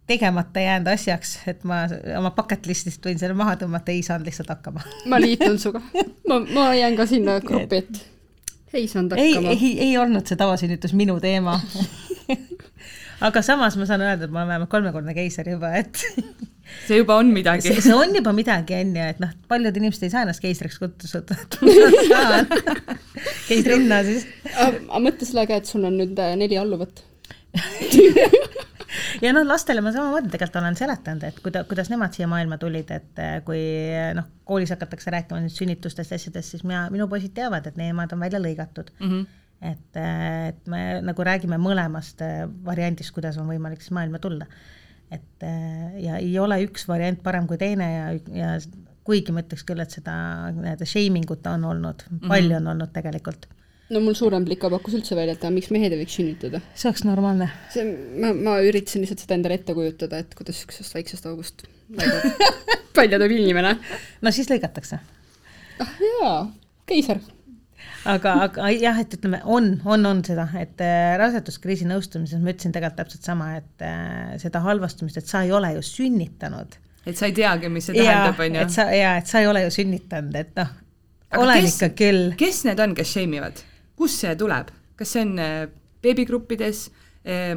tegemata 0.07 0.59
jäänud 0.59 0.87
asjaks, 0.93 1.37
et 1.49 1.63
ma 1.65 1.83
oma 2.19 2.31
bucket 2.35 2.67
list'ist 2.69 3.05
võin 3.05 3.19
selle 3.21 3.37
maha 3.37 3.55
tõmmata, 3.61 3.93
ei 3.93 4.03
saanud 4.05 4.27
lihtsalt 4.29 4.51
hakkama. 4.53 4.83
ma 5.09 5.19
liitun 5.21 5.57
sinuga. 5.61 5.81
ma, 6.29 6.39
ma 6.39 6.65
jään 6.77 6.97
ka 6.97 7.07
sinna 7.09 7.39
gruppi, 7.41 7.81
et 7.81 8.03
ei 8.73 8.87
saanud 8.91 9.17
ei, 9.17 9.33
hakkama. 9.33 9.55
ei, 9.55 9.71
ei 9.87 9.97
olnud 9.97 10.27
see 10.27 10.37
tavasünnitus 10.39 10.93
minu 10.97 11.17
teema. 11.23 11.57
aga 13.27 13.41
samas 13.45 13.77
ma 13.79 13.87
saan 13.89 14.03
öelda, 14.05 14.27
et 14.27 14.33
ma 14.33 14.43
olen 14.43 14.53
vähemalt 14.53 14.71
kolmekordne 14.73 15.15
keiser 15.17 15.49
juba, 15.49 15.71
et 15.79 16.03
see 16.87 16.99
juba 16.99 17.17
on 17.21 17.31
midagi 17.33 17.65
see,. 17.65 17.81
see 17.87 17.97
on 17.97 18.13
juba 18.15 18.33
midagi, 18.35 18.77
on 18.77 18.93
ju, 18.93 19.07
et 19.15 19.23
noh, 19.23 19.33
paljud 19.49 19.81
inimesed 19.81 20.05
ei 20.05 20.13
saa 20.13 20.25
ennast 20.27 20.43
keisriks 20.43 20.77
kutsuda, 20.83 21.39
et 21.39 21.59
ma 21.65 21.73
saan 22.11 22.53
keisrinna 23.49 24.03
siis. 24.05 24.29
aga 24.53 25.01
mõtle 25.01 25.25
selle 25.25 25.49
ka, 25.49 25.57
et 25.63 25.73
sul 25.73 25.89
on 25.89 25.97
nüüd 26.03 26.21
äh, 26.21 26.37
neli 26.37 26.61
alluvat. 26.61 27.01
ja 29.23 29.31
noh, 29.35 29.45
lastele 29.47 29.83
ma 29.85 29.93
samamoodi 29.95 30.31
tegelikult 30.33 30.59
olen 30.61 30.77
seletanud, 30.79 31.25
et 31.29 31.39
kuida-, 31.43 31.65
kuidas 31.69 31.89
nemad 31.93 32.15
siia 32.15 32.27
maailma 32.31 32.59
tulid, 32.61 32.91
et 32.95 33.23
eh, 33.23 33.39
kui 33.47 33.63
noh, 34.17 34.29
koolis 34.47 34.73
hakatakse 34.75 35.13
rääkima 35.15 35.41
nüüd 35.43 35.55
sünnitustest 35.55 36.13
ja 36.13 36.19
asjadest, 36.21 36.55
siis 36.55 36.63
mina, 36.67 36.85
minu 36.93 37.09
poisid 37.11 37.35
teavad, 37.37 37.67
et 37.69 37.79
nemad 37.79 38.13
on 38.15 38.23
välja 38.25 38.41
lõigatud 38.41 38.91
mm. 38.99 39.05
Mhm. 39.05 39.19
-hmm. 39.19 39.71
et, 39.71 40.01
et 40.53 40.71
me 40.71 40.81
nagu 41.01 41.27
räägime 41.29 41.59
mõlemast 41.61 42.23
eh, 42.25 42.45
variandist, 42.65 43.13
kuidas 43.15 43.37
on 43.41 43.49
võimalik 43.51 43.81
siis 43.81 43.95
maailma 43.97 44.19
tulla. 44.19 44.47
et 45.11 45.43
eh, 45.43 46.01
ja 46.03 46.17
ei 46.17 46.39
ole 46.39 46.63
üks 46.65 46.87
variant 46.87 47.21
parem 47.23 47.47
kui 47.47 47.57
teine 47.57 47.93
ja, 47.93 48.07
ja 48.33 48.57
kuigi 49.05 49.31
ma 49.31 49.43
ütleks 49.43 49.65
küll, 49.67 49.81
et 49.83 49.93
seda 49.93 50.15
nii-öelda 50.55 50.87
shaming 50.89 51.29
ut 51.31 51.45
on 51.47 51.63
olnud 51.63 52.07
mm, 52.09 52.17
-hmm. 52.17 52.27
palju 52.27 52.55
on 52.57 52.67
olnud 52.73 52.91
tegelikult. 52.93 53.45
No 53.93 54.01
mul 54.01 54.15
suurem 54.17 54.45
plika 54.47 54.69
pakkus 54.73 54.97
üldse 54.97 55.17
välja, 55.17 55.35
et 55.35 55.43
aga 55.43 55.53
miks 55.53 55.69
mehed 55.73 55.93
ei 55.93 56.01
võiks 56.01 56.15
sünnitada. 56.17 56.61
see 56.73 56.89
oleks 56.89 57.05
normaalne. 57.05 57.49
see, 57.73 57.85
ma, 58.21 58.33
ma 58.33 58.59
üritasin 58.65 59.05
lihtsalt 59.05 59.25
seda 59.25 59.37
endale 59.37 59.59
ette 59.59 59.75
kujutada, 59.77 60.23
et 60.23 60.33
kuidas 60.37 60.57
niisugusest 60.57 60.97
väiksest 60.97 61.27
august 61.29 61.67
välja 62.97 63.19
tuleb 63.19 63.35
inimene. 63.37 63.75
no 64.21 64.33
siis 64.33 64.49
lõigatakse 64.49 65.01
ah 65.79 65.95
jaa, 66.01 66.37
keiser. 66.89 67.19
aga, 68.09 68.33
aga 68.45 68.71
jah, 68.77 68.97
et 69.01 69.13
ütleme, 69.17 69.41
on, 69.43 69.75
on, 69.85 70.07
on 70.09 70.23
seda, 70.25 70.47
et 70.61 70.81
äh, 70.83 71.15
raseduskriisi 71.21 71.87
nõustumises 71.89 72.41
ma 72.41 72.53
ütlesin 72.53 72.75
tegelikult 72.75 73.01
täpselt 73.03 73.27
sama, 73.27 73.51
et 73.59 73.85
äh, 73.85 74.33
seda 74.41 74.63
halvastumist, 74.65 75.19
et 75.21 75.29
sa 75.29 75.43
ei 75.45 75.53
ole 75.55 75.75
ju 75.77 75.85
sünnitanud. 75.85 76.79
et 77.05 77.19
sa 77.19 77.29
ei 77.29 77.37
teagi, 77.37 77.69
mis 77.69 77.89
see 77.89 77.99
tähendab, 77.99 78.41
on 78.41 78.59
ju 78.59 78.65
et. 78.65 78.75
sa 78.75 78.89
ja 78.95 79.15
et 79.21 79.29
sa 79.29 79.43
ei 79.43 79.51
ole 79.51 79.65
ju 79.67 79.77
sünnitanud, 79.81 80.41
et 80.41 80.57
noh, 80.57 80.73
olen 81.37 81.63
kes, 81.65 81.77
ikka 81.77 81.93
küll. 82.03 82.27
kes 82.39 82.65
need 82.69 82.81
on, 82.81 82.97
kes 82.97 83.15
shame 83.17 83.41
ivad? 83.41 83.63
Kust 83.95 84.23
see 84.23 84.35
tuleb? 84.35 84.71
kas 84.95 85.11
see 85.15 85.25
on 85.25 85.39
äh, 85.39 85.65
beebigruppides, 86.05 86.85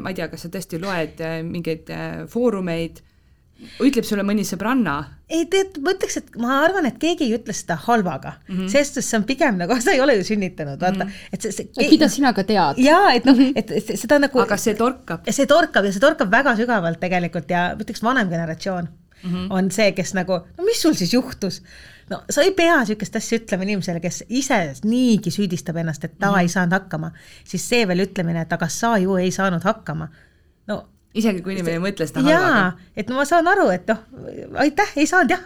ma 0.01 0.11
ei 0.11 0.17
tea, 0.17 0.31
kas 0.33 0.47
sa 0.47 0.49
tõesti 0.53 0.81
loed 0.81 1.21
äh, 1.21 1.43
mingeid 1.45 1.91
äh, 1.93 2.25
foorumeid, 2.33 3.03
ütleb 3.83 4.07
sulle 4.07 4.23
mõni 4.23 4.45
sõbranna, 4.47 4.95
ei 5.35 5.45
tead, 5.51 5.81
ma 5.83 5.93
ütleks, 5.97 6.21
et 6.21 6.37
ma 6.41 6.61
arvan, 6.63 6.87
et 6.87 6.99
keegi 7.03 7.27
ei 7.27 7.35
ütle 7.35 7.55
seda 7.57 7.75
halvaga 7.89 8.37
mm, 8.37 8.55
-hmm. 8.55 8.69
sest 8.71 9.01
see 9.03 9.19
on 9.19 9.27
pigem 9.27 9.59
nagu, 9.59 9.75
sa 9.85 9.93
ei 9.97 10.01
ole 10.01 10.15
ju 10.21 10.29
sünnitanud, 10.31 10.79
vaata 10.81 11.05
mm, 11.05 11.11
-hmm. 11.11 11.35
et 11.35 11.43
see, 11.43 11.67
see 11.67 11.91
mida 11.91 12.09
sina 12.09 12.33
ka 12.33 12.45
tead? 12.47 12.79
jaa, 12.83 13.13
et 13.19 13.27
noh, 13.27 13.43
et 13.55 13.71
et 13.81 13.93
seda 13.99 14.21
nagu 14.23 14.41
aga 14.41 14.57
see 14.57 14.75
torkab. 14.79 15.27
ja 15.27 15.35
see 15.35 15.47
torkab 15.51 15.85
ja 15.85 15.93
see 15.93 16.05
torkab 16.07 16.31
väga 16.31 16.55
sügavalt 16.57 17.01
tegelikult 17.01 17.51
ja 17.51 17.75
ma 17.75 17.83
ütleks, 17.83 18.03
vanem 18.03 18.31
generatsioon 18.31 18.89
mm 19.23 19.31
-hmm. 19.35 19.47
on 19.51 19.71
see, 19.71 19.93
kes 19.93 20.15
nagu, 20.15 20.41
no 20.57 20.65
mis 20.65 20.83
sul 20.83 20.95
siis 20.95 21.13
juhtus? 21.13 21.63
No 22.11 22.23
sa 22.31 22.43
ei 22.43 22.53
pea 22.57 22.79
niisugust 22.81 23.17
asja 23.17 23.39
ütlema 23.41 23.67
inimesele, 23.67 24.01
kes 24.01 24.23
ise 24.29 24.61
niigi 24.85 25.33
süüdistab 25.35 25.77
ennast, 25.83 26.05
et 26.05 26.19
ta 26.19 26.31
mm 26.31 26.35
-hmm. 26.35 26.41
ei 26.41 26.49
saanud 26.49 26.73
hakkama, 26.73 27.13
siis 27.45 27.69
see 27.69 27.89
veel 27.89 28.07
ütlemine, 28.07 28.43
et 28.43 28.53
aga 28.53 28.69
sa 28.69 28.97
ju 28.99 29.17
ei 29.17 29.31
saanud 29.31 29.65
hakkama. 29.65 30.09
no 30.67 30.89
isegi 31.15 31.43
kui 31.43 31.53
inimene 31.53 31.79
ei 31.79 31.83
mõtle 31.83 32.07
seda 32.07 32.21
halvaga 32.21 32.73
et 32.97 33.09
no 33.09 33.17
ma 33.17 33.25
saan 33.25 33.49
aru, 33.49 33.69
et 33.71 33.89
noh, 33.89 33.99
aitäh, 34.55 34.93
ei 34.97 35.07
saanud 35.07 35.31
jah. 35.31 35.45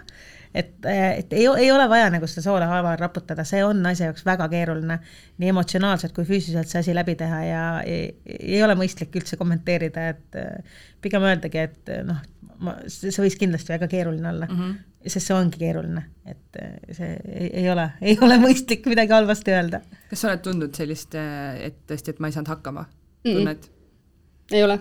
et, 0.55 0.75
et 0.85 1.33
ei, 1.33 1.47
ei 1.47 1.71
ole 1.73 1.87
vaja 1.88 2.11
nagu 2.12 2.29
seda 2.29 2.45
soola 2.45 2.69
haava 2.71 2.95
raputada, 3.01 3.45
see 3.49 3.62
on 3.65 3.81
asja 3.88 4.11
jaoks 4.11 4.25
väga 4.27 4.49
keeruline, 4.53 4.99
nii 5.41 5.53
emotsionaalselt 5.53 6.14
kui 6.16 6.26
füüsiliselt 6.29 6.70
see 6.70 6.83
asi 6.83 6.95
läbi 6.97 7.14
teha 7.20 7.41
ja 7.47 7.64
ei, 7.87 8.12
ei 8.26 8.62
ole 8.64 8.76
mõistlik 8.79 9.14
üldse 9.20 9.39
kommenteerida, 9.41 10.09
et 10.12 10.41
eh, 10.41 10.79
pigem 11.05 11.24
öeldagi, 11.29 11.66
et 11.70 11.93
eh, 11.93 12.03
noh, 12.07 12.20
ma, 12.62 12.76
see 12.93 13.24
võis 13.24 13.39
kindlasti 13.41 13.74
väga 13.74 13.89
keeruline 13.93 14.29
olla 14.29 14.49
mm, 14.51 14.61
-hmm. 14.61 15.09
sest 15.14 15.31
see 15.31 15.37
ongi 15.37 15.61
keeruline, 15.62 16.05
et 16.29 16.61
eh, 16.61 16.76
see 16.99 17.12
ei, 17.33 17.51
ei 17.64 17.70
ole, 17.72 17.89
ei 18.01 18.18
ole 18.20 18.39
mõistlik 18.43 18.89
midagi 18.93 19.16
halvasti 19.16 19.57
öelda. 19.57 19.83
kas 20.11 20.24
sa 20.24 20.33
oled 20.33 20.45
tundnud 20.45 20.76
sellist, 20.76 21.16
et 21.16 21.81
tõesti, 21.89 22.12
et 22.12 22.20
ma 22.20 22.29
ei 22.29 22.37
saanud 22.37 22.53
hakkama, 22.57 22.87
tunned? 23.24 23.70
ei 24.53 24.62
ole. 24.68 24.79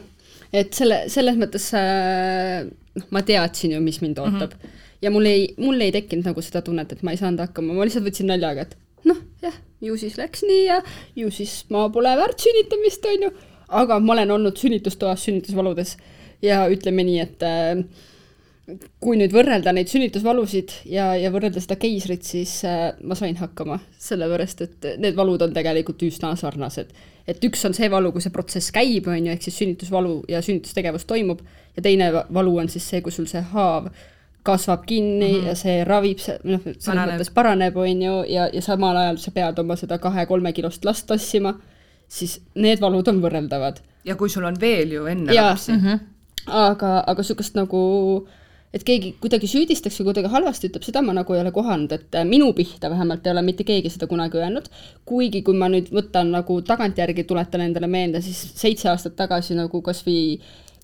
et 0.52 0.74
selle, 0.76 1.06
selles 1.08 1.39
mõttes 1.39 1.72
äh, 1.80 2.68
noh, 3.00 3.10
ma 3.16 3.24
teadsin 3.24 3.78
ju, 3.78 3.82
mis 3.84 4.02
mind 4.04 4.20
ootab 4.20 4.52
mm. 4.52 4.60
-hmm. 4.60 4.78
Ja 5.02 5.12
mul 5.12 5.26
ei, 5.30 5.49
mul 5.62 5.82
ei 5.82 5.93
tekkinud 5.95 6.30
nagu 6.30 6.43
seda 6.45 6.62
tunnet, 6.66 6.91
et 6.93 7.04
ma 7.06 7.16
ei 7.16 7.20
saanud 7.22 7.41
hakkama, 7.43 7.74
ma 7.76 7.88
lihtsalt 7.88 8.06
võtsin 8.06 8.30
naljaga, 8.32 8.68
et 8.68 9.08
noh, 9.10 9.18
jah, 9.41 9.58
ju 9.82 9.97
siis 9.97 10.18
läks 10.20 10.45
nii 10.45 10.64
ja 10.68 10.82
ju 11.18 11.32
siis 11.34 11.62
ma 11.74 11.88
pole 11.93 12.14
väärt 12.20 12.43
sünnitamist, 12.43 13.06
on 13.10 13.28
ju, 13.28 13.34
aga 13.82 13.99
ma 14.04 14.16
olen 14.18 14.38
olnud 14.38 14.58
sünnitustoas 14.60 15.28
sünnitusvaludes. 15.28 15.97
Ja 16.41 16.64
ütleme 16.74 17.04
nii, 17.06 17.20
et 17.22 17.43
äh, 17.45 17.84
kui 19.04 19.18
nüüd 19.20 19.34
võrrelda 19.34 19.74
neid 19.76 19.91
sünnitusvalusid 19.91 20.74
ja, 20.89 21.12
ja 21.20 21.30
võrrelda 21.34 21.62
seda 21.62 21.78
keisrit, 21.82 22.26
siis 22.26 22.56
äh, 22.66 22.91
ma 23.06 23.18
sain 23.18 23.38
hakkama, 23.38 23.78
sellepärast 24.02 24.64
et 24.66 24.88
need 25.02 25.18
valud 25.18 25.45
on 25.45 25.54
tegelikult 25.54 26.02
üsna 26.08 26.34
sarnased. 26.39 26.93
et 27.30 27.43
üks 27.45 27.62
on 27.68 27.76
see 27.78 27.89
valu, 27.93 28.12
kui 28.12 28.24
see 28.24 28.34
protsess 28.34 28.74
käib, 28.74 29.06
on 29.08 29.28
ju, 29.28 29.34
ehk 29.34 29.45
siis 29.45 29.60
sünnitusvalu 29.62 30.16
ja 30.30 30.41
sünnitustegevus 30.41 31.06
toimub, 31.10 31.43
ja 31.76 31.86
teine 31.86 32.10
valu 32.34 32.58
on 32.58 32.70
siis 32.70 32.88
see, 32.89 33.02
kui 33.06 33.14
sul 33.14 33.30
see 33.30 33.43
haav 33.54 33.91
kasvab 34.44 34.86
kinni 34.86 35.32
mm 35.32 35.39
-hmm. 35.39 35.48
ja 35.48 35.56
see 35.56 35.84
ravib, 35.84 36.20
noh, 36.44 36.62
selles 36.80 37.14
mõttes 37.14 37.34
paraneb, 37.34 37.78
on 37.78 38.02
ju, 38.02 38.24
ja, 38.28 38.50
ja 38.54 38.62
samal 38.62 38.98
ajal 38.98 39.18
sa 39.18 39.32
pead 39.32 39.60
oma 39.60 39.76
seda 39.76 39.98
kahe-kolme 39.98 40.54
kilost 40.54 40.86
last 40.86 41.08
tassima, 41.08 41.54
siis 42.08 42.42
need 42.56 42.82
valud 42.82 43.08
on 43.08 43.22
võrreldavad. 43.22 43.82
ja 44.06 44.16
kui 44.16 44.30
sul 44.30 44.44
on 44.44 44.60
veel 44.62 44.92
ju 44.92 45.06
enne 45.06 45.34
ja, 45.34 45.50
lapsi 45.50 45.72
mm. 45.72 45.80
-hmm. 45.80 46.00
aga, 46.48 47.04
aga 47.08 47.22
niisugust 47.22 47.56
nagu 47.56 48.28
et 48.74 48.84
keegi 48.88 49.16
kuidagi 49.22 49.50
süüdistaks 49.52 50.00
või 50.00 50.06
kuidagi 50.12 50.32
halvasti 50.32 50.70
ütleb, 50.70 50.86
seda 50.88 51.02
ma 51.02 51.14
nagu 51.14 51.36
ei 51.36 51.42
ole 51.42 51.52
kohanud, 51.52 51.92
et 51.92 52.16
äh, 52.16 52.26
minu 52.28 52.54
pihta 52.54 52.89
vähemalt 52.89 53.28
ei 53.28 53.32
ole 53.32 53.42
mitte 53.42 53.64
keegi 53.68 53.89
seda 53.89 54.08
kunagi 54.08 54.39
öelnud, 54.39 54.70
kuigi 55.06 55.42
kui 55.42 55.58
ma 55.58 55.68
nüüd 55.72 55.92
võtan 55.92 56.32
nagu 56.32 56.62
tagantjärgi, 56.62 57.24
tuletan 57.28 57.66
endale 57.68 57.88
meelde, 57.92 58.22
siis 58.22 58.39
seitse 58.56 58.89
aastat 58.89 59.18
tagasi 59.20 59.60
nagu 59.60 59.82
kas 59.82 60.06
või 60.08 60.39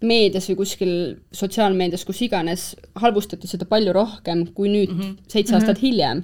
meedias 0.06 0.50
või 0.52 0.60
kuskil 0.60 0.91
sotsiaalmeedias, 1.34 2.04
kus 2.06 2.20
iganes, 2.26 2.68
halvustati 3.02 3.50
seda 3.50 3.66
palju 3.70 3.95
rohkem 3.95 4.45
kui 4.54 4.70
nüüd 4.70 4.91
mm 4.93 5.00
-hmm. 5.00 5.16
seitse 5.28 5.56
aastat 5.56 5.78
mm 5.78 5.82
-hmm. 5.82 5.88
hiljem. 5.88 6.24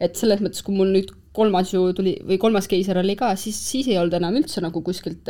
et 0.00 0.16
selles 0.16 0.40
mõttes, 0.40 0.62
kui 0.66 0.74
mul 0.74 0.88
nüüd 0.90 1.12
kolmas 1.32 1.72
ju 1.72 1.92
tuli 1.96 2.16
või 2.26 2.38
kolmas 2.38 2.68
keiser 2.68 2.98
oli 2.98 3.16
ka, 3.16 3.36
siis, 3.40 3.56
siis 3.70 3.88
ei 3.88 3.98
olnud 3.98 4.14
enam 4.18 4.36
üldse 4.36 4.60
nagu 4.60 4.82
kuskilt, 4.84 5.28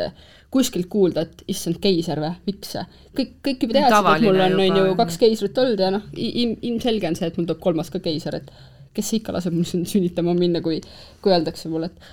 kuskilt 0.51 0.89
kuulda, 0.91 1.21
et 1.21 1.43
issand, 1.47 1.79
keiser 1.83 2.19
või, 2.19 2.33
miks 2.45 2.73
see. 2.75 2.83
kõik, 3.19 3.31
kõik 3.47 3.63
juba 3.63 3.73
teadsid, 3.73 4.09
et 4.15 4.25
mul 4.27 4.41
on, 4.47 4.59
on 4.59 4.77
ju 4.77 4.95
kaks 4.99 5.17
keisrit 5.21 5.57
olnud 5.63 5.79
ja 5.79 5.91
noh, 5.91 6.01
ilmselge 6.13 7.07
on 7.07 7.15
see, 7.15 7.27
et 7.27 7.37
mul 7.37 7.45
tuleb 7.45 7.61
kolmas 7.63 7.89
ka 7.93 7.99
keiser, 7.99 8.35
et 8.35 8.51
kes 8.93 9.13
ikka 9.19 9.33
laseb 9.33 9.55
mul 9.55 9.65
sünnitama 9.65 10.35
minna, 10.37 10.61
kui, 10.61 10.81
kui 11.21 11.33
öeldakse 11.33 11.71
mulle, 11.71 11.89
et 11.89 12.11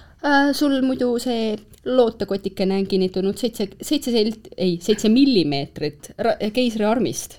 sul 0.57 0.81
muidu 0.85 1.13
see 1.23 1.55
lootekotikene 1.89 2.77
on 2.77 2.87
kinnitunud 2.89 3.39
seitse, 3.41 3.71
seitse 3.81 4.13
sent-, 4.13 4.51
ei, 4.57 4.79
seitse 4.83 5.09
millimeetrit 5.13 6.13
keisriarmist. 6.53 7.39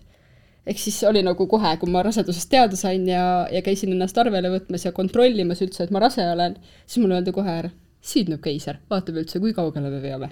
Ehk 0.66 0.78
siis 0.78 1.00
oli 1.10 1.24
nagu 1.26 1.48
kohe, 1.50 1.74
kui 1.82 1.90
ma 1.90 2.04
rasedusest 2.06 2.50
teada 2.50 2.78
sain 2.78 3.08
ja, 3.10 3.48
ja 3.50 3.64
käisin 3.66 3.96
ennast 3.96 4.18
arvele 4.22 4.52
võtmas 4.54 4.86
ja 4.86 4.94
kontrollimas 4.94 5.62
üldse, 5.66 5.88
et 5.88 5.94
ma 5.94 6.04
rase 6.04 6.26
olen, 6.26 6.58
siis 6.86 7.02
mulle 7.02 7.18
öeldi 7.18 7.34
kohe 7.34 7.58
ära, 7.64 7.74
süüdneb 8.06 8.44
keiser, 8.46 8.82
vaatab 8.90 9.24
üldse, 9.24 9.42
kui 9.42 9.58
kaugele 9.58 9.90
me 9.90 10.02
veame 10.06 10.30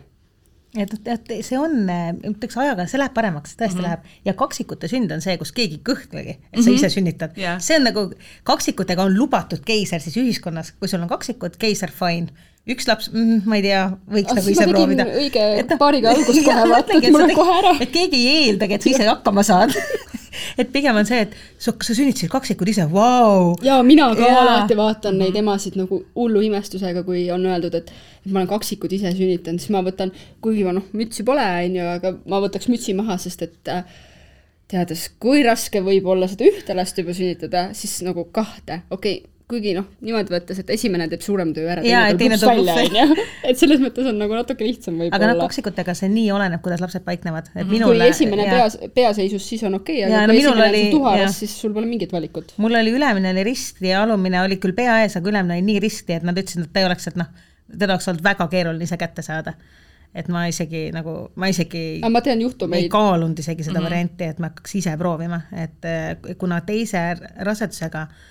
et, 0.77 0.91
et 1.09 1.31
see 1.45 1.57
on, 1.57 1.87
ütleks 2.29 2.57
ajaga, 2.61 2.85
see 2.89 2.99
läheb 3.01 3.13
paremaks, 3.15 3.55
tõesti 3.57 3.79
mm 3.79 3.79
-hmm. 3.79 3.87
läheb 3.87 4.27
ja 4.29 4.35
kaksikute 4.37 4.89
sünd 4.91 5.11
on 5.11 5.21
see, 5.21 5.37
kus 5.41 5.51
keegi 5.55 5.81
kõhklegi, 5.85 6.37
et 6.37 6.59
sa 6.59 6.61
mm 6.61 6.65
-hmm. 6.67 6.75
ise 6.75 6.89
sünnitad 6.89 7.37
yeah.. 7.37 7.57
see 7.61 7.79
on 7.79 7.87
nagu, 7.89 8.11
kaksikutega 8.43 9.03
on 9.03 9.17
lubatud 9.17 9.65
keiser 9.65 10.01
siis 10.01 10.17
ühiskonnas, 10.17 10.73
kui 10.79 10.87
sul 10.87 11.01
on 11.01 11.09
kaksikud, 11.09 11.57
keiser 11.57 11.91
fine 11.91 12.29
üks 12.69 12.87
laps 12.89 13.09
mm,, 13.11 13.41
ma 13.49 13.57
ei 13.57 13.65
tea, 13.65 13.83
võiks 14.13 14.35
nagu 14.35 14.51
ise 14.53 14.67
proovida. 14.69 15.05
õige 15.17 15.45
et, 15.63 15.73
paariga 15.79 16.13
algust 16.13 16.43
kohe 16.49 16.65
vaata, 16.69 16.97
et 16.99 17.11
mul 17.13 17.25
on 17.25 17.35
kohe 17.37 17.57
ära. 17.61 17.75
et 17.81 17.93
keegi 17.93 18.21
ei 18.27 18.49
eeldagi, 18.49 18.77
et 18.77 18.85
sa 18.85 18.89
ise 18.93 19.09
hakkama 19.09 19.45
saad 19.47 19.73
et 20.57 20.71
pigem 20.73 20.97
on 20.99 21.07
see, 21.07 21.23
et 21.25 21.35
sa, 21.57 21.73
sa 21.73 21.95
sünnitasid 21.95 22.31
kaksikud 22.31 22.69
ise, 22.71 22.85
vau. 22.91 23.55
ja 23.65 23.79
mina 23.85 24.11
ka 24.17 24.27
ja. 24.27 24.43
alati 24.43 24.77
vaatan 24.79 25.17
neid 25.19 25.33
mhm. 25.33 25.43
emasid 25.43 25.79
nagu 25.79 26.03
hullu 26.15 26.43
imestusega, 26.49 27.03
kui 27.07 27.27
on 27.33 27.45
öeldud, 27.49 27.75
et 27.79 27.91
et 28.25 28.31
ma 28.33 28.41
olen 28.41 28.51
kaksikud 28.51 28.91
ise 28.93 29.11
sünnitanud, 29.15 29.61
siis 29.61 29.71
ma 29.73 29.81
võtan, 29.85 30.11
kuigi 30.43 30.65
ma 30.67 30.73
noh, 30.75 30.85
mütsi 30.97 31.23
pole, 31.27 31.45
on 31.65 31.79
ju, 31.79 31.87
aga 31.95 32.13
ma 32.29 32.41
võtaks 32.43 32.69
mütsi 32.71 32.95
maha, 32.97 33.15
sest 33.21 33.45
et 33.47 33.71
äh, 33.71 33.99
teades, 34.69 35.07
kui 35.21 35.43
raske 35.45 35.81
võib 35.85 36.09
olla 36.11 36.27
seda 36.29 36.47
ühte 36.49 36.75
last 36.77 36.99
juba 36.99 37.15
sünnitada, 37.15 37.69
siis 37.77 37.99
nagu 38.05 38.27
kahte, 38.35 38.83
okei 38.91 39.21
okay, 39.21 39.38
kuigi 39.49 39.71
noh, 39.73 39.85
niimoodi 40.05 40.29
võttes, 40.29 40.59
et 40.61 40.67
esimene 40.75 41.07
teeb 41.09 41.23
suurem 41.25 41.51
töö 41.55 41.65
ära, 41.73 41.81
teine 42.17 42.37
tuleb 42.37 42.67
välja, 42.67 43.05
onju. 43.07 43.23
et 43.49 43.57
selles 43.57 43.81
mõttes 43.81 44.05
on 44.11 44.19
nagu 44.21 44.35
natuke 44.37 44.67
lihtsam 44.67 44.99
võib-olla. 44.99 45.17
aga 45.17 45.29
noh, 45.31 45.39
kaksikutega 45.41 45.95
see 45.97 46.09
nii 46.13 46.27
oleneb, 46.35 46.61
kuidas 46.65 46.83
lapsed 46.83 47.05
paiknevad, 47.07 47.49
et 47.49 47.55
-hmm. 47.63 47.71
minul 47.73 47.95
kui 47.95 48.11
esimene 48.11 48.45
ja... 48.45 48.59
peas, 48.59 48.77
peaseisus, 48.93 49.47
siis 49.49 49.65
on 49.65 49.79
okei 49.79 50.03
okay,, 50.03 50.13
aga 50.13 50.27
no, 50.27 50.35
kui 50.35 50.43
esimene 50.43 50.69
oli, 50.69 50.83
on 50.85 50.95
tuharas, 50.99 51.41
siis 51.41 51.57
sul 51.63 51.73
pole 51.73 51.89
mingit 51.89 52.13
valikut. 52.13 52.53
mul 52.61 52.77
oli 52.77 52.93
ülemine 52.93 53.33
oli 53.33 53.47
risti 53.49 53.89
ja 53.89 54.03
alumine 54.03 54.41
oli 54.43 54.61
küll 54.61 54.77
pea 54.77 55.01
ees, 55.01 55.17
aga 55.17 55.33
ülemine 55.33 55.57
oli 55.57 55.67
nii 55.73 55.83
risti, 55.87 56.19
et 56.21 56.29
nad 56.29 56.37
ütlesid, 56.37 56.69
et 56.69 56.73
ta 56.73 56.85
ei 56.85 56.89
oleks, 56.91 57.09
et 57.09 57.17
noh, 57.17 57.33
teda 57.73 57.97
oleks 57.97 58.13
olnud 58.13 58.23
väga 58.23 58.51
keeruline 58.53 58.85
ise 58.85 59.01
kätte 59.01 59.25
saada 59.25 59.57
et 60.13 60.29
ma 60.29 60.45
isegi 60.49 60.89
nagu, 60.93 61.29
ma 61.37 61.49
isegi 61.49 62.01
aga 62.03 62.13
ma 62.13 62.21
tean 62.25 62.41
juhtumeid. 62.41 62.85
ei 62.85 62.89
kaalunud 62.89 63.39
isegi 63.39 63.63
seda 63.63 63.79
mm 63.79 63.81
-hmm. 63.81 63.89
varianti, 63.89 64.23
et 64.23 64.39
ma 64.39 64.53
hakkaks 64.53 64.75
ise 64.75 64.97
proovima, 64.97 65.41
et 65.53 65.85
eh, 65.85 66.35
kuna 66.37 66.61
teise 66.61 67.01
rasedusega 67.45 68.01
äh, 68.01 68.27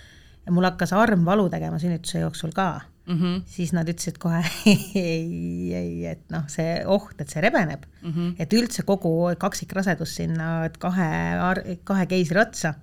ja 0.48 0.54
mul 0.56 0.64
hakkas 0.64 0.94
arm 0.96 1.26
valu 1.28 1.48
tegema 1.52 1.78
sünnituse 1.78 2.22
jooksul 2.24 2.54
ka 2.56 2.80
mm, 3.06 3.14
-hmm. 3.14 3.40
siis 3.46 3.72
nad 3.76 3.88
ütlesid 3.88 4.16
kohe 4.18 4.40
ei, 4.94 5.74
ei, 5.74 6.06
et 6.06 6.24
noh, 6.32 6.46
see 6.48 6.80
oht, 6.86 7.20
et 7.20 7.28
see 7.28 7.44
rebeneb 7.44 7.84
mm, 8.02 8.12
-hmm. 8.12 8.34
et 8.38 8.52
üldse 8.56 8.82
kogu 8.88 9.12
kaksikrasedus 9.38 10.14
sinna 10.22 10.68
kahe, 10.78 11.08
kahe 11.84 12.06
keisri 12.06 12.40
otsa 12.40 12.74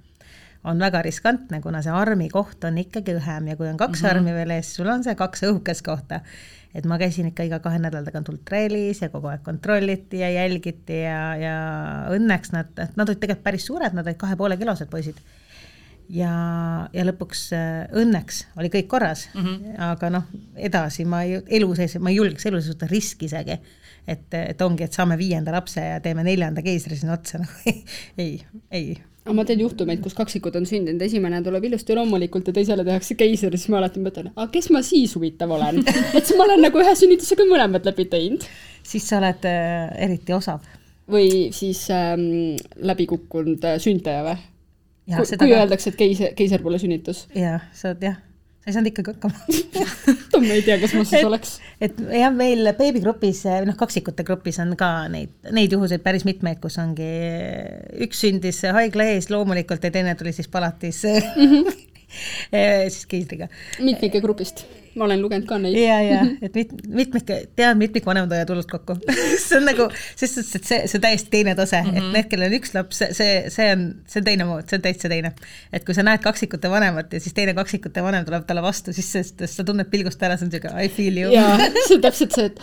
on 0.66 0.80
väga 0.80 1.01
riskantne, 1.05 1.61
kuna 1.61 1.82
see 1.86 1.93
armi 1.93 2.30
koht 2.30 2.63
on 2.66 2.78
ikkagi 2.82 3.18
õhem 3.20 3.49
ja 3.51 3.55
kui 3.55 3.68
on 3.70 3.78
kaks 3.78 4.01
mm 4.01 4.05
-hmm. 4.05 4.11
armi 4.11 4.34
veel 4.34 4.53
ees, 4.57 4.76
sul 4.76 4.89
on 4.89 5.03
see 5.03 5.16
kaks 5.16 5.43
õhukest 5.49 5.86
kohta. 5.86 6.22
et 6.76 6.86
ma 6.86 6.97
käisin 6.97 7.28
ikka 7.28 7.43
iga 7.43 7.59
kahe 7.59 7.80
nädala 7.80 8.05
tagant 8.05 8.30
ultraheliis 8.30 9.01
ja 9.01 9.09
kogu 9.09 9.28
aeg 9.28 9.43
kontrolliti 9.43 10.20
ja 10.20 10.30
jälgiti 10.30 10.97
ja, 11.01 11.36
ja 11.36 11.55
õnneks 12.11 12.51
nad, 12.51 12.68
nad 12.95 13.09
olid 13.09 13.20
tegelikult 13.20 13.43
päris 13.43 13.66
suured, 13.66 13.93
nad 13.93 14.05
olid 14.05 14.18
kahe 14.18 14.36
poole 14.36 14.57
kilosed 14.57 14.89
poisid 14.89 15.16
ja, 16.14 16.34
ja 16.93 17.06
lõpuks 17.08 17.47
äh, 17.56 17.88
õnneks 17.97 18.43
oli 18.60 18.70
kõik 18.74 18.88
korras 18.91 19.26
mm, 19.34 19.41
-hmm. 19.41 19.80
aga 19.91 20.12
noh, 20.14 20.30
edasi 20.56 21.06
ma 21.10 21.24
ei, 21.26 21.39
elu 21.60 21.74
sees, 21.78 21.97
ma 21.99 22.12
ei 22.12 22.20
julgeks 22.20 22.45
elu 22.49 22.62
sees 22.62 22.76
võtta 22.76 22.89
riski 22.91 23.30
isegi. 23.30 23.58
et, 24.08 24.34
et 24.38 24.62
ongi, 24.62 24.86
et 24.86 24.93
saame 24.93 25.18
viienda 25.18 25.51
lapse 25.56 25.82
ja 25.82 25.99
teeme 25.99 26.24
neljanda 26.24 26.62
keisri 26.62 26.97
sinna 26.97 27.18
otsa, 27.18 27.39
nagu 27.41 27.76
ei, 28.18 28.38
ei. 28.72 28.95
aga 29.26 29.34
ma 29.34 29.45
tean 29.45 29.64
juhtumeid, 29.66 30.01
kus 30.03 30.14
kaksikud 30.14 30.56
on 30.56 30.70
sündinud, 30.70 31.01
esimene 31.01 31.41
tuleb 31.43 31.64
ilusti 31.72 31.97
loomulikult 31.97 32.47
ja 32.47 32.53
teisele 32.53 32.86
tehakse 32.86 33.18
keiser, 33.18 33.58
siis 33.58 33.74
ma 33.74 33.82
alati 33.82 34.03
mõtlen, 34.03 34.32
aga 34.36 34.49
kes 34.53 34.70
ma 34.76 34.84
siis 34.86 35.16
huvitav 35.18 35.51
olen 35.58 35.82
et 36.18 36.22
siis 36.22 36.38
ma 36.38 36.45
olen 36.45 36.66
nagu 36.68 36.82
ühe 36.82 36.95
sünnitusega 36.95 37.49
mõlemad 37.49 37.86
läbi 37.89 38.06
teinud. 38.06 38.45
siis 38.84 39.10
sa 39.10 39.18
oled 39.22 39.47
äh, 39.49 39.89
eriti 40.06 40.38
osav. 40.38 40.62
või 41.10 41.49
siis 41.53 41.88
ähm, 41.89 42.60
läbi 42.78 43.10
kukkunud 43.10 43.66
äh, 43.66 43.82
sündaja 43.82 44.28
või? 44.30 44.51
Kui, 45.06 45.26
kui 45.26 45.51
ka... 45.51 45.58
öeldakse, 45.62 45.91
et 45.91 45.99
keiser, 45.99 46.32
keiser 46.38 46.64
pole 46.66 46.80
sünnitus. 46.82 47.26
jah, 47.38 47.64
sa 47.76 47.91
oled 47.91 48.06
jah, 48.06 48.18
sa 48.64 48.72
ei 48.72 48.76
saanud 48.76 48.91
ikkagi 48.91 49.14
hakkama 49.14 49.36
ma 50.45 50.53
ei 50.58 50.64
tea, 50.66 50.78
kas 50.82 50.95
ma 50.97 51.06
siis 51.08 51.28
oleks. 51.28 51.58
et 51.84 51.99
jah, 52.20 52.34
meil 52.36 52.72
beebigrupis, 52.78 53.43
noh, 53.68 53.78
kaksikute 53.80 54.26
grupis 54.28 54.62
on 54.64 54.74
ka 54.80 54.91
neid, 55.14 55.36
neid 55.56 55.76
juhuseid 55.76 56.06
päris 56.06 56.26
mitmeid, 56.28 56.62
kus 56.64 56.80
ongi 56.82 57.10
üks 58.06 58.24
sündis 58.26 58.64
haigla 58.78 59.12
ees 59.14 59.30
loomulikult 59.34 59.86
ja 59.86 59.93
teine 59.93 60.16
tuli 60.20 60.34
siis 60.36 60.49
palatis 60.51 61.03
mm 61.06 61.51
-hmm. 61.51 61.86
siis 62.95 63.06
keisriga. 63.12 63.51
mitmike 63.80 64.22
grupist 64.24 64.66
ma 64.96 65.06
olen 65.06 65.22
lugenud 65.22 65.48
ka 65.48 65.58
neid. 65.60 65.76
ja, 65.80 65.98
ja 66.04 66.22
et 66.41 66.56
mit-, 66.56 66.74
mitmik, 66.88 67.26
tead, 67.28 67.80
mitmikvanemad 67.80 68.32
hoiavad 68.32 68.54
hullult 68.54 68.72
kokku 68.72 68.96
see 69.46 69.58
on 69.60 69.68
nagu, 69.68 69.88
selles 70.16 70.36
suhtes, 70.38 70.56
et 70.60 70.70
see, 70.70 70.80
see 70.88 71.00
on 71.00 71.04
täiesti 71.06 71.32
teine 71.34 71.56
tase 71.58 71.82
mm, 71.82 71.89
-hmm. 71.89 71.98
et 71.98 72.04
mhm. 72.04 72.14
need, 72.16 72.30
kellel 72.32 72.52
on 72.52 72.58
üks 72.60 72.74
laps, 72.78 73.02
see, 73.20 73.34
see 73.54 73.68
on, 73.74 73.86
see 74.08 74.22
on 74.22 74.28
teine 74.30 74.48
mood, 74.50 74.68
see 74.70 74.80
on 74.80 74.86
täitsa 74.86 75.12
teine. 75.12 75.34
et 75.74 75.86
kui 75.88 75.98
sa 75.98 76.06
näed 76.08 76.24
kaksikute 76.24 76.72
vanemat 76.72 77.14
ja 77.14 77.20
siis 77.20 77.36
teine 77.38 77.54
kaksikute 77.58 78.04
vanem 78.04 78.26
tuleb 78.26 78.48
talle 78.48 78.64
vastu, 78.66 78.93
siis 78.96 79.12
see, 79.12 79.48
sa 79.52 79.68
tunned 79.68 79.91
pilgust 79.91 80.24
ära, 80.24 80.38
see 80.39 80.48
on 80.48 80.56
siuke 80.56 80.72
I 80.72 80.89
feel 80.89 81.20
you. 81.24 81.34
jaa, 81.34 81.58
see 81.88 81.98
on 82.00 82.06
täpselt 82.08 82.38
see, 82.38 82.52
et 82.52 82.62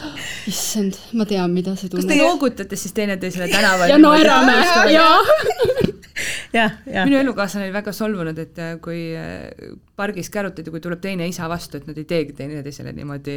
issand, 0.48 1.00
ma 1.12 1.28
tean, 1.28 1.52
mida 1.52 1.76
see 1.76 1.92
tunneb. 1.92 2.08
kas 2.08 2.16
te 2.16 2.22
noogutate 2.22 2.80
siis 2.80 2.96
teineteisele 2.96 3.50
tänaval? 3.52 3.92
ja 3.92 4.00
naerame, 4.00 4.56
jaa 4.92 5.18
minu 6.52 7.18
elukaaslane 7.20 7.68
oli 7.68 7.74
väga 7.74 7.94
solvunud, 7.96 8.38
et 8.38 8.58
äh, 8.60 8.74
kui 8.82 9.00
äh, 9.16 9.72
pargis 9.96 10.30
kärutati, 10.32 10.70
kui 10.70 10.82
tuleb 10.84 11.00
teine 11.02 11.28
isa 11.30 11.48
vastu, 11.50 11.80
et 11.80 11.88
nad 11.88 11.98
ei 11.98 12.08
teegi 12.08 12.36
teineteisele 12.38 12.92
niimoodi 12.96 13.36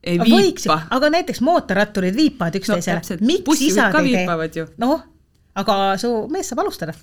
ei 0.00 0.16
aga 0.16 0.28
viipa. 0.28 0.78
aga 0.96 1.10
näiteks 1.16 1.42
mootorratturid 1.44 2.16
viipavad 2.16 2.56
üksteisele 2.60 3.02
no,. 3.02 3.26
miks 3.28 3.66
isad 3.66 3.98
ei 4.00 4.54
tee? 4.54 4.66
noh, 4.80 5.02
aga 5.60 5.80
su 6.00 6.12
mees 6.32 6.50
saab 6.50 6.64
alustada 6.64 6.96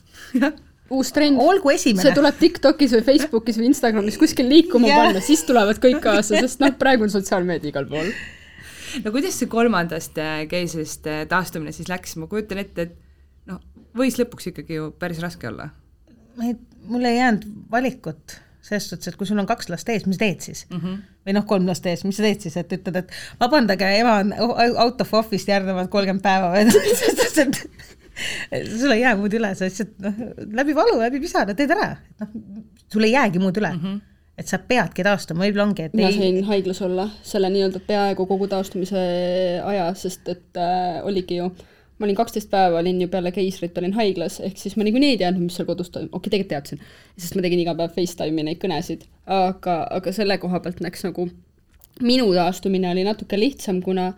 uus 0.97 1.11
trend. 1.13 1.39
olgu 1.43 1.71
esimene. 1.75 2.07
see 2.07 2.15
tuleb 2.17 2.39
TikTokis 2.41 2.97
või 2.97 3.05
Facebookis 3.11 3.59
või 3.61 3.69
Instagramis 3.71 4.17
kuskil 4.19 4.49
liikuma 4.49 4.89
yeah. 4.89 5.03
panna, 5.03 5.23
siis 5.23 5.45
tulevad 5.47 5.79
kõik 5.83 6.01
kaasa, 6.03 6.41
sest 6.41 6.63
noh, 6.63 6.73
praegu 6.79 7.05
on 7.07 7.13
sotsiaalmeedia 7.13 7.71
igal 7.71 7.87
pool 7.91 8.09
no 9.03 9.13
kuidas 9.13 9.37
see 9.37 9.51
kolmandast 9.51 10.17
äh, 10.23 10.45
keisrist 10.49 11.07
taastumine 11.29 11.75
siis 11.75 11.91
läks, 11.91 12.17
ma 12.17 12.29
kujutan 12.31 12.63
ette, 12.63 12.89
et 12.89 13.03
võis 13.97 14.17
lõpuks 14.19 14.51
ikkagi 14.51 14.79
ju 14.79 14.91
päris 14.99 15.21
raske 15.23 15.49
olla. 15.49 15.69
mul 16.87 17.05
ei 17.05 17.17
jäänud 17.17 17.47
valikut 17.71 18.39
selles 18.67 18.89
suhtes, 18.89 19.11
et 19.11 19.17
kui 19.19 19.27
sul 19.29 19.39
on 19.39 19.47
kaks 19.47 19.69
last 19.71 19.89
ees, 19.89 20.05
mis 20.09 20.19
teed 20.19 20.43
siis 20.43 20.65
mm? 20.69 20.79
-hmm. 20.79 20.97
või 21.27 21.35
noh, 21.37 21.45
kolm 21.47 21.67
last 21.69 21.85
ees, 21.87 22.03
mis 22.07 22.17
sa 22.19 22.25
teed 22.25 22.43
siis, 22.43 22.57
et 22.59 22.73
ütled, 22.77 22.99
et 23.03 23.13
vabandage, 23.39 23.91
ema 24.01 24.17
on 24.23 24.33
out 24.83 25.01
of 25.01 25.13
office'ist 25.21 25.51
järgnevad 25.51 25.89
kolmkümmend 25.93 26.25
päeva 26.25 26.51
või 26.55 26.65
selles 26.75 27.05
suhtes, 27.05 27.63
et 28.51 28.67
sul 28.73 28.91
ei 28.95 29.05
jää 29.05 29.15
muud 29.19 29.33
üle, 29.39 29.53
sa 29.55 29.69
lihtsalt 29.69 29.95
noh, 30.03 30.21
läbi 30.59 30.75
valu, 30.75 30.99
läbi 30.99 31.23
pisara 31.23 31.55
teed 31.57 31.73
ära, 31.77 31.93
et 31.95 32.25
noh, 32.25 32.35
sul 32.91 33.07
ei 33.07 33.15
jäägi 33.15 33.43
muud 33.43 33.63
üle 33.63 33.73
mm. 33.73 33.81
-hmm 33.83 34.05
et 34.37 34.45
sa 34.45 34.59
peadki 34.61 35.01
taastuma, 35.01 35.41
võib-olla 35.47 35.63
ongi, 35.65 35.87
et 35.87 35.95
mina 35.97 36.11
ei... 36.11 36.17
sain 36.19 36.43
haiglas 36.45 36.81
olla 36.85 37.07
selle 37.25 37.49
nii-öelda 37.49 37.79
peaaegu 37.87 38.27
kogu 38.29 38.45
taastumise 38.51 38.99
aja, 39.65 39.87
sest 39.97 40.29
et 40.29 40.59
äh, 40.61 40.99
oligi 41.09 41.39
ju, 41.39 41.47
ma 41.97 42.05
olin 42.05 42.17
kaksteist 42.17 42.49
päeva, 42.51 42.79
olin 42.79 43.01
ju 43.01 43.09
peale 43.11 43.31
keisrit 43.33 43.77
olin 43.81 43.95
haiglas, 43.97 44.39
ehk 44.45 44.57
siis 44.61 44.77
ma 44.77 44.85
niikuinii 44.85 45.15
ei 45.15 45.19
teadnud, 45.23 45.47
mis 45.47 45.57
seal 45.57 45.67
kodus 45.69 45.89
toimub, 45.93 46.13
okei 46.13 46.19
okay,, 46.19 46.33
tegelikult 46.33 46.53
teadsin, 46.53 46.81
sest 47.17 47.37
ma 47.37 47.45
tegin 47.45 47.63
iga 47.63 47.75
päev 47.77 47.93
Facetime'i 47.95 48.45
neid 48.47 48.61
kõnesid, 48.61 49.05
aga, 49.25 49.77
aga 49.97 50.13
selle 50.15 50.37
koha 50.41 50.61
pealt 50.63 50.81
läks 50.85 51.07
nagu, 51.07 51.29
minu 52.05 52.27
taastumine 52.35 52.91
oli 52.93 53.05
natuke 53.07 53.39
lihtsam, 53.39 53.81
kuna 53.85 54.11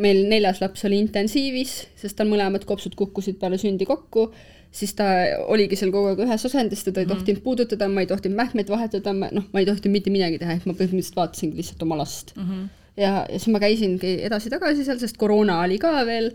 meil 0.00 0.24
neljas 0.30 0.62
laps 0.62 0.86
oli 0.88 1.02
intensiivis, 1.02 1.80
sest 1.98 2.16
tal 2.16 2.30
mõlemad 2.30 2.64
kopsud 2.68 2.94
kukkusid 2.96 3.40
peale 3.40 3.58
sündi 3.60 3.88
kokku 3.88 4.30
siis 4.70 4.92
ta 4.94 5.04
oligi 5.48 5.78
seal 5.78 5.92
kogu 5.94 6.10
aeg 6.12 6.20
ühes 6.26 6.44
asendis, 6.44 6.82
teda 6.84 7.00
ei 7.00 7.06
mm 7.06 7.10
-hmm. 7.10 7.18
tohtinud 7.18 7.42
puudutada, 7.42 7.88
ma 7.88 8.00
ei 8.04 8.06
tohtinud 8.06 8.36
mähkmeid 8.36 8.68
vahetada, 8.68 9.12
noh, 9.12 9.46
ma 9.52 9.60
ei 9.60 9.66
tohtinud 9.66 9.92
mitte 9.92 10.10
midagi 10.10 10.38
teha, 10.38 10.58
ehk 10.58 10.66
ma 10.66 10.74
põhimõtteliselt 10.76 11.16
vaatasingi 11.16 11.56
lihtsalt 11.56 11.82
oma 11.82 11.98
last 11.98 12.36
mm. 12.36 12.44
-hmm. 12.44 12.68
ja, 12.96 13.12
ja 13.32 13.38
siis 13.38 13.48
ma 13.54 13.60
käisingi 13.60 14.12
edasi-tagasi 14.28 14.84
seal, 14.84 14.98
sest 14.98 15.16
koroona 15.16 15.60
oli 15.62 15.78
ka 15.78 16.06
veel 16.06 16.32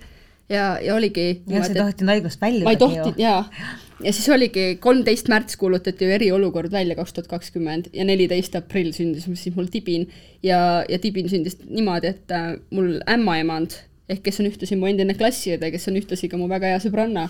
ja, 0.54 0.68
ja 0.82 0.96
oligi. 0.96 1.28
ja 1.48 1.64
sa 1.66 1.74
tohtinud 1.78 2.14
haiglast 2.16 2.42
väljuda. 2.42 2.68
ma 2.68 2.76
ei 2.76 2.82
tohtinud 2.82 3.20
jaa. 3.22 3.40
ja 4.04 4.14
siis 4.14 4.28
oligi 4.34 4.68
kolmteist 4.84 5.32
märts 5.32 5.58
kuulutati 5.60 6.06
ju 6.06 6.18
eriolukord 6.18 6.72
välja 6.72 6.98
kaks 7.00 7.14
tuhat 7.18 7.32
kakskümmend 7.32 7.90
ja 7.94 8.06
neliteist 8.08 8.56
aprill 8.60 8.94
sündis 8.96 9.28
siis 9.34 9.56
mul 9.56 9.72
Tibin 9.74 10.08
ja, 10.44 10.84
ja 10.90 11.00
Tibin 11.00 11.30
sündis 11.32 11.58
niimoodi, 11.66 12.14
et 12.14 12.32
äh, 12.36 12.54
mul 12.72 13.00
ämmaemand 13.10 13.80
ehk 14.12 14.20
kes 14.26 14.42
on 14.42 14.48
ühtlasi 14.50 14.76
mu 14.76 14.88
endine 14.90 15.14
klassiõde, 15.16 15.70
kes 15.72 15.88
on 15.88 15.96
ühtlasi 15.96 16.28
ka 16.28 16.36
mu 16.40 16.50
väga 16.52 16.74
hea 16.74 16.80
sõbranna, 16.84 17.24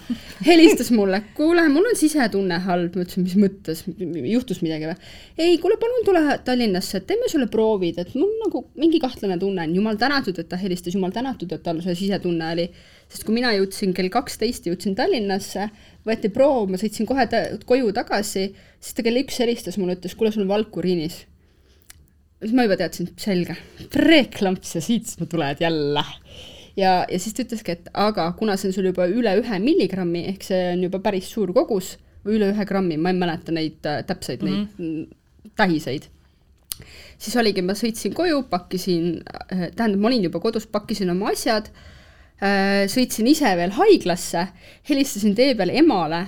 helistas 0.48 0.90
mulle, 0.94 1.20
kuule, 1.38 1.68
mul 1.70 1.86
on 1.92 1.98
sisetunne 1.98 2.58
halb, 2.66 2.96
ma 2.98 3.04
ütlesin, 3.06 3.26
mis 3.28 3.36
mõttes, 3.38 3.84
juhtus 4.32 4.64
midagi 4.66 4.90
või? 4.90 4.96
ei, 5.38 5.60
kuule, 5.62 5.78
palun 5.82 6.08
tule 6.08 6.24
Tallinnasse, 6.48 7.04
teeme 7.06 7.30
sulle 7.30 7.46
proovid, 7.54 8.00
et 8.02 8.16
mul 8.18 8.32
nagu 8.40 8.64
mingi 8.82 9.02
kahtlane 9.04 9.38
tunne 9.42 9.68
on, 9.68 9.76
jumal 9.78 10.00
tänatud, 10.02 10.40
et 10.42 10.50
ta 10.50 10.58
helistas, 10.58 10.96
jumal 10.98 11.14
tänatud, 11.14 11.54
et 11.54 11.62
tal 11.66 11.82
see 11.86 11.94
sisetunne 12.00 12.48
oli. 12.56 12.66
sest 13.14 13.28
kui 13.28 13.36
mina 13.36 13.52
jõudsin 13.54 13.94
kell 13.94 14.10
kaksteist, 14.10 14.66
jõudsin 14.66 14.98
Tallinnasse, 14.98 15.68
võeti 16.10 16.32
proov, 16.34 16.72
ma 16.74 16.82
sõitsin 16.82 17.06
kohe 17.06 17.28
ta 17.30 17.44
koju 17.70 17.94
tagasi, 17.94 18.48
siis 18.82 18.98
ta 18.98 19.06
kell 19.06 19.22
üks 19.22 19.38
helistas 19.46 19.78
mulle, 19.78 20.00
ütles, 20.00 20.18
kuule, 20.18 20.34
sul 20.34 20.48
on 20.48 20.56
valk 20.56 20.82
uriinis 20.82 21.22
siis 22.44 22.58
ma 22.58 22.66
juba 22.66 22.76
teadsin, 22.76 23.08
selge, 23.16 23.54
preeklamps 23.94 24.74
ja 24.76 24.82
siit 24.84 25.08
sa 25.08 25.30
tuled 25.30 25.62
jälle 25.64 26.04
ja, 26.78 27.06
ja 27.10 27.20
siis 27.20 27.36
ta 27.36 27.46
ütleski, 27.46 27.76
et 27.78 27.90
aga 27.94 28.30
kuna 28.38 28.58
see 28.58 28.70
on 28.70 28.78
sul 28.78 28.90
juba 28.90 29.08
üle 29.12 29.36
ühe 29.42 29.60
milligrammi, 29.64 30.26
ehk 30.34 30.48
see 30.48 30.64
on 30.74 30.86
juba 30.88 31.02
päris 31.04 31.30
suur 31.32 31.54
kogus 31.56 31.96
või 32.24 32.40
üle 32.40 32.52
ühe 32.54 32.66
grammi, 32.68 32.98
ma 32.98 33.14
ei 33.14 33.20
mäleta 33.20 33.56
neid 33.56 33.86
äh, 33.90 34.04
täpseid 34.08 34.44
mm 34.44 34.68
-hmm. 34.78 34.92
neid 35.08 35.20
tähiseid, 35.60 36.08
siis 37.18 37.36
oligi, 37.38 37.62
ma 37.62 37.76
sõitsin 37.78 38.14
koju, 38.16 38.44
pakkisin 38.50 39.24
äh,, 39.52 39.68
tähendab, 39.76 40.00
ma 40.00 40.08
olin 40.08 40.30
juba 40.30 40.40
kodus, 40.40 40.68
pakkisin 40.68 41.12
oma 41.14 41.34
asjad 41.34 41.70
äh,, 42.42 42.88
sõitsin 42.88 43.28
ise 43.28 43.56
veel 43.60 43.76
haiglasse, 43.76 44.48
helistasin 44.90 45.36
tee 45.36 45.54
peal 45.56 45.70
emale, 45.70 46.26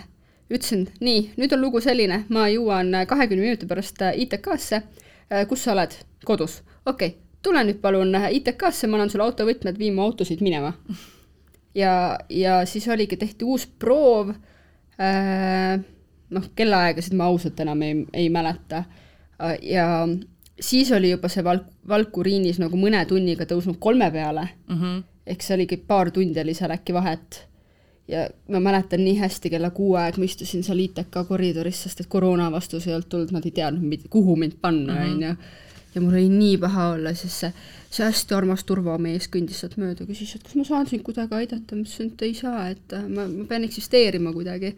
ütlesin, 0.51 0.89
nii, 0.99 1.31
nüüd 1.37 1.53
on 1.55 1.61
lugu 1.61 1.81
selline, 1.81 2.25
ma 2.29 2.47
jõuan 2.51 2.93
kahekümne 3.07 3.47
minuti 3.47 3.65
pärast 3.65 4.01
äh, 4.01 4.19
ITK-sse 4.25 4.81
äh,, 4.83 5.47
kus 5.47 5.63
sa 5.63 5.73
oled? 5.73 5.95
kodus. 6.25 6.61
okei 6.85 7.07
okay 7.07 7.24
tule 7.45 7.63
nüüd 7.67 7.81
palun 7.83 8.15
ITK-sse, 8.15 8.89
ma 8.89 8.97
annan 8.99 9.11
sulle 9.13 9.27
autovõtmed, 9.27 9.77
vii 9.79 9.91
mu 9.95 10.05
autosid 10.07 10.41
minema. 10.45 10.73
ja, 11.81 12.17
ja 12.29 12.59
siis 12.69 12.87
oligi, 12.91 13.17
tehti 13.21 13.45
uus 13.45 13.67
proov 13.79 14.31
äh,, 14.31 15.75
noh, 16.35 16.47
kellaaegasid 16.55 17.17
ma 17.17 17.29
ausalt 17.29 17.59
enam 17.63 17.81
ei, 17.85 18.05
ei 18.13 18.29
mäleta 18.33 18.83
äh,, 18.85 19.57
ja 19.61 19.89
siis 20.59 20.91
oli 20.91 21.11
juba 21.11 21.29
see 21.31 21.43
valk, 21.43 21.67
valk 21.87 22.17
uriinis 22.17 22.59
nagu 22.61 22.79
mõne 22.79 23.03
tunniga 23.09 23.47
tõusnud 23.49 23.79
kolme 23.79 24.07
peale 24.11 24.47
mm, 24.67 24.77
-hmm. 24.77 25.03
ehk 25.27 25.43
see 25.43 25.57
oligi 25.57 25.77
paar 25.77 26.11
tundi 26.11 26.39
oli 26.39 26.53
seal 26.53 26.71
äkki 26.71 26.93
vahet. 26.93 27.41
ja 28.07 28.27
ma 28.49 28.59
mäletan 28.59 29.01
nii 29.01 29.17
hästi, 29.17 29.49
kella 29.49 29.69
kuue 29.69 29.99
aeg 29.99 30.17
ma 30.17 30.25
istusin 30.25 30.63
seal 30.63 30.79
ITK 30.79 31.23
koridoris, 31.27 31.83
sest 31.83 32.01
et 32.01 32.07
koroona 32.07 32.51
vastus 32.51 32.87
ei 32.87 32.93
olnud 32.93 33.09
tulnud, 33.09 33.31
nad 33.33 33.45
ei 33.45 33.51
teadnud, 33.51 34.03
kuhu 34.09 34.35
mind 34.35 34.59
panna, 34.61 34.93
mhm. 34.93 35.37
Ja 35.95 36.03
mul 36.03 36.17
oli 36.19 36.29
nii 36.29 36.59
paha 36.61 36.89
olla, 36.95 37.13
sest 37.15 37.41
see, 37.45 37.51
see 37.97 38.05
hästi 38.05 38.35
armas 38.37 38.65
turvamees 38.67 39.29
kõndis 39.31 39.61
sealt 39.63 39.77
mööda, 39.81 40.07
küsis, 40.07 40.35
et 40.35 40.45
kas 40.45 40.57
ma 40.59 40.67
saan 40.67 40.89
sind 40.89 41.05
kuidagi 41.07 41.37
aidata, 41.39 41.77
ma 41.77 41.85
ütlesin, 41.85 42.11
et 42.11 42.23
ei 42.27 42.37
saa, 42.37 42.69
et 42.75 42.95
äh, 42.95 43.05
ma, 43.07 43.27
ma 43.31 43.47
pean 43.49 43.67
eksisteerima 43.67 44.33
kuidagi. 44.35 44.75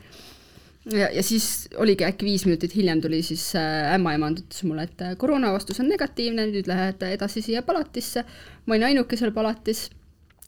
ja, 0.94 1.10
ja 1.12 1.24
siis 1.26 1.68
oligi 1.82 2.06
äkki 2.08 2.30
viis 2.30 2.46
minutit 2.48 2.76
hiljem 2.78 3.02
tuli 3.04 3.24
siis 3.26 3.50
äh, 3.60 3.94
ämmaemand 3.96 4.46
ütles 4.46 4.64
mulle, 4.70 4.88
et 4.88 5.02
äh, 5.04 5.18
koroona 5.18 5.52
vastus 5.56 5.82
on 5.84 5.90
negatiivne, 5.92 6.48
nüüd 6.54 6.70
lähed 6.70 7.04
edasi 7.10 7.44
siia 7.46 7.66
palatisse. 7.66 8.24
ma 8.66 8.78
olin 8.78 8.92
ainuke 8.92 9.18
seal 9.18 9.34
palatis 9.36 9.88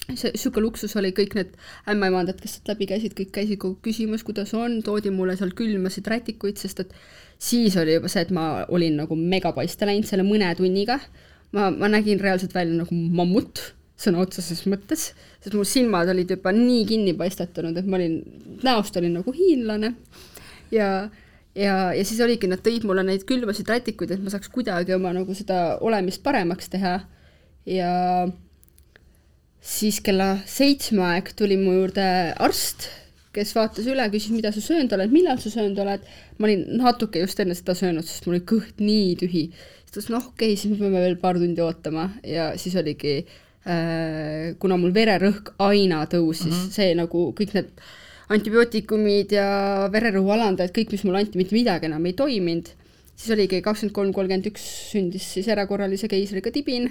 see 0.07 0.31
niisugune 0.33 0.65
luksus 0.65 0.95
oli, 0.99 1.11
kõik 1.15 1.35
need 1.37 1.55
ämmaemandad, 1.91 2.39
kes 2.41 2.57
sealt 2.57 2.71
läbi 2.73 2.87
käisid, 2.89 3.15
kõik 3.17 3.33
käisid 3.35 3.59
kogu 3.61 3.77
küsimas, 3.85 4.23
kuidas 4.25 4.53
on, 4.57 4.79
toodi 4.85 5.11
mulle 5.13 5.35
seal 5.37 5.51
külmasid 5.57 6.07
rätikuid, 6.09 6.57
sest 6.61 6.85
et 6.85 6.95
siis 7.39 7.77
oli 7.79 7.97
juba 7.97 8.11
see, 8.11 8.23
et 8.25 8.31
ma 8.35 8.65
olin 8.73 8.99
nagu 9.03 9.17
megapaiste 9.19 9.87
läinud 9.87 10.09
selle 10.09 10.25
mõne 10.27 10.49
tunniga. 10.57 10.99
ma, 11.51 11.71
ma 11.73 11.87
nägin 11.89 12.19
reaalselt 12.21 12.53
välja 12.53 12.75
nagu 12.77 12.93
mammut 12.93 13.61
sõna 13.99 14.21
otseses 14.23 14.61
mõttes, 14.69 15.09
sest 15.43 15.55
mu 15.57 15.65
silmad 15.67 16.09
olid 16.11 16.29
juba 16.31 16.53
nii 16.55 16.83
kinni 16.87 17.15
paistetanud, 17.17 17.77
et 17.77 17.87
ma 17.89 17.97
olin, 17.97 18.19
näost 18.63 18.97
olin 18.99 19.17
nagu 19.19 19.33
hiinlane. 19.35 19.93
ja, 20.71 21.09
ja, 21.55 21.75
ja 21.95 22.03
siis 22.05 22.21
oligi, 22.23 22.47
nad 22.47 22.63
tõid 22.65 22.85
mulle 22.87 23.03
neid 23.03 23.25
külmasid 23.27 23.69
rätikuid, 23.69 24.13
et 24.15 24.23
ma 24.23 24.31
saaks 24.31 24.51
kuidagi 24.53 24.95
oma 24.95 25.11
nagu 25.15 25.35
seda 25.35 25.79
olemist 25.81 26.23
paremaks 26.23 26.71
teha. 26.71 26.99
ja 27.65 27.89
siis 29.61 29.99
kella 30.01 30.37
seitsme 30.47 31.03
aeg 31.13 31.33
tuli 31.35 31.57
mu 31.59 31.75
juurde 31.75 32.07
arst 32.39 32.87
kes 33.35 33.51
vaatas 33.53 33.87
üle, 33.89 34.05
küsis, 34.11 34.31
mida 34.33 34.51
sa 34.53 34.61
söönud 34.63 34.93
oled, 34.95 35.11
millal 35.13 35.39
sa 35.41 35.51
söönud 35.53 35.77
oled. 35.83 36.07
ma 36.39 36.47
olin 36.47 36.63
natuke 36.79 37.21
just 37.21 37.39
enne 37.41 37.55
seda 37.57 37.75
söönud, 37.77 38.07
sest 38.07 38.25
mul 38.25 38.37
oli 38.37 38.45
kõht 38.49 38.81
nii 38.81 39.13
tühi. 39.21 39.43
siis 39.53 39.93
ta 39.93 39.99
ütles, 39.99 40.09
noh, 40.15 40.25
okei 40.31 40.53
okay,, 40.53 40.57
siis 40.57 40.73
me 40.73 40.79
peame 40.81 41.03
veel 41.03 41.17
paar 41.21 41.37
tundi 41.41 41.63
ootama 41.63 42.09
ja 42.25 42.51
siis 42.57 42.75
oligi 42.79 43.15
äh,, 43.19 44.55
kuna 44.61 44.79
mul 44.81 44.93
vererõhk 44.95 45.53
aina 45.65 46.03
tõusis 46.09 46.49
mm, 46.49 46.61
-hmm. 46.63 46.75
see 46.79 46.95
nagu 46.97 47.29
kõik 47.37 47.55
need 47.57 47.69
antibiootikumid 48.33 49.33
ja 49.33 49.47
vererõhu 49.93 50.29
alandajad, 50.33 50.73
kõik, 50.73 50.91
mis 50.93 51.05
mulle 51.05 51.23
anti, 51.23 51.37
mitte 51.37 51.57
midagi 51.57 51.89
enam 51.89 52.05
ei 52.05 52.13
toiminud. 52.13 52.73
siis 53.15 53.35
oligi 53.35 53.61
kakskümmend 53.61 53.93
kolm, 53.93 54.11
kolmkümmend 54.13 54.49
üks 54.49 54.65
sündis 54.89 55.33
siis 55.35 55.47
erakorralise 55.47 56.09
keisriga 56.09 56.51
tibin 56.51 56.89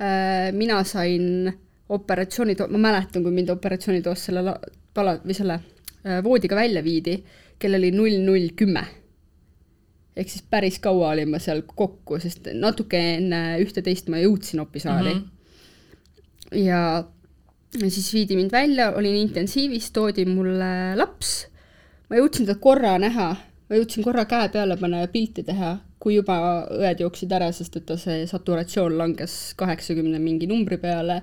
äh,. 0.00 0.48
mina 0.52 0.80
sain 0.84 1.52
operatsiooni, 1.88 2.56
ma 2.68 2.78
mäletan, 2.88 3.22
kui 3.22 3.32
mind 3.32 3.48
operatsioonitoas 3.52 4.24
selle 4.24 4.54
pala- 4.94 5.20
või 5.24 5.34
selle 5.36 5.60
Äh, 6.04 6.20
voodiga 6.24 6.56
välja 6.56 6.82
viidi, 6.84 7.16
kell 7.58 7.78
oli 7.78 7.88
null 7.94 8.18
null 8.26 8.50
kümme. 8.56 8.84
ehk 10.14 10.28
siis 10.30 10.44
päris 10.46 10.76
kaua 10.78 11.08
olin 11.10 11.30
ma 11.32 11.40
seal 11.42 11.64
kokku, 11.66 12.20
sest 12.22 12.44
natuke 12.54 12.98
enne 13.16 13.38
ühte-teist 13.58 14.06
ma 14.12 14.20
jõudsin 14.22 14.60
opisaali 14.62 15.14
mm. 15.14 15.22
-hmm. 15.24 16.60
ja 16.60 17.88
siis 17.88 18.12
viidi 18.14 18.36
mind 18.36 18.52
välja, 18.52 18.92
olin 18.94 19.16
intensiivis, 19.16 19.90
toodi 19.90 20.26
mulle 20.28 20.94
laps, 20.94 21.32
ma 22.10 22.20
jõudsin 22.20 22.46
teda 22.46 22.60
korra 22.60 22.94
näha, 22.98 23.32
ma 23.68 23.80
jõudsin 23.80 24.04
korra 24.04 24.24
käe 24.24 24.52
peale 24.52 24.76
panna 24.76 25.00
ja 25.02 25.08
pilti 25.08 25.42
teha, 25.42 25.78
kui 25.98 26.14
juba 26.20 26.36
õed 26.68 27.00
jooksid 27.00 27.32
ära, 27.32 27.50
sest 27.52 27.80
et 27.80 27.86
ta 27.88 27.96
see 27.96 28.26
saturatsioon 28.26 28.98
langes 28.98 29.54
kaheksakümne 29.56 30.20
mingi 30.22 30.46
numbri 30.46 30.78
peale 30.78 31.22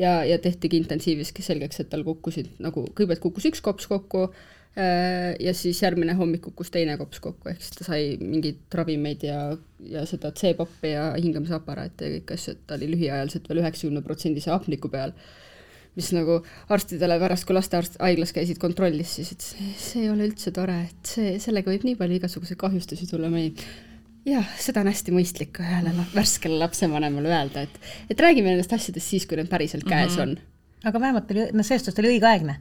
ja, 0.00 0.20
ja 0.26 0.38
tehtigi 0.42 0.80
intensiiviski 0.80 1.44
selgeks, 1.44 1.82
et 1.82 1.90
tal 1.92 2.04
kukkusid 2.06 2.56
nagu, 2.62 2.86
kõigepealt 2.94 3.22
kukkus 3.24 3.48
üks 3.50 3.62
kops 3.64 3.88
kokku 3.90 4.26
äh, 4.28 5.34
ja 5.42 5.54
siis 5.56 5.82
järgmine 5.82 6.16
hommik 6.18 6.44
kukkus 6.48 6.72
teine 6.74 6.96
kops 7.00 7.20
kokku, 7.22 7.52
ehk 7.52 7.60
siis 7.64 7.76
ta 7.76 7.88
sai 7.90 8.14
mingeid 8.22 8.78
ravimeid 8.80 9.26
ja, 9.26 9.42
ja 9.92 10.06
seda 10.08 10.32
C-poppi 10.36 10.94
ja 10.94 11.10
hingamisaparaati 11.18 12.08
ja 12.08 12.16
kõiki 12.16 12.38
asju, 12.38 12.56
et 12.56 12.64
ta 12.66 12.78
oli 12.78 12.90
lühiajaliselt 12.94 13.50
veel 13.50 13.62
üheksakümne 13.64 14.04
protsendise 14.06 14.52
hapniku 14.54 14.92
peal. 14.92 15.14
mis 15.98 16.12
nagu 16.14 16.36
arstidele 16.70 17.16
pärast, 17.18 17.44
kui 17.44 17.54
lastearst 17.56 17.96
haiglas 17.98 18.30
käisid 18.32 18.60
kontrollis, 18.62 19.16
siis 19.16 19.32
ütles, 19.34 19.56
see 19.82 20.04
ei 20.04 20.10
ole 20.12 20.28
üldse 20.28 20.52
tore, 20.54 20.76
et 20.86 21.08
see, 21.12 21.32
sellega 21.42 21.72
võib 21.72 21.82
nii 21.84 21.96
palju 21.98 22.20
igasuguseid 22.20 22.60
kahjustusi 22.60 23.08
tulla, 23.10 23.28
ma 23.28 23.42
ei 23.42 23.50
jah, 24.26 24.44
seda 24.60 24.80
on 24.84 24.90
hästi 24.90 25.12
mõistlik 25.16 25.52
ka 25.56 25.62
ühele 25.64 25.92
värskele 26.14 26.58
lapsevanemale 26.60 27.28
öelda, 27.32 27.62
et, 27.66 27.80
et 28.10 28.20
räägime 28.20 28.50
nendest 28.52 28.72
asjadest 28.76 29.08
siis, 29.14 29.26
kui 29.26 29.36
need 29.40 29.48
päriselt 29.52 29.84
käes 29.88 30.16
Mhm. 30.16 30.20
on. 30.22 30.38
aga 30.84 31.00
vähemalt 31.00 31.30
oli, 31.30 31.46
no 31.52 31.62
selles 31.62 31.84
suhtes 31.84 31.98
oli 32.04 32.14
õigeaegne. 32.18 32.54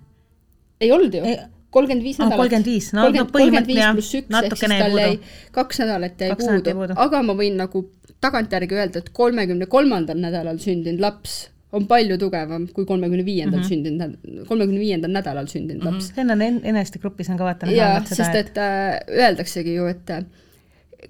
ei 0.82 0.92
olnud 0.92 1.14
ju 1.14 1.24
Ei-, 1.24 1.40
kolmkümmend 1.72 2.04
viis 2.04 2.18
nädalat. 2.20 2.38
35, 2.50 2.94
no- 2.96 3.10
no 3.10 3.26
kolmkümmend 3.26 3.68
viis 3.68 3.78
jah, 3.78 3.94
pluss 3.94 4.14
üks, 4.16 4.44
ehk 4.44 4.58
siis 4.58 4.72
tal 4.80 4.98
jäi 4.98 5.20
kaks 5.52 5.80
nädalat 5.84 6.20
jäi 6.22 6.30
Kaks 6.34 6.46
puudu, 6.48 6.74
puudu. 6.80 6.94
aga 6.96 7.22
ma 7.24 7.34
võin 7.34 7.56
nagu 7.60 7.84
tagantjärgi 8.22 8.76
öelda, 8.76 9.00
et 9.04 9.10
kolmekümne 9.16 9.66
kolmandal 9.72 10.18
nädalal 10.20 10.58
sündinud 10.60 11.00
laps 11.00 11.50
on 11.72 11.86
palju 11.88 12.18
tugevam 12.18 12.68
kui 12.74 12.86
kolmekümne 12.86 13.24
viiendal 13.26 13.62
sündinud, 13.64 14.16
kolmekümne 14.50 14.80
viiendal 14.80 15.12
nädalal 15.14 15.46
sündinud 15.48 15.84
laps. 15.86 16.12
see 16.16 16.22
on 16.26 16.42
en- 16.42 16.62
eneste 16.66 17.00
grupis 17.00 17.30
on 17.30 17.38
ka 17.38 17.44
vaata 17.46 17.68
näha 17.70 18.04
sest 18.06 18.36
et 18.36 18.58
äh, 18.58 19.00
öeldaksegi 19.10 19.76
ju, 19.76 19.86
et 19.86 20.10
äh, 20.10 20.24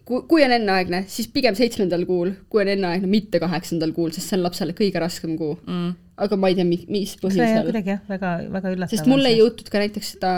kui, 0.05 0.21
kui 0.29 0.43
on 0.45 0.53
enneaegne, 0.53 1.03
siis 1.11 1.29
pigem 1.33 1.55
seitsmendal 1.57 2.05
kuul, 2.09 2.33
kui 2.51 2.61
on 2.63 2.71
enneaegne 2.73 3.09
mitte 3.09 3.41
kaheksandal 3.41 3.93
kuul, 3.95 4.13
sest 4.15 4.29
see 4.29 4.37
on 4.37 4.45
lapsele 4.45 4.75
kõige 4.77 5.01
raskem 5.01 5.35
kuu 5.39 5.55
mm.. 5.57 5.95
aga 6.25 6.39
ma 6.39 6.51
ei 6.51 6.59
tea, 6.59 6.67
mis, 6.67 7.15
põhjusel. 7.21 7.65
kuidagi 7.69 7.93
jah, 7.95 8.03
väga, 8.09 8.33
väga 8.53 8.73
üllatav. 8.75 8.93
sest 8.93 9.09
mul 9.09 9.25
ei 9.29 9.39
jõutud 9.39 9.71
ka 9.71 9.81
näiteks 9.81 10.13
seda 10.15 10.33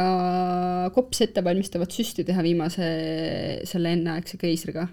kopsi 0.96 1.28
ettevalmistavat 1.28 1.96
süsti 1.96 2.26
teha 2.28 2.46
viimase 2.46 2.90
selle 3.70 3.96
enneaegse 3.98 4.40
keisriga. 4.42 4.88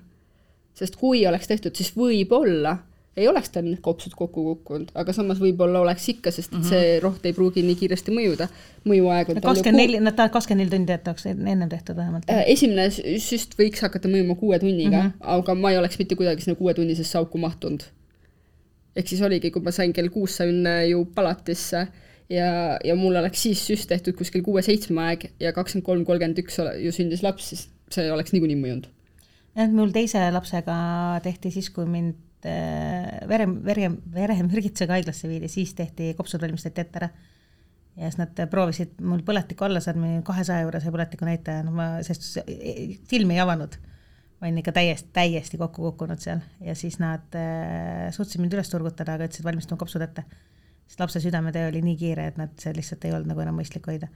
sest 0.78 0.98
kui 0.98 1.24
oleks 1.28 1.50
tehtud, 1.50 1.74
siis 1.78 1.94
võib-olla 1.96 2.78
ei 3.18 3.28
oleks 3.28 3.50
tal 3.52 3.66
need 3.66 3.80
kopsud 3.84 4.14
kokku 4.16 4.44
kukkunud, 4.46 4.92
aga 4.98 5.12
samas 5.16 5.40
võib-olla 5.42 5.82
oleks 5.82 6.06
ikka, 6.14 6.32
sest 6.34 6.54
et 6.54 6.66
see 6.68 6.96
roht 7.02 7.26
ei 7.26 7.34
pruugi 7.36 7.64
nii 7.66 7.76
kiiresti 7.80 8.14
mõjuda. 8.14 8.48
mõjuaeg 8.88 9.32
on 9.32 9.40
kakskümmend 9.42 9.80
neli, 9.82 10.00
nad 10.02 10.16
tahavad 10.16 10.36
kakskümmend 10.36 10.64
neli 10.64 10.74
tundi 10.76 10.94
jätaks 10.94 11.26
ennem 11.28 11.68
tehtud 11.68 11.98
vähemalt. 11.98 12.28
Äh, 12.30 12.44
esimene 12.54 12.88
sü- 12.94 13.16
süst 13.22 13.56
võiks 13.58 13.82
hakata 13.84 14.10
mõjuma 14.10 14.38
kuue 14.38 14.58
tunniga 14.62 15.02
mm, 15.02 15.08
-hmm. 15.08 15.30
aga 15.38 15.54
ma 15.54 15.72
ei 15.72 15.80
oleks 15.80 15.98
mitte 15.98 16.16
kuidagi 16.18 16.46
sinna 16.46 16.58
kuuetunnisesse 16.58 17.18
auku 17.18 17.38
mahtunud. 17.38 17.82
ehk 18.96 19.08
siis 19.08 19.22
oligi, 19.22 19.50
kui 19.50 19.62
ma 19.62 19.70
sain 19.70 19.92
kell 19.92 20.08
kuus 20.08 20.36
sain 20.36 20.66
äh, 20.66 20.88
ju 20.90 21.04
palatisse 21.14 21.88
ja, 22.30 22.78
ja 22.84 22.94
mul 22.96 23.16
oleks 23.16 23.42
siis 23.42 23.64
süst 23.66 23.88
tehtud 23.88 24.16
kuskil 24.16 24.42
kuue-seitsme 24.46 25.02
aeg 25.02 25.30
ja 25.40 25.52
kakskümmend 25.52 25.86
kolm, 25.86 26.04
kolmkümmend 26.04 26.38
üks 26.44 26.60
ju 26.84 26.92
sündis 26.94 27.22
laps, 27.22 27.50
siis 27.52 27.68
see 27.90 28.12
oleks 28.12 28.32
niikuinii 28.32 28.60
mõjunud. 28.62 28.88
jah, 29.56 29.70
mul 29.72 29.92
teise 29.92 30.30
lapsega 30.30 30.78
tehti 31.22 31.50
siis, 31.50 31.70
kui 31.70 31.86
mind 31.86 32.14
vere, 32.44 33.46
vere, 33.64 33.90
veremürgitusega 34.14 34.94
haiglasse 34.96 35.28
viidi, 35.30 35.50
siis 35.50 35.74
tehti, 35.78 36.12
kopsud 36.18 36.42
valmistati 36.42 36.84
ette 36.84 37.00
ära. 37.02 37.08
ja 37.98 38.06
siis 38.06 38.18
nad 38.20 38.40
proovisid 38.50 39.00
mul 39.02 39.24
põletikku 39.26 39.66
alla 39.66 39.80
saada, 39.82 39.98
olin 39.98 40.22
kahesaja 40.26 40.62
juures 40.62 40.84
ja 40.86 40.92
põletiku 40.94 41.26
näitaja, 41.26 41.64
no 41.66 41.72
ma, 41.74 41.88
sest 42.06 42.22
see- 42.22 42.98
silmi 43.10 43.34
ei 43.34 43.40
avanud. 43.42 43.74
ma 44.38 44.46
olin 44.46 44.60
ikka 44.62 44.72
täiesti, 44.72 45.10
täiesti 45.12 45.58
kokku 45.58 45.82
kukkunud 45.82 46.22
seal 46.22 46.44
ja 46.62 46.74
siis 46.78 47.00
nad 47.02 47.34
äh, 47.34 48.12
suutsid 48.14 48.40
mind 48.40 48.54
üles 48.54 48.70
turgutada, 48.70 49.16
aga 49.18 49.26
ütlesid 49.26 49.44
valmistame 49.44 49.78
kopsud 49.78 50.02
ette. 50.02 50.24
sest 50.86 51.00
lapse 51.00 51.20
südametöö 51.20 51.68
oli 51.72 51.82
nii 51.82 51.96
kiire, 51.96 52.26
et 52.26 52.38
nad, 52.38 52.54
see 52.58 52.72
lihtsalt 52.76 53.04
ei 53.04 53.12
olnud 53.12 53.32
nagu 53.32 53.42
enam 53.42 53.58
mõistlik 53.58 53.90
hoida. 53.90 54.08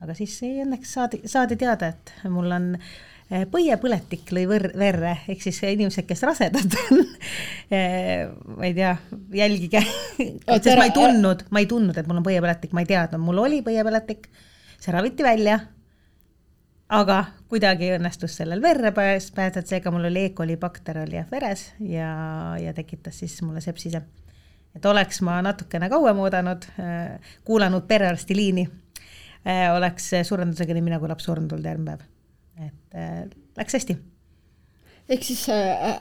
aga 0.00 0.14
siis 0.14 0.40
ei, 0.42 0.62
õnneks 0.64 0.96
saadi, 0.96 1.20
saadi 1.28 1.56
teada, 1.56 1.92
et 1.92 2.14
mul 2.32 2.48
on 2.50 2.74
eh, 2.76 2.88
põiepõletik 3.28 4.30
lõi 4.32 4.46
võr-, 4.48 4.70
verre, 4.78 5.18
ehk 5.28 5.42
siis 5.44 5.58
inimesed, 5.68 6.06
kes 6.08 6.22
rasedad 6.24 6.76
on 6.86 7.02
eh, 7.76 8.28
ma 8.56 8.64
ei 8.64 8.72
tea, 8.76 8.94
jälgige, 9.36 9.82
sest 9.84 10.46
ma 10.48 10.56
ei 10.56 10.72
ära- 10.72 10.86
tundnud, 10.96 11.44
ma 11.52 11.60
ei 11.60 11.68
tundnud, 11.68 11.98
et 12.00 12.08
mul 12.08 12.22
on 12.22 12.28
põiepõletik, 12.28 12.72
ma 12.72 12.84
ei 12.84 12.88
teadnud, 12.88 13.20
mul 13.26 13.42
oli 13.44 13.60
põiepõletik, 13.66 14.30
see 14.80 14.94
raviti 14.96 15.26
välja, 15.26 15.58
aga 16.88 17.18
kuidagi 17.52 17.92
õnnestus 17.98 18.38
sellel 18.40 18.64
verre 18.64 18.94
pääs- 18.96 19.28
pääseda, 19.36 19.66
seega 19.68 19.92
mul 19.92 20.08
oli 20.08 20.24
E. 20.30 20.34
coli 20.36 20.56
bakter 20.56 21.02
oli 21.04 21.20
jah 21.20 21.28
veres 21.30 21.68
ja, 21.84 22.10
ja 22.56 22.72
tekitas 22.72 23.20
siis 23.20 23.36
mulle 23.44 23.60
sepsise. 23.60 24.00
et 24.76 24.86
oleks 24.86 25.20
ma 25.26 25.42
natukene 25.44 25.88
kauem 25.92 26.18
oodanud, 26.24 26.64
kuulanud 27.44 27.84
perearsti 27.88 28.36
liini, 28.36 28.68
oleks 29.74 30.14
surendusega 30.24 30.72
nii 30.76 30.86
mina 30.86 31.00
kui 31.02 31.08
laps 31.12 31.28
surnud 31.28 31.52
olnud 31.52 31.68
järgmine 31.68 31.96
päev. 31.98 32.17
Et 32.66 32.98
äh, 32.98 33.24
läks 33.58 33.78
hästi. 33.78 33.98
ehk 35.08 35.24
siis 35.24 35.46
äh, 35.52 35.98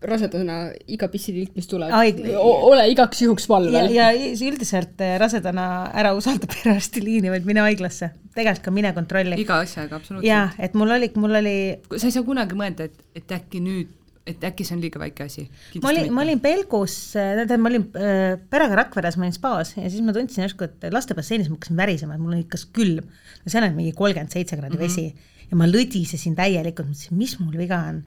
rasedana 0.00 0.70
iga 0.88 1.08
pissililt, 1.12 1.52
mis 1.56 1.68
tuleb 1.68 1.92
ole 1.92 2.86
igaks 2.92 3.20
juhuks 3.24 3.46
ja, 3.46 3.52
valvel. 3.52 3.90
ja 3.92 4.08
üldiselt 4.16 5.00
äh, 5.04 5.16
rasedana 5.20 5.66
ära 5.92 6.14
usalda 6.16 6.48
perearsti 6.54 7.02
liini, 7.04 7.32
vaid 7.32 7.48
mine 7.48 7.64
haiglasse, 7.66 8.12
tegelikult 8.34 8.64
ka 8.64 8.74
mine 8.74 8.92
kontrolli. 8.96 9.40
iga 9.42 9.60
asjaga 9.64 10.00
absoluutselt., 10.00 10.60
et 10.60 10.76
mul 10.78 10.96
oli, 10.96 11.10
mul 11.20 11.40
oli 11.42 11.56
sa 11.96 12.08
ei 12.08 12.14
saa 12.16 12.26
kunagi 12.26 12.58
mõelda, 12.58 12.88
et, 12.88 13.02
et 13.20 13.34
äkki 13.36 13.60
nüüd, 13.64 13.96
et 14.30 14.44
äkki 14.46 14.64
see 14.64 14.76
on 14.76 14.84
liiga 14.84 15.00
väike 15.02 15.26
asi. 15.26 15.46
ma 15.82 15.92
olin, 15.92 16.08
ma 16.16 16.24
olin 16.24 16.40
Pelgus, 16.40 16.96
tähendab, 17.16 17.60
ma 17.60 17.72
olin 17.72 17.88
äh, 18.00 18.38
perega 18.52 18.78
Rakveres, 18.84 19.18
ma 19.20 19.28
olin 19.28 19.36
spaas 19.36 19.74
ja 19.76 19.84
siis 19.88 20.04
ma 20.06 20.16
tundsin 20.16 20.46
järsku, 20.46 20.68
et 20.68 20.88
lastebasseinis 20.94 21.50
ma 21.52 21.58
hakkasin 21.58 21.80
värisema, 21.80 22.16
et 22.16 22.24
mul 22.24 22.38
oli 22.38 22.46
kas 22.48 22.64
külm. 22.72 23.04
no 23.44 23.52
seal 23.52 23.68
on 23.68 23.76
mingi 23.76 23.92
kolmkümmend 23.96 24.32
seitse 24.32 24.56
kraadi 24.56 24.80
Mhm. 24.80 24.86
vesi 24.86 25.10
ja 25.50 25.58
ma 25.58 25.68
lõdisesin 25.68 26.36
täielikult, 26.38 26.90
mõtlesin, 26.90 27.18
mis 27.18 27.36
mul 27.42 27.58
viga 27.58 27.82
on. 27.90 28.02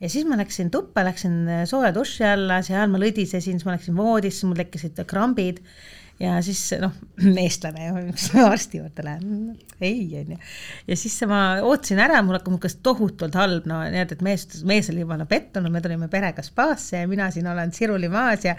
ja 0.00 0.08
siis 0.08 0.26
ma 0.28 0.38
läksin 0.40 0.70
tuppa, 0.72 1.04
läksin 1.06 1.40
sooja 1.68 1.92
duši 1.94 2.24
alla, 2.24 2.62
seal 2.62 2.88
ma 2.90 3.00
lõdisesin, 3.02 3.58
siis 3.60 3.66
ma 3.66 3.76
läksin 3.76 3.96
voodisse, 3.98 4.46
mul 4.46 4.58
tekkisid 4.62 5.00
krambid 5.10 5.62
ja 6.18 6.38
siis 6.42 6.60
noh, 6.82 6.94
eestlane 7.44 7.88
arsti 8.52 8.80
juurde 8.80 9.04
lähen, 9.06 9.58
ei 9.80 10.02
onju. 10.20 10.38
ja 10.88 10.96
siis 10.98 11.14
ma 11.30 11.40
ootasin 11.62 12.00
ära, 12.02 12.20
mul 12.26 12.38
hakkas 12.38 12.78
tohutult 12.82 13.38
halb, 13.38 13.68
no 13.70 13.80
nii 13.86 14.02
et, 14.02 14.14
et 14.16 14.24
mees, 14.26 14.46
mees 14.68 14.90
oli 14.92 15.04
jumala 15.04 15.28
pettunud, 15.30 15.72
me 15.72 15.82
tulime 15.84 16.10
perega 16.10 16.42
spaasse 16.44 17.04
ja 17.04 17.10
mina 17.10 17.30
siin 17.34 17.46
olen 17.50 17.72
siruli 17.74 18.10
maas 18.12 18.48
ja 18.48 18.56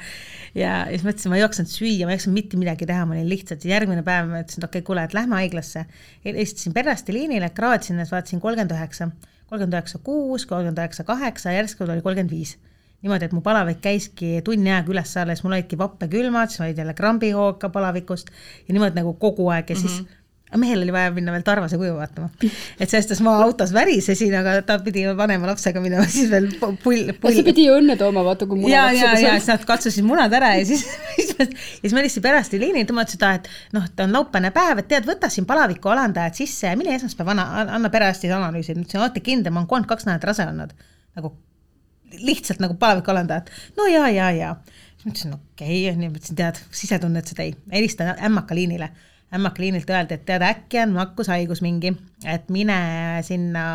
ja, 0.56 0.86
siis 0.90 1.04
mõtlesin, 1.08 1.34
ma 1.34 1.40
ei 1.40 1.44
jaksanud 1.44 1.74
süüa, 1.74 2.08
ma 2.08 2.16
ei 2.16 2.20
jaksanud 2.20 2.40
mitte 2.40 2.62
midagi 2.62 2.88
teha, 2.90 3.04
ma 3.10 3.18
olin 3.18 3.28
lihtsalt, 3.30 3.68
järgmine 3.68 4.06
päev 4.08 4.32
ma 4.32 4.44
ütlesin, 4.44 4.64
et 4.64 4.70
okei 4.70 4.80
okay,, 4.80 4.88
kuule, 4.88 5.04
et 5.04 5.18
lähme 5.18 5.40
haiglasse. 5.42 5.86
helistasin 6.26 6.76
perearsti 6.76 7.16
liinile, 7.16 7.52
kraadsin, 7.56 8.00
et 8.00 8.12
vaatasin 8.12 8.40
kolmkümmend 8.44 8.76
üheksa, 8.78 9.12
kolmkümmend 9.52 9.78
üheksa 9.82 10.02
kuus, 10.04 10.48
kolmkümmend 10.48 10.80
üheksa 10.80 11.04
kaheksa, 11.04 11.54
järsku 11.60 11.84
oli 11.84 12.02
kolmkümmend 12.02 12.34
viis 12.34 12.56
niimoodi, 13.04 13.30
et 13.30 13.36
mu 13.36 13.42
palavik 13.44 13.82
käiski 13.84 14.40
tunni 14.46 14.72
aega 14.74 14.92
üles-alla, 14.92 15.36
siis 15.36 15.46
mul 15.46 15.56
olidki 15.56 15.80
vappekülmad, 15.80 16.52
siis 16.52 16.64
olid 16.66 16.80
jälle 16.82 16.96
krambihoog 16.98 17.60
ka 17.62 17.72
palavikust 17.72 18.32
ja 18.68 18.76
niimoodi 18.76 19.00
nagu 19.00 19.14
kogu 19.22 19.48
aeg 19.54 19.70
ja 19.72 19.78
siis 19.80 20.02
mm 20.02 20.06
-hmm. 20.06 20.60
mehel 20.60 20.84
oli 20.84 20.92
vaja 20.94 21.12
minna 21.16 21.32
veel 21.32 21.46
Tarvase 21.48 21.78
kuju 21.78 21.94
vaatama. 21.96 22.30
et 22.80 22.90
selles 22.90 23.06
suhtes 23.06 23.22
ma 23.22 23.38
autos 23.44 23.74
värisesin, 23.74 24.36
aga 24.36 24.62
ta 24.62 24.80
pidi 24.84 25.06
vanema 25.18 25.48
lapsega 25.48 25.82
minema 25.82 26.04
siis 26.06 26.30
veel 26.32 26.50
pu- 26.60 26.76
pull, 26.84 27.14
pull 27.22 27.34
see. 27.34 27.44
pidi 27.44 27.68
ju 27.70 27.80
õnne 27.80 27.98
tooma, 27.98 28.24
vaata 28.24 28.46
kui 28.46 28.60
mul 28.60 28.72
ja, 28.72 28.92
ja, 28.92 29.16
ja 29.20 29.34
siis 29.40 29.48
nad 29.48 29.66
katsusid 29.66 30.04
munad 30.04 30.34
ära 30.34 30.56
ja 30.60 30.66
siis, 30.66 30.86
ja 31.40 31.48
siis 31.82 31.94
ma 31.94 32.04
helistasin 32.04 32.24
perearsti 32.28 32.60
liinile, 32.60 32.86
tema 32.86 33.08
ütles 33.08 33.16
seda, 33.16 33.34
et 33.40 33.48
noh, 33.72 33.88
ta 33.96 34.04
on 34.04 34.14
laupäevane 34.14 34.52
päev, 34.52 34.84
et 34.84 34.92
tead, 34.92 35.08
võta 35.08 35.32
siin 35.32 35.48
palaviku 35.48 35.96
alandajad 35.96 36.36
sisse 36.36 36.68
ja 36.68 36.76
mine 36.76 37.00
esmaspäev 37.00 37.32
anna, 37.32 37.48
anna 37.80 37.90
perearstile 37.90 38.36
analüüsi. 38.36 38.76
ma 38.76 38.82
ütlesin, 38.82 39.06
olete 39.06 39.20
kindel, 39.24 39.54
ma 39.54 39.64
olen 39.64 39.68
kolmkümmend 39.68 39.96
kaks 39.96 40.06
nädalat 40.10 40.34
rase 40.34 40.48
olnud. 40.52 40.74
nagu 41.16 41.38
lihtsalt 42.18 42.62
nagu 42.64 42.78
palaviku 42.80 43.12
alandajad. 43.12 43.52
no 43.78 43.88
ja, 43.92 44.08
ja, 44.10 44.32
ja. 44.32 44.56
siis 44.96 45.06
ma 45.06 45.12
ütlesin, 45.14 45.36
okei 45.36 45.84
okay., 45.84 45.94
onju, 45.94 46.12
mõtlesin, 46.16 46.40
tead, 46.40 46.60
sisetunne 46.82 47.24
ütles, 47.24 47.38
et 47.38 47.46
ei, 47.46 47.54
helistan 47.74 48.14
ämmaka 48.30 48.58
liinile. 48.58 48.90
ämmaka 49.36 49.62
liinilt 49.62 49.90
öeldi, 49.90 50.18
et 50.18 50.26
tead, 50.26 50.44
äkki 50.46 50.84
on 50.84 50.96
nakkushaigus 50.98 51.62
mingi, 51.62 51.94
et 52.26 52.50
mine 52.50 52.80
sinna 53.26 53.66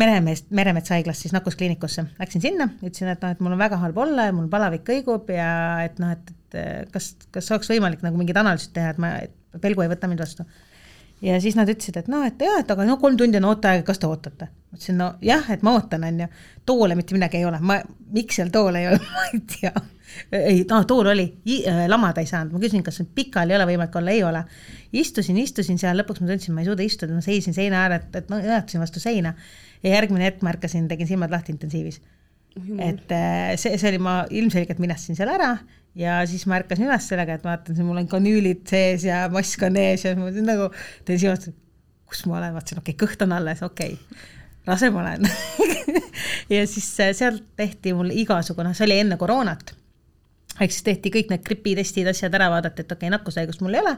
Meremeest, 0.00 0.46
Meremetsa 0.54 0.94
haiglast 0.94 1.22
siis 1.24 1.32
nakkuskliinikusse. 1.34 2.04
Läksin 2.18 2.42
sinna, 2.42 2.68
ütlesin, 2.78 3.10
et 3.10 3.22
noh, 3.24 3.34
et 3.34 3.40
mul 3.42 3.54
on 3.56 3.60
väga 3.60 3.78
halb 3.82 3.98
olla 3.98 4.28
ja 4.28 4.34
mul 4.34 4.46
palavik 4.50 4.84
kõigub 4.86 5.28
ja 5.34 5.50
et 5.84 5.98
noh, 6.02 6.14
et, 6.14 6.32
et 6.54 6.90
kas, 6.94 7.12
kas 7.34 7.50
oleks 7.52 7.70
võimalik 7.70 8.04
nagu 8.06 8.18
mingid 8.18 8.38
analüüsid 8.38 8.72
teha, 8.76 8.94
et 8.94 9.02
ma, 9.02 9.16
et 9.26 9.60
pelgu 9.62 9.82
ei 9.84 9.90
võta 9.90 10.08
mind 10.10 10.22
vastu 10.22 10.46
ja 11.22 11.40
siis 11.40 11.56
nad 11.58 11.68
ütlesid, 11.68 11.98
et 12.00 12.08
noh, 12.10 12.24
et 12.26 12.40
jah, 12.40 12.60
et 12.62 12.70
aga 12.70 12.86
no 12.88 12.96
kolm 13.00 13.18
tundi 13.20 13.38
on 13.40 13.48
ooteaega, 13.50 13.84
kas 13.86 14.00
te 14.00 14.08
ootate? 14.08 14.50
ma 14.70 14.78
ütlesin, 14.78 14.98
no 15.00 15.08
jah, 15.24 15.48
et 15.52 15.64
ma 15.66 15.74
ootan, 15.76 16.04
on 16.06 16.20
ju. 16.24 16.28
toole 16.66 16.96
mitte 16.98 17.16
midagi 17.16 17.40
ei 17.40 17.46
ole, 17.48 17.58
ma, 17.60 17.80
miks 18.14 18.38
seal 18.38 18.52
toole 18.54 18.82
ei 18.82 18.90
ole, 18.92 19.00
ma 19.14 19.24
ei 19.32 19.40
tea. 19.54 19.72
ei, 20.36 20.62
no 20.70 20.82
tool 20.88 21.10
oli, 21.12 21.26
lamada 21.90 22.22
ei 22.22 22.30
saanud, 22.30 22.54
ma 22.54 22.62
küsisin, 22.62 22.84
kas 22.86 23.02
pikali 23.14 23.54
ei 23.54 23.58
ole 23.58 23.66
võimalik 23.72 23.98
olla, 24.00 24.14
ei 24.14 24.22
ole. 24.26 24.44
istusin, 25.02 25.38
istusin 25.42 25.80
seal, 25.80 25.98
lõpuks 26.00 26.22
ma 26.22 26.30
tundsin, 26.30 26.54
ma 26.54 26.64
ei 26.64 26.70
suuda 26.70 26.86
istuda, 26.86 27.16
ma 27.16 27.24
seisin 27.24 27.56
seina 27.56 27.84
ääre, 27.84 28.00
et, 28.02 28.22
et 28.22 28.32
no 28.32 28.40
õetasin 28.40 28.82
vastu 28.82 29.02
seina. 29.02 29.34
ja 29.82 29.96
järgmine 29.98 30.28
hetk 30.28 30.46
ma 30.46 30.54
ärkasin, 30.54 30.88
tegin 30.88 31.08
silmad 31.10 31.34
lahti 31.34 31.54
intensiivis. 31.56 32.00
Et 32.58 33.12
äh, 33.14 33.52
see, 33.60 33.76
see 33.78 33.92
oli, 33.92 34.00
ma 34.02 34.14
ilmselgelt 34.30 34.80
minastasin 34.82 35.18
seal 35.18 35.30
ära 35.30 35.52
ja 35.98 36.20
siis 36.28 36.46
ma 36.50 36.58
ärkasin 36.60 36.88
üles 36.88 37.06
sellega, 37.10 37.38
et 37.38 37.46
vaatan, 37.46 37.78
mul 37.86 38.02
on 38.02 38.08
kanüülid 38.10 38.64
sees 38.70 39.06
ja 39.06 39.24
mask 39.32 39.62
on 39.66 39.78
ees 39.80 40.04
ja 40.06 40.14
ma 40.18 40.30
nagu, 40.30 40.70
teen 41.06 41.20
silmad, 41.22 41.46
kus 42.10 42.24
ma 42.26 42.38
olen, 42.40 42.54
vaatasin, 42.56 42.80
okei 42.82 42.94
okay,, 42.94 43.06
kõht 43.06 43.22
on 43.26 43.34
alles, 43.38 43.62
okei 43.66 43.94
okay., 43.96 44.30
rase 44.68 44.90
ma 44.92 45.04
olen 45.04 45.28
ja 46.54 46.64
siis 46.70 46.88
äh, 47.02 47.12
sealt 47.16 47.46
tehti 47.58 47.94
mul 47.96 48.10
igasugune, 48.14 48.74
see 48.74 48.86
oli 48.88 48.98
enne 49.04 49.18
koroonat, 49.20 49.74
ehk 50.58 50.74
siis 50.74 50.86
tehti 50.86 51.14
kõik 51.14 51.30
need 51.32 51.46
gripitestid, 51.46 52.10
asjad 52.10 52.34
ära, 52.38 52.50
vaadati, 52.52 52.84
et 52.84 52.92
okei 52.92 53.06
okay,, 53.06 53.14
nakkushaigust 53.18 53.64
mul 53.64 53.78
ei 53.78 53.84
ole 53.84 53.96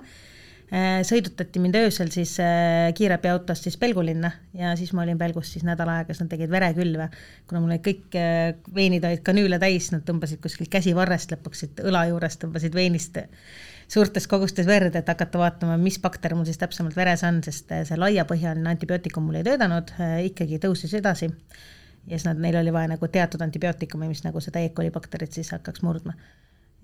sõidutati 1.05 1.61
mind 1.61 1.77
öösel 1.77 2.09
siis 2.13 2.39
äh, 2.41 2.89
kiirabiautost 2.97 3.67
siis 3.67 3.77
Pelgulinna 3.77 4.31
ja 4.57 4.71
siis 4.77 4.95
ma 4.97 5.03
olin 5.03 5.19
Pelgus 5.21 5.51
siis 5.53 5.67
nädal 5.69 5.91
aega, 5.93 6.15
siis 6.15 6.23
nad 6.25 6.31
tegid 6.33 6.51
verekülve. 6.51 7.11
kuna 7.47 7.61
mul 7.61 7.75
olid 7.75 7.83
kõik 7.85 8.17
äh, 8.17 8.55
veenid 8.75 9.05
olid 9.05 9.21
kanüüle 9.27 9.59
täis, 9.61 9.91
nad 9.93 10.07
tõmbasid 10.09 10.41
kuskilt 10.41 10.73
käsivarrest 10.73 11.35
lõpuks 11.35 11.61
siit 11.65 11.83
õla 11.85 12.07
juurest, 12.09 12.41
tõmbasid 12.45 12.73
veenist 12.75 13.21
suurtes 13.93 14.25
kogustes 14.27 14.67
verd, 14.67 14.97
et 14.97 15.09
hakata 15.13 15.43
vaatama, 15.43 15.77
mis 15.77 15.99
bakter 16.01 16.33
mul 16.39 16.49
siis 16.49 16.61
täpsemalt 16.63 16.97
veres 16.97 17.21
on, 17.29 17.43
sest 17.45 17.69
see 17.69 17.99
laiapõhjaline 18.01 18.73
antibiootikum 18.73 19.27
mul 19.29 19.43
ei 19.43 19.45
töötanud, 19.51 19.93
ikkagi 20.25 20.57
tõusis 20.63 20.95
edasi. 20.97 21.29
ja 22.07 22.17
siis 22.17 22.25
nad, 22.25 22.41
neil 22.41 22.57
oli 22.63 22.73
vaja 22.73 22.95
nagu 22.95 23.09
teatud 23.13 23.45
antibiootikumi, 23.45 24.09
mis 24.09 24.25
nagu 24.25 24.41
seda 24.41 24.65
E. 24.65 24.73
coli 24.73 24.91
bakterit 24.91 25.37
siis 25.37 25.53
hakkaks 25.53 25.85
murdma 25.85 26.17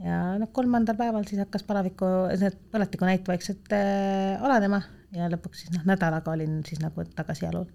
ja 0.05 0.21
noh, 0.39 0.51
kolmandal 0.55 0.97
päeval 0.99 1.27
siis 1.29 1.43
hakkas 1.43 1.65
palaviku, 1.67 2.07
need 2.39 2.57
põletikunäit 2.73 3.29
vaikselt 3.29 3.73
äh, 3.75 4.39
alanema 4.39 4.83
ja 5.17 5.29
lõpuks 5.33 5.65
siis 5.65 5.75
noh, 5.75 5.85
nädalaga 5.89 6.35
olin 6.35 6.61
siis 6.67 6.83
nagu 6.83 7.05
tagasi 7.17 7.47
jalul. 7.47 7.67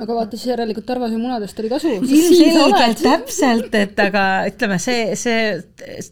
aga 0.00 0.16
vaata, 0.16 0.36
siis 0.36 0.52
järelikult 0.52 0.88
Tarvase 0.88 1.20
munadest 1.20 1.62
oli 1.62 1.70
kasu. 1.72 1.94
ilmselgelt, 2.02 3.04
täpselt, 3.04 3.78
et 3.78 4.02
aga 4.02 4.26
ütleme, 4.50 4.80
see, 4.82 5.14
see, 5.16 6.10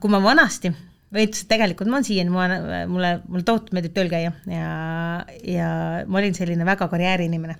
kui 0.00 0.12
ma 0.12 0.20
vanasti 0.24 0.72
või 1.12 1.28
üldse 1.28 1.46
tegelikult 1.48 1.88
ma 1.88 2.00
olen 2.00 2.08
siiani, 2.08 2.32
ma, 2.34 2.48
mulle, 2.90 3.12
mulle 3.30 3.46
tohutult 3.46 3.72
meeldib 3.76 3.94
tööl 3.96 4.10
käia 4.10 4.34
ja, 4.50 4.70
ja 5.46 5.70
ma 6.10 6.20
olin 6.20 6.34
selline 6.36 6.66
väga 6.66 6.90
karjääriinimene 6.92 7.56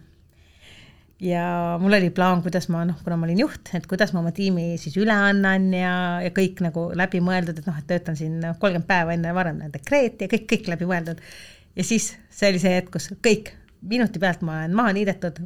ja 1.21 1.79
mul 1.81 1.97
oli 1.97 2.11
plaan, 2.15 2.43
kuidas 2.45 2.69
ma 2.73 2.85
noh, 2.89 2.97
kuna 3.05 3.17
ma 3.17 3.27
olin 3.29 3.41
juht, 3.41 3.71
et 3.77 3.87
kuidas 3.89 4.13
ma 4.13 4.21
oma 4.21 4.33
tiimi 4.37 4.75
siis 4.81 4.97
üle 5.01 5.15
annan 5.15 5.71
ja, 5.73 5.93
ja 6.25 6.33
kõik 6.37 6.61
nagu 6.65 6.89
läbimõeldud, 6.99 7.61
et 7.61 7.69
noh, 7.69 7.77
et 7.81 7.87
töötan 7.89 8.19
siin 8.19 8.41
kolmkümmend 8.45 8.89
päeva 8.89 9.15
enne 9.17 9.33
varem 9.37 9.63
dekreeti 9.73 10.27
ja 10.27 10.33
kõik, 10.33 10.49
kõik 10.53 10.73
läbimõeldud. 10.75 11.23
ja 11.77 11.85
siis 11.85 12.13
see 12.29 12.51
oli 12.53 12.61
see 12.61 12.75
hetk, 12.77 12.93
kus 12.93 13.09
kõik 13.25 13.55
minuti 13.87 14.21
pealt 14.21 14.43
ma 14.45 14.63
olen 14.63 14.77
maha 14.77 14.93
niidetud, 14.97 15.41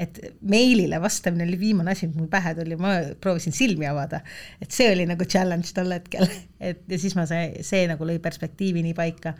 et 0.00 0.18
meilile 0.48 0.98
vastamine 1.02 1.44
oli 1.44 1.58
viimane 1.60 1.92
asi, 1.92 2.08
mis 2.08 2.16
mul 2.16 2.30
pähe 2.32 2.54
tuli, 2.56 2.78
ma 2.80 2.94
proovisin 3.20 3.52
silmi 3.52 3.86
avada. 3.86 4.22
et 4.60 4.70
see 4.72 4.88
oli 4.94 5.04
nagu 5.06 5.24
challenge 5.28 5.74
tol 5.76 5.92
hetkel, 5.92 6.24
et 6.70 6.86
ja 6.88 6.98
siis 6.98 7.16
ma 7.18 7.26
see, 7.28 7.60
see 7.66 7.84
nagu 7.90 8.08
lõi 8.08 8.16
perspektiivi 8.22 8.84
nii 8.88 8.96
paika, 8.96 9.34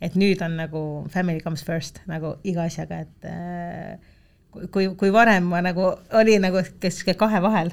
et 0.00 0.16
nüüd 0.16 0.40
on 0.46 0.56
nagu 0.62 0.82
family 1.12 1.44
comes 1.44 1.64
first 1.66 2.00
nagu 2.08 2.38
iga 2.48 2.64
asjaga, 2.64 3.02
et 3.04 3.28
äh, 3.28 4.16
kui, 4.50 4.88
kui 4.98 5.12
varem 5.12 5.46
ma 5.50 5.60
nagu 5.64 5.86
olin 6.18 6.46
nagu 6.46 6.62
kes 6.82 7.02
kahe 7.18 7.42
vahel, 7.42 7.70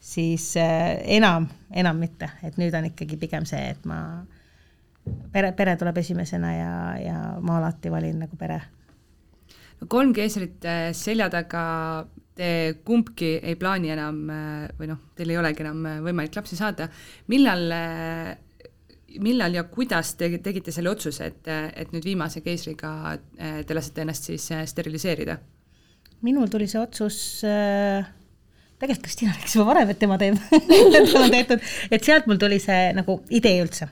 siis 0.00 0.52
äh, 0.56 1.00
enam, 1.16 1.48
enam 1.72 2.00
mitte, 2.00 2.30
et 2.44 2.58
nüüd 2.60 2.74
on 2.76 2.88
ikkagi 2.90 3.18
pigem 3.20 3.46
see, 3.48 3.62
et 3.74 3.88
ma, 3.88 4.00
pere, 5.32 5.52
pere 5.56 5.76
tuleb 5.80 6.00
esimesena 6.02 6.52
ja, 6.56 6.74
ja 7.00 7.18
ma 7.40 7.58
alati 7.60 7.92
valin 7.92 8.24
nagu 8.24 8.36
pere. 8.40 8.60
no 9.80 9.88
kolm 9.88 10.14
keisrit 10.16 10.64
äh, 10.64 10.90
selja 10.96 11.30
taga, 11.32 11.64
te 12.36 12.80
kumbki 12.84 13.34
ei 13.42 13.56
plaani 13.60 13.92
enam 13.92 14.22
äh, 14.32 14.68
või 14.78 14.92
noh, 14.92 15.02
teil 15.16 15.32
ei 15.34 15.40
olegi 15.40 15.66
enam 15.66 15.88
võimalik 16.04 16.36
lapsi 16.36 16.56
saada, 16.56 16.88
millal 17.28 17.68
millal 19.20 19.56
ja 19.56 19.64
kuidas 19.66 20.14
te 20.14 20.28
tegite 20.38 20.70
selle 20.70 20.92
otsuse, 20.92 21.26
et, 21.26 21.48
et 21.50 21.90
nüüd 21.90 22.04
viimase 22.06 22.44
keisriga 22.46 23.16
te 23.66 23.74
lasete 23.74 24.04
ennast 24.04 24.28
siis 24.30 24.44
steriliseerida? 24.70 25.34
Minul 26.26 26.48
tuli 26.52 26.68
see 26.70 26.80
otsus 26.80 27.20
äh, 27.48 28.08
tegelikult 28.80 29.06
Kristina 29.06 29.36
rääkis 29.36 29.56
juba 29.56 29.68
varem, 29.74 29.92
et 29.92 30.00
tema 30.00 30.18
teeb 30.20 30.38
tema 31.12 31.28
tehtud, 31.32 31.70
et 31.92 32.06
sealt 32.06 32.28
mul 32.30 32.40
tuli 32.40 32.60
see 32.62 32.90
nagu 32.96 33.20
idee 33.30 33.60
üldse. 33.64 33.90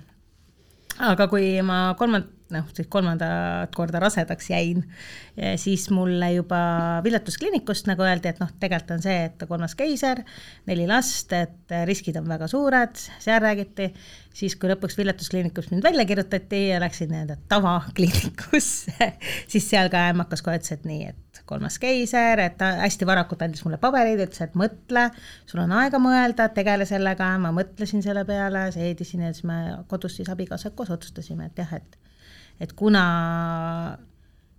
aga 0.98 1.28
kui 1.30 1.52
ma 1.62 1.92
kolmand-, 1.98 2.32
noh, 2.54 2.64
siis 2.74 2.88
kolmandat 2.90 3.74
korda 3.76 4.00
rasedaks 4.02 4.48
jäin, 4.50 4.80
siis 5.60 5.84
mulle 5.94 6.32
juba 6.32 6.58
viljetuskliinikust 7.04 7.90
nagu 7.90 8.02
öeldi, 8.06 8.32
et 8.32 8.40
noh, 8.42 8.50
tegelikult 8.60 8.96
on 8.96 9.04
see, 9.04 9.18
et 9.28 9.44
kolmas 9.50 9.76
keiser, 9.78 10.24
neli 10.66 10.88
last, 10.90 11.34
et 11.36 11.76
riskid 11.86 12.18
on 12.18 12.26
väga 12.32 12.48
suured, 12.50 12.96
seal 13.22 13.44
räägiti, 13.44 13.90
siis 14.34 14.56
kui 14.56 14.72
lõpuks 14.72 14.96
viljetuskliinikust 14.98 15.74
mind 15.74 15.84
välja 15.86 16.08
kirjutati 16.08 16.64
ja 16.72 16.80
läksin 16.82 17.12
nii-öelda 17.12 17.38
tavakliinikusse, 17.52 19.12
siis 19.52 19.68
seal 19.68 19.92
ka 19.92 20.08
ämm 20.08 20.24
hakkas 20.24 20.42
kohe 20.42 20.58
ütles, 20.58 20.74
et 20.74 20.88
nii, 20.88 21.12
et 21.12 21.27
kolmas 21.48 21.78
keiser, 21.82 22.40
et 22.44 22.58
ta 22.60 22.74
hästi 22.82 23.08
varakult 23.08 23.42
andis 23.46 23.64
mulle 23.66 23.80
pabereid, 23.82 24.20
ütles, 24.26 24.42
et 24.44 24.56
mõtle, 24.58 25.08
sul 25.48 25.62
on 25.64 25.72
aega 25.80 26.00
mõelda, 26.02 26.50
tegele 26.54 26.86
sellega, 26.88 27.30
ma 27.42 27.52
mõtlesin 27.56 28.04
selle 28.04 28.24
peale, 28.28 28.68
seedisin 28.74 29.26
ja 29.26 29.32
siis 29.32 29.48
me 29.48 29.58
kodus 29.90 30.18
siis 30.20 30.30
abikaasaga 30.32 30.76
koos 30.76 30.92
otsustasime, 30.98 31.50
et 31.50 31.64
jah, 31.64 31.78
et 31.80 31.98
et 32.58 32.72
kuna 32.74 33.04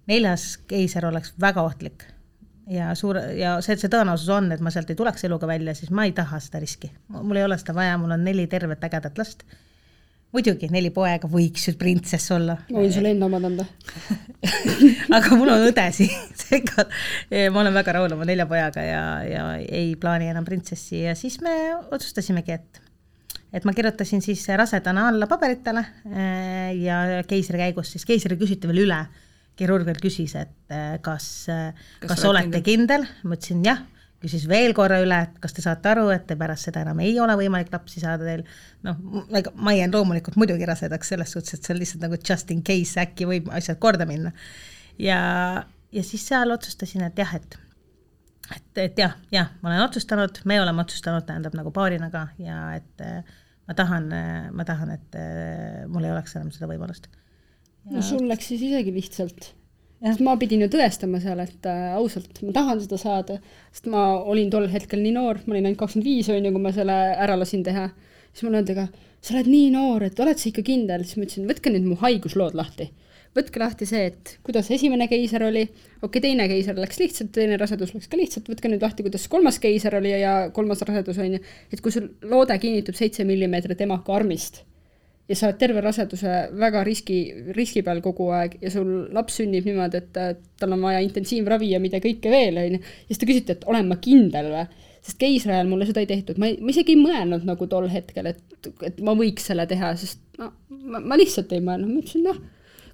neljas 0.07 0.53
keiser 0.69 1.05
oleks 1.05 1.33
väga 1.41 1.65
ohtlik 1.67 2.05
ja 2.69 2.93
suur 2.95 3.17
ja 3.37 3.57
see, 3.65 3.75
see 3.79 3.91
tõenäosus 3.91 4.29
on, 4.33 4.51
et 4.53 4.61
ma 4.63 4.71
sealt 4.73 4.89
ei 4.93 4.97
tuleks 4.99 5.25
eluga 5.27 5.49
välja, 5.49 5.73
siis 5.75 5.91
ma 5.91 6.05
ei 6.07 6.13
taha 6.15 6.39
seda 6.43 6.61
riski. 6.63 6.91
mul 7.09 7.39
ei 7.39 7.45
ole 7.47 7.57
seda 7.59 7.75
vaja, 7.75 7.97
mul 7.97 8.13
on 8.15 8.23
neli 8.23 8.47
tervet 8.47 8.83
ägedat 8.87 9.17
last 9.17 9.43
muidugi, 10.35 10.69
neli 10.73 10.91
poega 10.93 11.29
võiks 11.29 11.67
ju 11.69 11.75
printsess 11.79 12.33
olla. 12.35 12.57
ma 12.69 12.83
võin 12.83 12.93
sulle 12.93 13.13
enda 13.15 13.29
omad 13.29 13.47
anda. 13.49 13.65
Aga 15.17 15.37
mul 15.39 15.53
on 15.53 15.65
õde 15.69 15.85
siin, 15.95 16.13
seega 16.43 16.85
ma 17.53 17.63
olen 17.63 17.75
väga 17.79 17.97
rahul 17.97 18.17
oma 18.17 18.27
nelja 18.29 18.45
pojaga 18.49 18.85
ja, 18.85 19.01
ja 19.25 19.47
ei 19.63 19.95
plaani 19.99 20.29
enam 20.31 20.47
printsessi 20.47 21.03
ja 21.07 21.15
siis 21.17 21.39
me 21.45 21.55
otsustasimegi, 21.89 22.59
et 22.59 22.85
et 23.49 23.63
ma 23.65 23.73
kirjutasin 23.73 24.21
siis 24.21 24.43
rasedana 24.53 25.07
alla 25.09 25.25
paberitele 25.25 25.81
ja 26.77 26.99
keisri 27.25 27.57
käigus 27.57 27.95
siis, 27.95 28.05
keisri 28.05 28.37
küsiti 28.37 28.69
veel 28.69 28.83
üle, 28.83 28.99
kirurg 29.57 29.87
veel 29.87 29.97
küsis, 29.97 30.35
et 30.37 30.75
kas, 31.01 31.29
kas, 31.49 32.11
kas 32.11 32.27
olete 32.29 32.61
kindel, 32.61 33.07
ma 33.25 33.33
ütlesin 33.39 33.65
jah 33.65 33.81
küsis 34.19 34.45
veel 34.49 34.73
korra 34.75 34.99
üle, 35.03 35.17
et 35.25 35.37
kas 35.43 35.55
te 35.55 35.63
saate 35.63 35.91
aru, 35.93 36.09
et 36.13 36.29
pärast 36.39 36.67
seda 36.67 36.83
enam 36.83 36.99
ei 37.03 37.13
ole 37.23 37.35
võimalik 37.39 37.71
lapsi 37.73 38.01
saada 38.03 38.27
teil, 38.27 38.43
noh, 38.87 38.99
ega 39.39 39.53
ma 39.55 39.73
jään 39.75 39.95
loomulikult 39.95 40.37
muidugi 40.39 40.67
rasedaks 40.67 41.13
selles 41.13 41.31
suhtes, 41.35 41.55
et 41.55 41.65
see 41.65 41.75
on 41.75 41.79
lihtsalt 41.79 42.05
nagu 42.05 42.19
just 42.19 42.51
in 42.55 42.63
case, 42.67 42.99
äkki 42.99 43.27
võib 43.29 43.51
asjad 43.55 43.79
korda 43.79 44.07
minna. 44.09 44.33
ja, 44.99 45.19
ja 45.95 46.05
siis 46.05 46.25
seal 46.27 46.51
otsustasin, 46.55 47.05
et 47.07 47.19
jah, 47.19 47.35
et 47.39 47.59
et, 48.49 48.81
et 48.81 48.97
jah, 48.97 49.13
jah, 49.31 49.53
ma 49.61 49.71
olen 49.71 49.85
otsustanud, 49.85 50.41
me 50.49 50.57
oleme 50.61 50.83
otsustanud, 50.83 51.23
tähendab 51.27 51.55
nagu 51.55 51.71
paarina 51.71 52.09
ka 52.11 52.27
ja 52.41 52.63
et 52.79 53.05
äh, 53.05 53.21
ma 53.69 53.77
tahan, 53.77 54.09
ma 54.57 54.65
tahan, 54.65 54.91
et 54.97 55.15
äh, 55.19 55.85
mul 55.87 56.07
ei 56.07 56.15
oleks 56.15 56.35
enam 56.35 56.51
seda 56.51 56.67
võimalust. 56.71 57.07
no 57.93 58.03
sul 58.03 58.25
läks 58.27 58.51
siis 58.51 58.65
isegi 58.67 58.91
lihtsalt 58.95 59.53
sest 60.03 60.23
ma 60.23 60.35
pidin 60.39 60.63
ju 60.63 60.69
tõestama 60.71 61.19
seal, 61.23 61.41
et 61.43 61.67
äh, 61.67 61.89
ausalt, 61.97 62.39
ma 62.45 62.53
tahan 62.55 62.79
seda 62.83 62.99
saada, 63.01 63.39
sest 63.73 63.89
ma 63.91 64.05
olin 64.19 64.51
tol 64.53 64.69
hetkel 64.71 65.01
nii 65.03 65.15
noor, 65.15 65.41
ma 65.45 65.55
olin 65.55 65.67
ainult 65.69 65.81
kakskümmend 65.81 66.07
viis, 66.07 66.29
on 66.31 66.39
ju, 66.39 66.53
kui 66.55 66.63
ma 66.63 66.71
selle 66.75 66.95
ära 67.25 67.35
lasin 67.39 67.65
teha. 67.65 67.89
siis 68.31 68.45
mulle 68.45 68.61
öeldi 68.61 68.77
ka, 68.77 68.87
sa 69.19 69.35
oled 69.35 69.51
nii 69.51 69.67
noor, 69.75 70.07
et 70.07 70.23
oled 70.23 70.39
sa 70.39 70.49
ikka 70.51 70.63
kindel, 70.63 71.03
siis 71.03 71.19
ma 71.19 71.27
ütlesin, 71.27 71.49
võtke 71.49 71.73
nüüd 71.73 71.87
mu 71.89 71.99
haiguslood 71.99 72.55
lahti. 72.55 72.89
võtke 73.35 73.61
lahti 73.61 73.85
see, 73.85 74.07
et 74.09 74.31
kuidas 74.45 74.71
esimene 74.73 75.05
keiser 75.11 75.43
oli, 75.45 75.67
okei 75.67 76.07
okay,, 76.07 76.23
teine 76.23 76.47
keiser 76.49 76.79
läks 76.79 76.97
lihtsalt, 77.01 77.33
teine 77.35 77.59
rasedus 77.61 77.93
läks 77.93 78.09
ka 78.09 78.17
lihtsalt, 78.17 78.47
võtke 78.49 78.71
nüüd 78.71 78.81
lahti, 78.81 79.05
kuidas 79.05 79.27
kolmas 79.29 79.59
keiser 79.61 79.99
oli 79.99 80.15
ja 80.15 80.33
kolmas 80.55 80.81
rasedus 80.87 81.19
on 81.21 81.35
ju, 81.37 81.43
et 81.69 81.83
kui 81.83 81.93
sul 81.93 82.09
loode 82.25 82.57
kinnitub 82.57 82.97
seitse 82.97 83.27
millimeetrit 83.27 83.85
emaka 83.85 84.15
armist 84.15 84.63
ja 85.29 85.37
sa 85.37 85.49
oled 85.49 85.59
terve 85.61 85.81
raseduse 85.85 86.35
väga 86.57 86.81
riski, 86.87 87.19
riski 87.53 87.83
peal 87.85 88.01
kogu 88.01 88.31
aeg 88.33 88.57
ja 88.63 88.71
sul 88.73 88.89
laps 89.13 89.37
sünnib 89.39 89.67
niimoodi, 89.67 90.01
et 90.01 90.45
tal 90.59 90.73
on 90.73 90.85
vaja 90.87 91.03
intensiivravi 91.05 91.73
ja 91.75 91.81
mida 91.83 92.01
kõike 92.01 92.31
veel, 92.33 92.57
on 92.57 92.77
ju, 92.77 92.79
ja 92.81 93.11
siis 93.11 93.21
te 93.21 93.29
küsite, 93.29 93.57
et 93.57 93.67
olen 93.69 93.89
ma 93.91 93.99
kindel 94.01 94.53
või? 94.53 94.67
sest 94.99 95.15
keisri 95.21 95.53
ajal 95.53 95.69
mulle 95.69 95.85
seda 95.87 96.01
ei 96.03 96.09
tehtud, 96.09 96.41
ma 96.41 96.49
ei, 96.49 96.57
ma 96.59 96.73
isegi 96.73 96.91
ei 96.91 96.99
mõelnud 96.99 97.45
nagu 97.47 97.67
tol 97.71 97.85
hetkel, 97.89 98.33
et, 98.33 98.41
et 98.83 98.97
ma 99.05 99.13
võiks 99.15 99.45
selle 99.47 99.63
teha, 99.69 99.93
sest 99.97 100.19
no 100.41 100.49
ma, 100.67 100.99
ma 100.99 101.17
lihtsalt 101.19 101.53
ei 101.55 101.63
mõelnud, 101.63 101.93
ma 101.93 102.01
ütlesin 102.01 102.25
noh, 102.27 102.41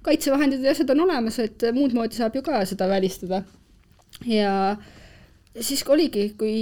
kaitsevahendid 0.06 0.62
ja 0.62 0.76
asjad 0.76 0.92
on 0.94 1.02
olemas, 1.08 1.40
et 1.42 1.66
muud 1.74 1.96
moodi 1.96 2.20
saab 2.20 2.38
ju 2.38 2.44
ka 2.46 2.62
seda 2.68 2.86
välistada. 2.92 3.42
ja 4.28 4.76
siis 5.58 5.82
oligi, 5.90 6.28
kui 6.38 6.54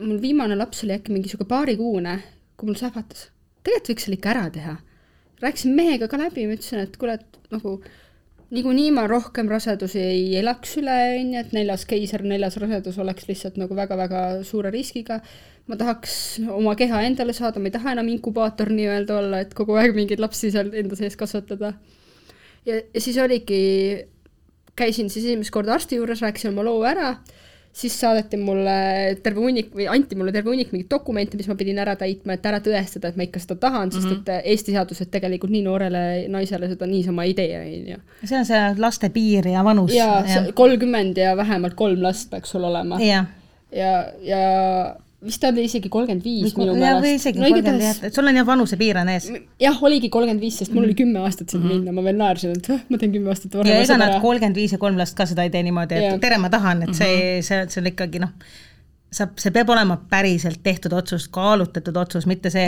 mul 0.00 0.16
viimane 0.22 0.56
laps 0.56 0.86
oli 0.86 0.96
äkki 0.96 1.12
mingi 1.12 1.28
sihuke 1.28 1.50
paarikuune, 1.50 2.16
kui 2.56 2.70
mul 2.70 2.80
sähvatas 2.80 3.28
tegelikult 3.64 3.92
võiks 3.92 4.06
selle 4.06 4.18
ikka 4.20 4.32
ära 4.34 4.48
teha. 4.54 4.76
rääkisin 5.42 5.74
mehega 5.76 6.08
ka 6.08 6.18
läbi, 6.20 6.46
ma 6.46 6.56
ütlesin, 6.56 6.84
et 6.84 6.96
kuule, 6.96 7.18
et 7.18 7.52
nagu 7.52 7.78
niikuinii 8.54 8.92
ma 8.94 9.06
rohkem 9.10 9.48
rasedusi 9.50 10.00
ei 10.00 10.24
elaks 10.40 10.76
üle, 10.80 10.94
on 11.18 11.32
ju, 11.34 11.42
et 11.42 11.52
neljas 11.56 11.84
keiser, 11.90 12.22
neljas 12.26 12.56
rasedus 12.60 12.98
oleks 13.02 13.26
lihtsalt 13.28 13.58
nagu 13.60 13.76
väga-väga 13.76 14.22
suure 14.46 14.72
riskiga. 14.74 15.20
ma 15.66 15.78
tahaks 15.80 16.14
oma 16.52 16.74
keha 16.76 17.00
endale 17.06 17.32
saada, 17.32 17.60
ma 17.60 17.70
ei 17.70 17.72
taha 17.72 17.94
enam 17.94 18.08
inkubaator 18.12 18.68
nii-öelda 18.68 19.14
olla, 19.16 19.38
et 19.40 19.54
kogu 19.56 19.78
aeg 19.80 19.94
mingeid 19.96 20.20
lapsi 20.20 20.50
seal 20.52 20.68
enda 20.76 20.96
sees 20.96 21.16
kasvatada. 21.16 21.72
ja, 22.68 22.74
ja 22.76 23.00
siis 23.00 23.16
oligi, 23.18 24.04
käisin 24.76 25.10
siis 25.10 25.24
esimest 25.24 25.54
korda 25.54 25.74
arsti 25.78 25.96
juures, 25.96 26.20
rääkisin 26.20 26.52
oma 26.52 26.66
loo 26.68 26.84
ära, 26.84 27.14
siis 27.74 27.94
saadeti 28.00 28.38
mulle 28.38 28.74
terve 29.22 29.42
hunnik 29.42 29.72
või 29.74 29.88
anti 29.90 30.14
mulle 30.18 30.32
terve 30.34 30.52
hunnik 30.52 30.70
mingeid 30.72 30.90
dokumente, 30.92 31.38
mis 31.38 31.48
ma 31.50 31.56
pidin 31.58 31.80
ära 31.82 31.96
täitma, 31.98 32.36
et 32.36 32.46
ära 32.46 32.60
tõestada, 32.62 33.10
et 33.10 33.18
ma 33.18 33.26
ikka 33.26 33.42
seda 33.42 33.56
tahan 33.66 33.88
mm, 33.88 33.94
-hmm. 33.96 34.14
sest 34.14 34.30
et 34.30 34.50
Eesti 34.54 34.74
seadused 34.76 35.10
tegelikult 35.10 35.52
nii 35.52 35.64
noorele 35.66 36.04
naisele 36.30 36.68
seda 36.70 36.86
niisama 36.86 37.26
ei 37.26 37.34
tee, 37.34 37.58
on 37.58 37.88
ju. 37.94 38.02
see 38.24 38.38
on 38.38 38.46
see 38.46 38.62
laste 38.78 39.10
piir 39.14 39.48
ja 39.50 39.64
vanus. 39.66 39.94
jaa 39.94 40.22
ja., 40.26 40.44
kolmkümmend 40.54 41.18
ja 41.18 41.36
vähemalt 41.36 41.74
kolm 41.74 42.02
last 42.02 42.30
peaks 42.30 42.54
sul 42.54 42.64
olema. 42.64 43.00
ja, 43.02 43.24
ja, 43.72 44.04
ja 44.22 44.44
vist 45.24 45.40
ta 45.40 45.50
oli 45.52 45.64
isegi 45.68 45.90
kolmkümmend 45.92 46.24
viis 46.24 46.56
minu 46.58 46.74
meelest. 46.76 47.04
või 47.04 47.12
isegi 47.18 47.40
no, 47.40 47.48
kolmkümmend 47.48 47.84
viis, 47.84 48.00
et 48.08 48.18
sul 48.18 48.30
on 48.30 48.40
jah 48.40 48.46
vanusepiir 48.48 49.00
on 49.00 49.12
ees. 49.14 49.30
jah, 49.62 49.80
oligi 49.88 50.10
kolmkümmend 50.12 50.44
viis, 50.44 50.58
sest 50.60 50.74
mul 50.76 50.88
oli 50.88 50.96
kümme 50.98 51.22
aastat 51.24 51.54
sinna 51.54 51.64
mm 51.64 51.70
-hmm. 51.70 51.86
minna, 51.86 51.96
ma 51.96 52.04
veel 52.04 52.20
naersin, 52.20 52.52
et 52.58 52.90
ma 52.90 53.00
teen 53.00 53.14
kümme 53.14 53.32
aastat 53.32 53.56
varem. 53.56 53.72
ja 53.72 53.80
ega 53.86 53.96
nad 54.00 54.20
kolmkümmend 54.20 54.60
viis 54.60 54.76
ja 54.76 54.78
kolm 54.78 55.00
last 55.00 55.16
ka 55.16 55.26
seda 55.30 55.46
ei 55.46 55.50
tee 55.54 55.62
niimoodi, 55.62 55.98
et 56.00 56.10
ja. 56.10 56.18
tere, 56.18 56.38
ma 56.38 56.50
tahan, 56.50 56.82
et 56.88 56.94
see 56.94 57.16
-hmm. 57.16 57.42
see, 57.48 57.66
see 57.68 57.80
on 57.80 57.92
ikkagi 57.92 58.22
noh 58.26 58.36
sa, 59.14 59.26
see 59.38 59.52
peab 59.54 59.70
olema 59.72 59.96
päriselt 60.10 60.60
tehtud 60.64 60.92
otsus, 60.96 61.26
kaalutletud 61.32 61.96
otsus, 61.96 62.26
mitte 62.30 62.50
see, 62.52 62.66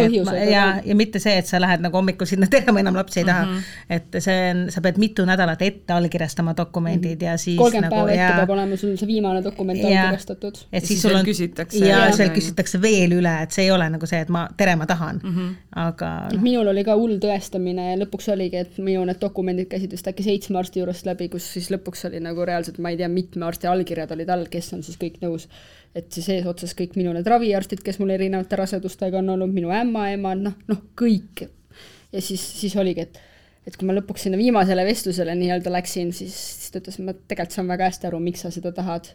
ja, 0.50 0.64
ja 0.84 0.96
mitte 0.98 1.20
see, 1.22 1.34
et 1.40 1.48
sa 1.48 1.60
lähed 1.62 1.82
nagu 1.84 1.98
hommikul 1.98 2.28
sinna, 2.28 2.48
tere, 2.52 2.72
ma 2.74 2.82
enam 2.82 2.98
lapsi 2.98 3.22
ei 3.22 3.26
taha 3.28 3.44
mm. 3.44 3.56
-hmm. 3.56 3.96
et 3.96 4.18
see 4.22 4.36
on, 4.50 4.62
sa 4.74 4.82
pead 4.84 5.00
mitu 5.02 5.26
nädalat 5.28 5.62
ette 5.66 5.92
allkirjastama 5.96 6.54
dokumendid 6.56 7.18
mm 7.18 7.26
-hmm. 7.26 7.30
ja 7.30 7.36
siis 7.36 7.58
kolmkümmend 7.58 7.90
nagu, 7.90 8.06
päeva 8.06 8.12
ette 8.12 8.32
ja, 8.32 8.40
peab 8.40 8.54
olema 8.56 8.76
sul 8.76 8.96
see 8.96 9.06
viimane 9.06 9.44
dokument 9.44 9.78
ja, 9.78 9.88
allkirjastatud. 9.88 10.62
et 10.72 10.84
siis, 10.84 10.88
siis 10.88 11.02
sul 11.02 11.14
on, 11.14 11.88
ja, 11.88 11.98
ja 12.06 12.12
seal 12.16 12.34
küsitakse 12.34 12.82
veel 12.82 13.16
üle, 13.18 13.34
et 13.42 13.50
see 13.50 13.64
ei 13.64 13.70
ole 13.70 13.90
nagu 13.90 14.06
see, 14.06 14.20
et 14.20 14.28
ma, 14.28 14.46
tere, 14.56 14.76
ma 14.76 14.86
tahan 14.86 15.20
mm, 15.22 15.34
-hmm. 15.36 15.54
aga 15.86 16.12
no.. 16.32 16.42
minul 16.42 16.72
oli 16.74 16.84
ka 16.84 16.94
hull 16.94 17.18
tõestamine 17.22 17.90
ja 17.90 17.96
lõpuks 18.04 18.30
oligi, 18.32 18.56
et 18.56 18.78
minu 18.78 19.04
need 19.04 19.20
dokumendid 19.20 19.68
käisid 19.72 19.90
vist 19.92 20.08
äkki 20.08 20.22
seitsme 20.22 20.58
arsti 20.58 20.80
juurest 20.80 21.06
läbi, 21.06 21.28
kus 21.28 21.52
siis 21.52 21.70
lõpuks 21.70 22.06
oli 22.08 22.20
nagu 22.20 22.44
reaalselt, 22.44 22.78
ma 22.78 22.90
ei 22.90 22.96
tea, 22.96 23.08
mitme 23.08 23.46
arsti 23.46 23.66
allkirjad 23.66 24.12
olid 24.12 24.28
all, 24.28 24.46
kes 24.50 24.72
on 24.72 24.82
siis 24.82 24.98
kõik 25.00 25.20
nõus 25.20 25.48
et 25.96 26.10
siis 26.12 26.28
eesotsas 26.34 26.74
kõik 26.76 26.96
minu 26.98 27.14
need 27.16 27.28
raviarstid, 27.30 27.80
kes 27.84 28.00
mul 28.02 28.12
erinevate 28.16 28.58
rasedustega 28.60 29.22
on 29.22 29.32
olnud, 29.36 29.54
minu 29.54 29.72
ämmaemad, 29.74 30.42
noh, 30.44 30.58
noh 30.68 30.82
kõik. 30.98 31.46
ja 32.12 32.22
siis, 32.22 32.42
siis 32.60 32.76
oligi, 32.76 33.06
et 33.06 33.22
et 33.66 33.74
kui 33.74 33.88
ma 33.88 33.96
lõpuks 33.96 34.26
sinna 34.26 34.38
viimasele 34.38 34.84
vestlusele 34.86 35.34
nii-öelda 35.34 35.72
läksin, 35.74 36.12
siis, 36.14 36.34
siis 36.60 36.70
ta 36.70 36.78
ütles, 36.78 37.00
ma 37.02 37.16
tegelikult 37.16 37.56
saan 37.56 37.70
väga 37.72 37.88
hästi 37.90 38.06
aru, 38.06 38.20
miks 38.22 38.44
sa 38.46 38.52
seda 38.54 38.70
tahad. 38.76 39.10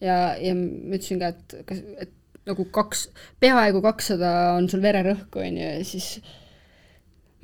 ja, 0.00 0.34
ja 0.40 0.54
ma 0.56 0.96
ütlesin 0.96 1.20
ka, 1.20 1.32
et 1.34 1.56
kas, 1.68 1.82
et 2.00 2.14
nagu 2.48 2.64
kaks, 2.74 3.06
peaaegu 3.42 3.82
kakssada 3.84 4.32
on 4.56 4.68
sul 4.72 4.82
vererõhk, 4.84 5.36
on 5.36 5.58
ju, 5.60 5.68
ja 5.76 5.84
siis 5.86 6.14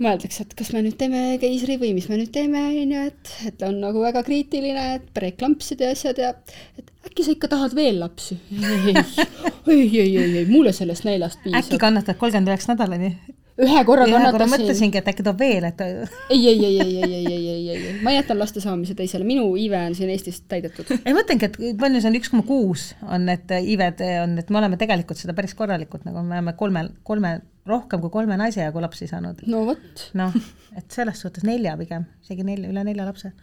mõeldakse, 0.03 0.45
et 0.47 0.55
kas 0.59 0.71
me 0.75 0.83
nüüd 0.85 0.97
teeme 0.99 1.23
keisri 1.43 1.79
või 1.81 1.93
mis 1.97 2.09
me 2.11 2.21
nüüd 2.21 2.31
teeme, 2.35 2.61
on 2.83 2.95
ju, 2.95 3.07
et, 3.11 3.33
et 3.51 3.65
on 3.67 3.81
nagu 3.83 4.03
väga 4.03 4.23
kriitiline, 4.27 4.85
et 4.99 5.09
preeklampsid 5.17 5.83
ja 5.83 5.91
asjad 5.95 6.21
ja 6.23 6.33
et 6.79 6.93
äkki 7.09 7.27
sa 7.27 7.35
ikka 7.35 7.51
tahad 7.55 7.75
veel 7.79 7.99
lapsi? 8.03 8.39
ei, 8.53 8.95
ei, 8.95 9.89
ei, 9.99 10.17
ei, 10.17 10.37
ei, 10.43 10.47
mulle 10.51 10.75
sellest 10.77 11.07
neljast 11.09 11.43
piisab. 11.43 11.61
äkki 11.63 11.81
kannatad 11.83 12.21
kolmkümmend 12.21 12.53
üheksa 12.53 12.75
nädalani? 12.75 13.15
Ühe 13.59 13.83
korra 13.87 14.07
kannatasin. 14.07 14.53
mõtlesingi, 14.53 15.01
et 15.01 15.09
äkki 15.11 15.25
toob 15.27 15.41
veel, 15.43 15.67
et 15.69 15.81
ei, 15.83 15.97
ei, 16.31 16.53
ei, 16.53 16.65
ei, 16.69 16.79
ei, 16.81 17.03
ei, 17.03 17.17
ei, 17.17 17.33
ei, 17.33 17.49
ei, 17.55 17.81
ei, 17.89 17.95
ma 18.07 18.15
jätan 18.15 18.39
laste 18.39 18.63
saamise 18.63 18.95
teisele, 18.99 19.27
minu 19.27 19.49
iive 19.59 19.81
on 19.81 19.97
siin 19.99 20.13
Eestis 20.15 20.41
täidetud. 20.51 20.93
ei, 20.99 21.15
mõtlengi, 21.17 21.49
et 21.51 21.59
palju 21.81 22.03
see 22.03 22.13
on, 22.13 22.19
üks 22.21 22.33
koma 22.33 22.47
kuus 22.47 22.89
on 23.03 23.27
need 23.29 23.55
iived 23.59 24.05
on, 24.23 24.39
et 24.43 24.53
me 24.55 24.63
oleme 24.63 24.79
tegelikult 24.81 25.21
seda 25.21 25.35
päris 25.39 25.57
korralikult, 25.59 26.07
nagu 26.07 26.23
me 26.23 26.39
oleme 26.39 26.55
kolme, 26.61 26.87
kolme 27.09 27.35
rohkem 27.69 28.03
kui 28.05 28.15
kolme 28.15 28.39
naise 28.41 28.63
jagu 28.63 28.83
lapsi 28.85 29.11
saanud. 29.11 29.43
no 29.51 29.65
vot. 29.69 30.07
noh, 30.19 30.39
et 30.79 30.89
selles 30.95 31.21
suhtes 31.25 31.47
nelja 31.49 31.77
pigem, 31.81 32.07
isegi 32.25 32.47
nelja, 32.47 32.71
üle 32.71 32.87
nelja 32.87 33.07
lapse, 33.09 33.35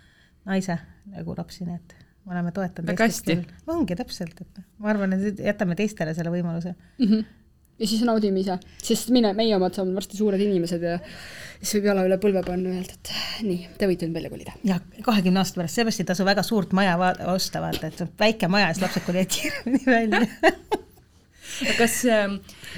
naise 0.47 0.79
jagu 1.15 1.35
lapsi, 1.37 1.67
nii 1.67 1.79
et 1.81 1.97
me 2.25 2.37
oleme 2.37 2.51
toetanud. 2.55 2.89
väga 2.89 3.09
hästi. 3.09 3.39
ongi 3.75 3.97
täpselt, 3.99 4.39
et 4.41 4.61
ma 4.79 4.93
arvan, 4.93 5.17
et 5.17 5.43
jätame 5.51 5.77
teistele 5.77 6.15
selle 6.17 6.31
võimaluse 6.33 6.73
mm. 6.73 7.09
-hmm. 7.09 7.25
Ja 7.79 7.87
siis 7.89 8.03
naudime 8.07 8.41
ise, 8.43 8.59
sest 8.83 9.11
mine, 9.15 9.33
meie 9.37 9.55
omad 9.57 9.75
saame 9.75 9.95
varsti 9.97 10.19
suured 10.19 10.41
inimesed 10.41 10.85
ja 10.85 10.95
siis 11.01 11.77
võib 11.77 11.89
jala 11.91 12.05
üle 12.07 12.19
põlve 12.21 12.43
panna 12.45 12.71
ja 12.71 12.79
öelda, 12.79 12.95
et 12.95 13.43
nii, 13.47 13.67
te 13.79 13.89
võite 13.89 14.07
nüüd 14.07 14.19
välja 14.19 14.31
kolida. 14.33 14.55
ja 14.67 14.79
kahekümne 15.03 15.41
aasta 15.41 15.61
pärast, 15.61 15.79
seepärast 15.79 16.05
ei 16.05 16.09
tasu 16.13 16.27
väga 16.27 16.45
suurt 16.47 16.75
maja 16.77 16.95
osta, 17.33 17.63
vaata, 17.63 17.91
et 17.91 18.19
väike 18.19 18.51
maja 18.51 18.69
ja 18.69 18.77
siis 18.77 18.87
lapsed 18.87 19.07
kolivad 19.09 19.35
kiiremini 19.35 19.85
välja 19.97 20.23
kas 21.79 21.99
äh, 22.09 22.27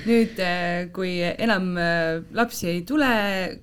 nüüd, 0.08 0.40
äh, 0.44 0.88
kui 0.96 1.18
enam 1.24 1.72
äh, 1.82 2.20
lapsi 2.38 2.70
ei 2.72 2.84
tule, 2.88 3.10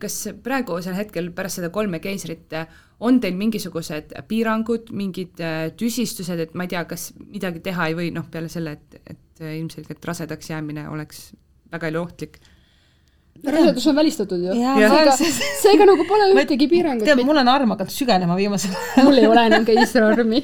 kas 0.03 0.21
praegusel 0.45 0.97
hetkel 0.99 1.31
pärast 1.37 1.61
seda 1.61 1.71
kolme 1.75 2.01
keisrit 2.05 2.55
on 3.01 3.21
teil 3.21 3.37
mingisugused 3.37 4.15
piirangud, 4.29 4.91
mingid 4.95 5.41
tüsistused, 5.79 6.41
et 6.41 6.55
ma 6.55 6.67
ei 6.67 6.75
tea, 6.75 6.85
kas 6.89 7.11
midagi 7.19 7.63
teha 7.65 7.91
ei 7.91 7.99
või, 7.99 8.11
noh, 8.15 8.29
peale 8.31 8.51
selle, 8.53 8.77
et, 8.79 9.01
et 9.11 9.47
ilmselgelt 9.59 10.05
rasedaks 10.07 10.53
jäämine 10.53 10.87
oleks 10.93 11.33
väga 11.75 11.91
eluohtlik 11.91 12.39
rasedus 13.43 13.87
on 13.87 13.97
välistatud 13.97 14.39
ju. 14.39 14.55
seega, 14.55 15.17
seega 15.63 15.87
nagu 15.89 16.05
pole 16.09 16.31
ühtegi 16.33 16.69
piirangut. 16.71 17.07
tead, 17.09 17.23
mul 17.27 17.41
on 17.43 17.49
arm 17.51 17.71
hakanud 17.75 17.93
sügelema 17.93 18.37
viimasel 18.39 18.75
ajal 18.79 19.09
mul 19.09 19.21
ei 19.21 19.29
ole 19.29 19.47
enam 19.51 19.65
keisriarmi 19.69 20.41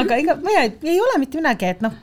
aga 0.00 0.12
ega, 0.20 0.32
ma 0.42 0.50
ei, 0.62 0.72
ei 0.94 1.00
ole 1.00 1.20
mitte 1.22 1.40
midagi, 1.40 1.64
et 1.76 1.84
noh, 1.84 1.94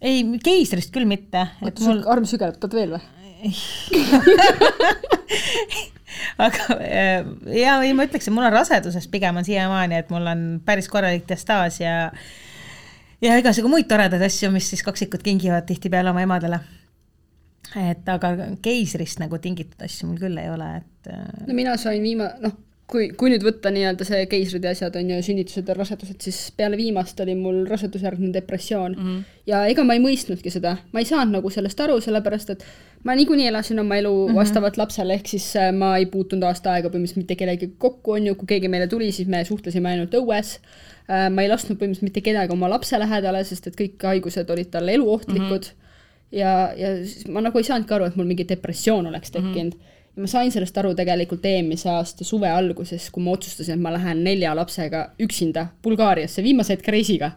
ei, 0.00 0.22
keisrist 0.44 0.90
küll 0.94 1.08
mitte. 1.08 1.46
et 1.66 1.76
mul 1.86 2.04
arm 2.12 2.24
sügeleb 2.28 2.76
veel 2.76 2.90
või? 2.98 3.04
aga 6.46 6.76
äh, 6.78 7.26
ja 7.60 7.78
ei, 7.84 7.94
ma 7.96 8.06
ütleks, 8.08 8.28
et 8.28 8.34
mul 8.34 8.48
on 8.48 8.54
raseduses 8.54 9.08
pigem 9.12 9.40
on 9.40 9.46
siiamaani, 9.46 10.00
et 10.02 10.12
mul 10.14 10.26
on 10.30 10.46
päris 10.64 10.88
korralik 10.92 11.28
diastaas 11.28 11.80
ja 11.80 12.10
ja 13.20 13.36
igasugu 13.40 13.68
muid 13.68 13.88
toredaid 13.88 14.22
asju, 14.24 14.52
mis 14.54 14.70
siis 14.72 14.84
kaksikud 14.86 15.24
kingivad 15.24 15.68
tihtipeale 15.68 16.10
oma 16.10 16.24
emadele. 16.26 16.60
et 17.76 18.08
aga 18.08 18.32
keisrist 18.62 19.20
nagu 19.22 19.38
tingitud 19.38 19.84
asju 19.84 20.08
mul 20.08 20.18
küll 20.18 20.40
ei 20.40 20.50
ole, 20.50 20.72
et. 20.80 21.12
Äh, 21.12 21.46
no 21.46 21.54
mina 21.54 21.76
sain 21.78 22.02
viima-, 22.02 22.34
noh 22.42 22.56
kui, 22.90 23.08
kui 23.18 23.30
nüüd 23.32 23.44
võtta 23.46 23.72
nii-öelda 23.74 24.06
see 24.06 24.24
keisrid 24.30 24.64
ja 24.66 24.74
asjad, 24.74 24.96
on 24.98 25.12
ju, 25.12 25.18
sünnitused 25.24 25.68
ja 25.68 25.76
rasedused, 25.76 26.18
siis 26.24 26.38
peale 26.56 26.78
viimast 26.80 27.20
oli 27.22 27.36
mul 27.38 27.62
rasedusjärgne 27.70 28.32
depressioon 28.34 28.96
mm. 28.96 29.06
-hmm. 29.06 29.36
ja 29.50 29.64
ega 29.70 29.84
ma 29.86 29.96
ei 29.96 30.02
mõistnudki 30.04 30.52
seda, 30.52 30.76
ma 30.92 31.02
ei 31.02 31.08
saanud 31.08 31.38
nagu 31.38 31.50
sellest 31.50 31.80
aru, 31.80 32.00
sellepärast 32.02 32.54
et 32.56 32.66
ma 33.04 33.14
niikuinii 33.16 33.46
elasin 33.48 33.78
oma 33.80 33.96
elu 33.96 34.12
mm 34.12 34.32
-hmm. 34.32 34.36
vastavalt 34.36 34.76
lapsele, 34.76 35.14
ehk 35.14 35.26
siis 35.26 35.56
äh, 35.56 35.72
ma 35.74 35.96
ei 35.96 36.06
puutunud 36.06 36.42
aasta 36.44 36.72
aega 36.72 36.88
põhimõtteliselt 36.88 37.22
mitte 37.22 37.36
kellegagi 37.36 37.74
kokku, 37.78 38.12
on 38.12 38.26
ju, 38.26 38.34
kui 38.34 38.46
keegi 38.46 38.68
meile 38.68 38.86
tuli, 38.86 39.12
siis 39.12 39.28
me 39.28 39.44
suhtlesime 39.44 39.88
ainult 39.88 40.14
õues. 40.14 40.58
Äh, 41.10 41.30
ma 41.30 41.42
ei 41.42 41.48
lasknud 41.48 41.78
põhimõtteliselt 41.78 42.08
mitte 42.08 42.20
kedagi 42.20 42.52
oma 42.52 42.70
lapse 42.70 42.98
lähedale, 42.98 43.44
sest 43.44 43.66
et 43.66 43.76
kõik 43.80 44.08
haigused 44.12 44.50
olid 44.50 44.70
talle 44.70 44.94
eluohtlikud 44.94 45.64
mm. 45.64 45.70
-hmm. 45.70 46.36
ja, 46.38 46.72
ja 46.76 46.96
siis 46.96 47.28
ma 47.28 47.40
nagu 47.40 47.58
ei 47.58 47.64
saanudki 47.64 47.94
aru, 47.94 48.04
et 48.04 48.16
mul 48.16 48.26
mingi 48.26 48.48
depressioon 48.48 49.06
oleks 49.06 49.30
tekkinud 49.30 49.74
mm. 49.74 49.80
-hmm 49.80 49.98
ja 50.16 50.22
ma 50.22 50.26
sain 50.26 50.50
sellest 50.52 50.78
aru 50.78 50.94
tegelikult 50.98 51.44
eelmise 51.46 51.90
aasta 51.90 52.24
suve 52.26 52.48
alguses, 52.50 53.10
kui 53.14 53.22
ma 53.22 53.34
otsustasin, 53.36 53.78
et 53.78 53.82
ma 53.84 53.92
lähen 53.94 54.24
nelja 54.24 54.54
lapsega 54.58 55.10
üksinda 55.22 55.68
Bulgaariasse 55.82 56.42
viimase 56.42 56.76
hetke 56.76 56.90
reisiga. 56.90 57.30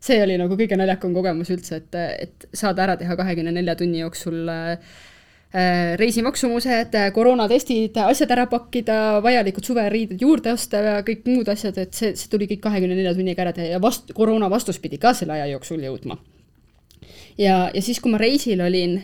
See 0.00 0.18
oli 0.22 0.38
nagu 0.40 0.56
kõige 0.58 0.78
naljakam 0.78 1.14
kogemus 1.16 1.50
üldse, 1.54 1.82
et, 1.82 2.00
et 2.26 2.48
saada 2.56 2.84
ära 2.86 2.96
teha 3.00 3.16
kahekümne 3.18 3.52
nelja 3.54 3.74
tunni 3.78 4.02
jooksul 4.02 4.48
äh, 4.52 4.78
reisimaksumused, 5.96 6.96
koroonatestid, 7.16 7.96
asjad 8.04 8.32
ära 8.34 8.44
pakkida, 8.50 9.18
vajalikud 9.24 9.64
suveriided 9.64 10.20
juurde 10.20 10.52
osta 10.52 10.82
ja 10.84 10.96
kõik 11.06 11.24
muud 11.30 11.48
asjad, 11.48 11.78
et 11.80 11.96
see, 11.96 12.12
see 12.20 12.28
tuli 12.28 12.50
kõik 12.50 12.60
kahekümne 12.66 12.98
nelja 12.98 13.14
tunniga 13.16 13.46
ära 13.46 13.54
teha 13.56 13.70
ja 13.76 13.82
vast-, 13.82 14.12
koroona 14.16 14.50
vastus 14.52 14.80
pidi 14.82 15.00
ka 15.00 15.14
selle 15.16 15.38
aja 15.38 15.48
jooksul 15.54 15.80
jõudma. 15.86 16.18
ja, 17.38 17.70
ja 17.72 17.82
siis, 17.82 18.00
kui 18.00 18.12
ma 18.12 18.20
reisil 18.20 18.60
olin 18.60 19.00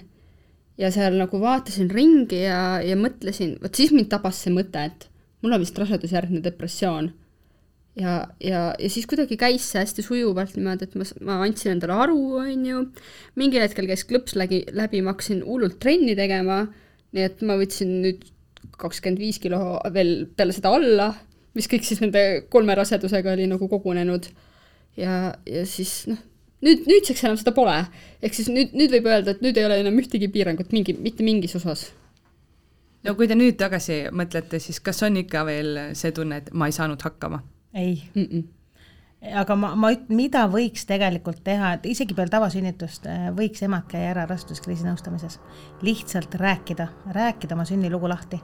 ja 0.79 0.91
seal 0.93 1.17
nagu 1.17 1.41
vaatasin 1.41 1.91
ringi 1.91 2.45
ja, 2.45 2.81
ja 2.85 2.97
mõtlesin, 2.99 3.57
vot 3.63 3.75
siis 3.75 3.95
mind 3.95 4.11
tabas 4.13 4.43
see 4.45 4.53
mõte, 4.53 4.85
et 4.85 5.09
mul 5.43 5.57
on 5.57 5.63
vist 5.63 5.79
rasedusjärgne 5.79 6.43
depressioon. 6.45 7.13
Ja, 8.01 8.15
ja, 8.43 8.63
ja 8.79 8.91
siis 8.91 9.07
kuidagi 9.11 9.39
käis 9.41 9.67
see 9.71 9.83
hästi 9.83 10.05
sujuvalt 10.07 10.57
niimoodi, 10.59 10.89
et 10.89 10.97
ma, 10.99 11.07
ma 11.29 11.39
andsin 11.47 11.75
endale 11.75 11.97
aru, 12.07 12.19
on 12.43 12.67
ju, 12.69 12.83
mingil 13.41 13.65
hetkel 13.65 13.89
käis 13.91 14.07
klõps 14.09 14.37
läbi, 14.39 14.65
läbi, 14.75 15.03
ma 15.05 15.15
hakkasin 15.15 15.45
hullult 15.47 15.79
trenni 15.83 16.17
tegema, 16.19 16.65
nii 17.15 17.29
et 17.29 17.45
ma 17.47 17.59
võtsin 17.61 18.01
nüüd 18.05 18.27
kakskümmend 18.81 19.21
viis 19.23 19.39
kilo 19.43 19.79
veel 19.95 20.25
peale 20.35 20.55
seda 20.57 20.73
alla, 20.75 21.13
mis 21.55 21.71
kõik 21.71 21.87
siis 21.87 22.01
nende 22.03 22.45
kolme 22.51 22.75
rasedusega 22.75 23.37
oli 23.37 23.47
nagu 23.51 23.69
kogunenud. 23.71 24.31
ja, 24.99 25.35
ja 25.47 25.67
siis 25.69 26.05
noh 26.11 26.19
nüüd, 26.65 26.87
nüüdseks 26.89 27.25
enam 27.27 27.39
seda 27.41 27.55
pole. 27.57 27.77
ehk 28.25 28.37
siis 28.37 28.49
nüüd, 28.53 28.75
nüüd 28.77 28.93
võib 28.97 29.09
öelda, 29.11 29.35
et 29.35 29.45
nüüd 29.45 29.59
ei 29.59 29.67
ole 29.69 29.81
enam 29.83 29.99
ühtegi 30.01 30.31
piirangut 30.33 30.73
mingi, 30.73 30.97
mitte 30.97 31.27
mingis 31.27 31.57
osas. 31.59 31.91
no 33.05 33.15
kui 33.19 33.29
te 33.29 33.37
nüüd 33.39 33.59
tagasi 33.61 34.05
mõtlete, 34.13 34.61
siis 34.63 34.81
kas 34.81 35.03
on 35.07 35.21
ikka 35.21 35.45
veel 35.49 35.77
see 35.99 36.15
tunne, 36.17 36.43
et 36.43 36.53
ma 36.53 36.71
ei 36.71 36.77
saanud 36.77 37.03
hakkama? 37.05 37.43
Ei 37.75 38.03
mm. 38.15 38.29
-mm 38.31 38.45
aga 39.25 39.57
ma, 39.57 39.71
ma 39.79 39.89
üt-, 39.95 40.11
mida 40.13 40.45
võiks 40.53 40.85
tegelikult 40.89 41.41
teha, 41.47 41.75
et 41.79 41.87
isegi 41.89 42.17
peale 42.17 42.33
tavasünnitust 42.33 43.07
äh, 43.09 43.29
võiks 43.37 43.63
emad 43.65 43.87
käia 43.89 44.11
ära 44.13 44.27
raseduskriisi 44.29 44.85
nõustamises. 44.85 45.39
lihtsalt 45.83 46.35
rääkida, 46.35 46.89
rääkida 47.17 47.57
oma 47.57 47.65
sünnilugu 47.65 48.09
lahti 48.09 48.41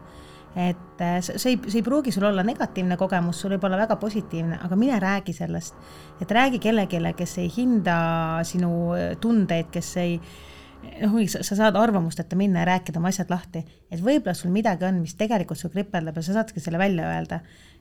et 0.56 1.02
äh, 1.04 1.18
see 1.22 1.52
ei, 1.52 1.58
see 1.68 1.78
ei 1.78 1.86
pruugi 1.86 2.12
sul 2.12 2.26
olla 2.26 2.42
negatiivne 2.42 2.96
kogemus, 2.98 3.40
sul 3.40 3.54
võib 3.54 3.66
olla 3.68 3.78
väga 3.84 3.96
positiivne, 4.00 4.58
aga 4.64 4.76
mine 4.76 4.98
räägi 5.02 5.34
sellest. 5.36 5.74
et 6.20 6.30
räägi 6.30 6.58
kellelegi, 6.58 7.02
kes 7.16 7.38
ei 7.38 7.50
hinda 7.56 7.98
sinu 8.44 8.70
tundeid, 9.20 9.70
kes 9.70 9.96
ei 10.02 10.16
noh, 11.04 11.18
sa 11.28 11.56
saad 11.56 11.76
arvamusteta 11.76 12.36
minna 12.36 12.64
ja 12.64 12.70
rääkida 12.72 12.98
oma 12.98 13.12
asjad 13.12 13.30
lahti, 13.30 13.62
et 13.90 14.00
võib-olla 14.00 14.34
sul 14.34 14.50
midagi 14.50 14.88
on, 14.88 15.02
mis 15.04 15.14
tegelikult 15.14 15.60
sul 15.60 15.70
kripeldab 15.70 16.16
ja 16.16 16.24
sa 16.24 16.40
saadki 16.40 16.62
selle 16.62 16.80
välja 16.80 17.08
öelda. 17.12 17.40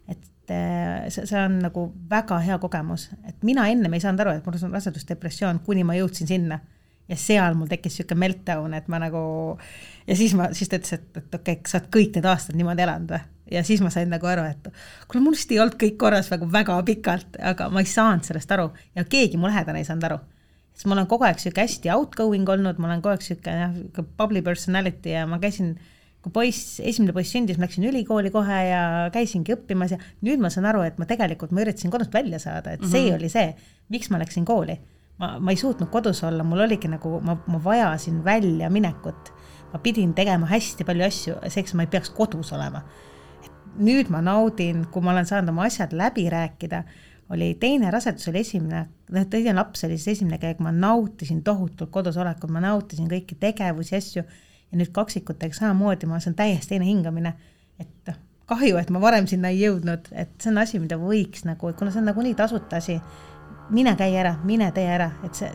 et 0.09 0.19
äh, 0.53 1.07
see, 1.13 1.27
see 1.29 1.39
on 1.39 1.59
nagu 1.63 1.85
väga 2.09 2.39
hea 2.45 2.57
kogemus, 2.61 3.09
et 3.27 3.39
mina 3.47 3.67
ennem 3.71 3.93
ei 3.95 4.03
saanud 4.03 4.25
aru, 4.25 4.35
et 4.37 4.45
mul 4.45 4.59
on 4.67 4.75
rasedusdepressioon, 4.77 5.63
kuni 5.65 5.85
ma 5.87 5.97
jõudsin 5.97 6.29
sinna 6.29 6.59
ja 7.09 7.17
seal 7.17 7.57
mul 7.57 7.69
tekkis 7.69 7.97
niisugune 7.97 8.21
meltdown, 8.25 8.75
et 8.77 8.87
ma 8.91 8.99
nagu 9.01 9.21
ja 10.07 10.17
siis 10.17 10.35
ma, 10.37 10.51
siis 10.55 10.69
ta 10.69 10.79
ütles, 10.79 10.95
et, 10.99 11.09
et 11.17 11.35
okei 11.35 11.57
okay,, 11.57 11.69
sa 11.69 11.79
oled 11.79 11.91
kõik 11.95 12.17
need 12.17 12.27
aastad 12.29 12.57
niimoodi 12.59 12.85
elanud 12.85 13.13
või? 13.15 13.21
ja 13.51 13.63
siis 13.65 13.81
ma 13.81 13.89
sain 13.93 14.11
nagu 14.11 14.29
aru, 14.29 14.45
et 14.49 14.67
kuule, 15.09 15.23
mul 15.25 15.37
vist 15.37 15.51
ei 15.53 15.61
olnud 15.61 15.77
kõik 15.81 15.97
korras 16.01 16.29
nagu 16.33 16.49
väga 16.53 16.75
pikalt, 16.85 17.39
aga 17.51 17.69
ma 17.73 17.81
ei 17.81 17.89
saanud 17.89 18.27
sellest 18.27 18.51
aru 18.53 18.69
ja 18.97 19.05
keegi 19.09 19.39
mu 19.41 19.49
lähedane 19.49 19.81
ei 19.81 19.87
saanud 19.87 20.05
aru. 20.09 20.19
sest 20.73 20.87
ma 20.87 20.95
olen 20.95 21.09
kogu 21.09 21.25
aeg 21.27 21.39
niisugune 21.39 21.65
hästi 21.65 21.93
outgoing 21.95 22.49
olnud, 22.55 22.77
ma 22.77 22.91
olen 22.91 23.01
kogu 23.01 23.15
aeg 23.15 23.25
niisugune 23.25 23.63
jah, 23.63 24.03
bubbly 24.19 24.43
personality 24.45 25.15
ja 25.15 25.25
ma 25.27 25.41
käisin 25.41 25.77
kui 26.23 26.33
poiss, 26.35 26.79
esimene 26.83 27.13
poiss 27.15 27.31
sündis, 27.31 27.57
ma 27.57 27.67
läksin 27.67 27.87
ülikooli 27.87 28.31
kohe 28.31 28.61
ja 28.67 28.83
käisingi 29.13 29.55
õppimas 29.55 29.93
ja 29.95 29.99
nüüd 30.25 30.41
ma 30.43 30.51
saan 30.51 30.67
aru, 30.67 30.81
et 30.83 30.97
ma 30.99 31.07
tegelikult, 31.07 31.53
ma 31.55 31.63
üritasin 31.63 31.93
kodust 31.93 32.13
välja 32.13 32.41
saada, 32.43 32.73
et 32.75 32.83
see 32.83 33.05
mm 33.05 33.09
-hmm. 33.09 33.19
oli 33.19 33.29
see, 33.29 33.75
miks 33.89 34.09
ma 34.11 34.19
läksin 34.19 34.45
kooli 34.45 34.79
ma, 35.19 35.35
ma 35.39 35.53
ei 35.53 35.59
suutnud 35.59 35.91
kodus 35.91 36.23
olla, 36.23 36.43
mul 36.47 36.63
oligi 36.65 36.89
nagu, 36.91 37.19
ma, 37.25 37.37
ma 37.47 37.61
vajasin 37.63 38.23
väljaminekut. 38.25 39.35
ma 39.69 39.77
pidin 39.79 40.15
tegema 40.17 40.47
hästi 40.49 40.81
palju 40.81 41.03
asju, 41.05 41.33
selleks 41.45 41.75
ma 41.77 41.83
ei 41.85 41.91
peaks 41.93 42.09
kodus 42.15 42.53
olema. 42.57 42.81
nüüd 43.79 44.09
ma 44.09 44.21
naudin, 44.25 44.87
kui 44.91 45.03
ma 45.05 45.11
olen 45.11 45.27
saanud 45.29 45.53
oma 45.53 45.67
asjad 45.69 45.93
läbi 45.93 46.25
rääkida, 46.29 46.83
oli 47.29 47.53
teine 47.61 47.91
rasedus 47.93 48.27
oli 48.31 48.41
esimene, 48.41 48.87
noh, 49.13 49.25
teine 49.29 49.53
laps 49.53 49.83
oli 49.85 49.97
siis 49.97 50.17
esimene 50.17 50.39
käik, 50.41 50.59
ma 50.59 50.71
nautisin 50.73 51.43
tohutult 51.45 51.91
kodus 51.93 52.17
olekut, 52.17 52.49
ma 52.49 52.63
nautisin 52.63 53.07
kõiki 53.11 53.37
tegevusi, 53.39 53.95
asju 53.95 54.23
ja 54.71 54.79
nüüd 54.79 54.91
kaksikutega 54.93 55.55
samamoodi, 55.55 56.09
ma, 56.09 56.19
see 56.19 56.31
on 56.33 56.37
täiesti 56.39 56.75
teine 56.75 56.87
hingamine, 56.87 57.33
et 57.79 58.11
noh, 58.11 58.19
kahju, 58.49 58.77
et 58.81 58.89
ma 58.93 59.01
varem 59.01 59.27
sinna 59.29 59.51
ei 59.53 59.63
jõudnud, 59.63 60.09
et 60.11 60.31
see 60.41 60.51
on 60.51 60.61
asi, 60.61 60.79
mida 60.81 60.97
võiks 61.01 61.45
nagu, 61.45 61.73
kuna 61.77 61.93
see 61.93 62.01
on 62.01 62.09
nagunii 62.09 62.35
tasuta 62.37 62.81
asi 62.81 62.99
mine 63.69 63.95
käi 63.95 64.15
ära, 64.17 64.35
mine 64.43 64.71
tee 64.75 64.87
ära, 64.89 65.11
et 65.25 65.37
see, 65.37 65.49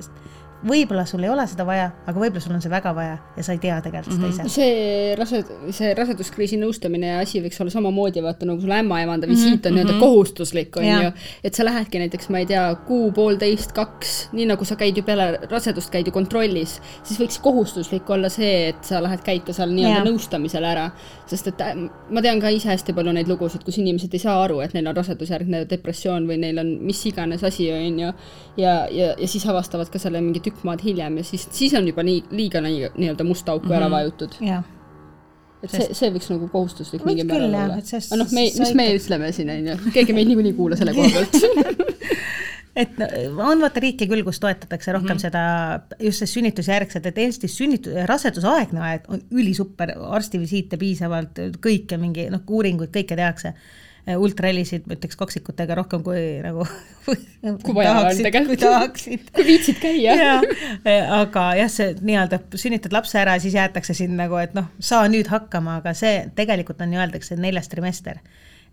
võib-olla 0.64 1.04
sul 1.08 1.22
ei 1.24 1.30
ole 1.32 1.44
seda 1.50 1.66
vaja, 1.68 1.90
aga 2.06 2.20
võib-olla 2.20 2.42
sul 2.42 2.54
on 2.56 2.62
see 2.64 2.72
väga 2.72 2.92
vaja 2.96 3.16
ja 3.36 3.44
sa 3.44 3.54
ei 3.54 3.60
tea 3.62 3.76
tegelikult 3.84 4.16
seda 4.16 4.26
mm 4.26 4.32
-hmm. 4.32 4.46
ise. 4.46 4.54
see 4.54 5.16
rased-, 5.20 5.52
see 5.76 5.90
raseduskriisi 5.98 6.58
nõustamine 6.60 7.12
ja 7.12 7.18
asi 7.20 7.42
võiks 7.44 7.60
olla 7.60 7.72
samamoodi, 7.74 8.22
vaata 8.24 8.48
nagu 8.48 8.60
sul 8.60 8.72
ämmaemanda 8.72 9.28
visiit 9.28 9.50
mm 9.50 9.58
-hmm. 9.60 9.66
on 9.68 9.74
nii-öelda 9.74 9.92
-hmm. 9.92 10.00
kohustuslik, 10.00 10.76
on 10.76 10.84
ju. 10.84 11.10
et 11.44 11.54
sa 11.54 11.64
lähedki 11.64 11.98
näiteks, 11.98 12.28
ma 12.28 12.38
ei 12.38 12.46
tea, 12.46 12.64
kuu, 12.86 13.12
poolteist, 13.12 13.72
kaks, 13.72 14.28
nii 14.32 14.46
nagu 14.46 14.64
sa 14.64 14.76
käid 14.76 14.96
ju 14.96 15.02
peale 15.02 15.38
rasedust, 15.50 15.90
käid 15.90 16.06
ju 16.06 16.12
kontrollis, 16.12 16.80
siis 17.02 17.20
võiks 17.20 17.40
kohustuslik 17.40 18.10
olla 18.10 18.28
see, 18.28 18.68
et 18.68 18.84
sa 18.84 19.02
lähed, 19.02 19.20
käid 19.24 19.44
ka 19.44 19.52
seal 19.52 19.70
nii-öelda 19.70 20.04
nõustamisel 20.10 20.64
ära. 20.64 20.90
sest 21.26 21.46
et 21.46 21.60
äh, 21.60 21.76
ma 22.10 22.22
tean 22.22 22.40
ka 22.40 22.48
ise 22.48 22.68
hästi 22.68 22.92
palju 22.92 23.12
neid 23.12 23.28
lugusid, 23.28 23.64
kus 23.64 23.78
inimesed 23.78 24.12
ei 24.14 24.18
saa 24.18 24.42
aru, 24.44 24.60
et 24.60 24.74
neil 24.74 24.86
on 24.86 24.96
rasedusjärgne 24.96 25.64
depressioon 25.70 26.26
või 26.28 26.36
neil 26.38 26.58
on 26.58 26.78
mis 26.80 27.06
iganes 27.06 27.44
asi, 27.44 27.72
on 27.72 27.98
ju. 27.98 28.12
ja, 28.56 28.88
ja, 28.90 29.14
ja 29.18 29.28
siis 29.28 29.46
avastavad 29.46 29.90
ka 29.90 29.98
selle 29.98 30.20
mingi 30.20 30.53
tükk 30.54 30.68
maad 30.68 30.84
hiljem 30.84 31.18
ja 31.20 31.24
siis, 31.26 31.48
siis 31.52 31.74
on 31.74 31.88
juba 31.88 32.04
nii, 32.06 32.22
liiga 32.30 32.62
nii-öelda 32.64 33.24
musta 33.24 33.52
auku 33.52 33.66
mm 33.66 33.72
-hmm. 33.72 33.76
ära 33.76 33.88
mhm. 33.88 33.96
vajutud. 33.96 34.38
et 35.64 35.70
see, 35.70 35.94
see 35.96 36.10
võiks 36.12 36.28
nagu 36.30 36.48
kohustuslik 36.48 37.04
mingil 37.04 37.26
määral 37.26 37.48
olla. 37.48 37.78
aga 37.78 38.16
noh, 38.20 38.32
me, 38.32 38.48
mis 38.58 38.74
me 38.74 38.88
ütleme 38.94 39.32
siin, 39.32 39.50
on 39.50 39.68
ju, 39.68 39.92
keegi 39.92 40.12
meid 40.12 40.28
niikuinii 40.28 40.52
ei 40.52 40.56
kuula 40.56 40.76
selle 40.76 40.94
koha 40.94 41.08
pealt 41.08 41.84
et 42.82 42.98
no, 42.98 43.06
on 43.46 43.62
vaata 43.62 43.80
riike 43.80 44.06
küll, 44.10 44.24
kus 44.26 44.40
toetatakse 44.40 44.92
rohkem 44.92 45.16
mm 45.16 45.16
-hmm. 45.16 45.22
seda 45.22 45.80
just 46.00 46.18
see 46.18 46.26
sünnitusjärgset, 46.26 47.06
et 47.06 47.18
Eestis 47.18 47.56
sünnitus, 47.56 47.94
rasedusaegne 48.06 48.80
aeg 48.80 49.08
on 49.08 49.22
ülisuper, 49.30 49.94
arstivisiite 49.98 50.76
piisavalt, 50.76 51.38
kõike 51.66 51.96
mingi 51.96 52.28
noh, 52.30 52.42
uuringuid, 52.48 52.90
kõike 52.90 53.16
tehakse 53.16 53.54
ultrahelisid, 54.04 54.84
ma 54.84 54.98
ütleks 54.98 55.16
kaksikutega 55.16 55.78
rohkem 55.78 56.02
kui 56.04 56.20
nagu 56.44 56.66
kui 57.64 57.76
vaja 57.76 57.94
on 58.02 58.20
tegelikult. 58.20 58.50
kui 58.50 58.60
tahaksid. 58.60 59.30
kui 59.32 59.46
viitsid 59.48 59.80
käia. 59.80 60.16
Äh, 60.84 61.08
aga 61.08 61.44
jah, 61.56 61.70
see 61.72 61.94
nii-öelda 62.04 62.38
sünnitad 62.60 62.92
lapse 62.92 63.16
ära, 63.16 63.38
siis 63.40 63.54
jäetakse 63.56 63.94
sind 63.96 64.18
nagu, 64.18 64.36
et 64.40 64.52
noh, 64.56 64.66
saa 64.82 65.06
nüüd 65.08 65.30
hakkama, 65.32 65.78
aga 65.80 65.94
see 65.96 66.26
tegelikult 66.36 66.82
on 66.84 66.92
ju 66.92 67.00
öeldakse 67.00 67.38
neljas 67.40 67.70
trimester 67.72 68.20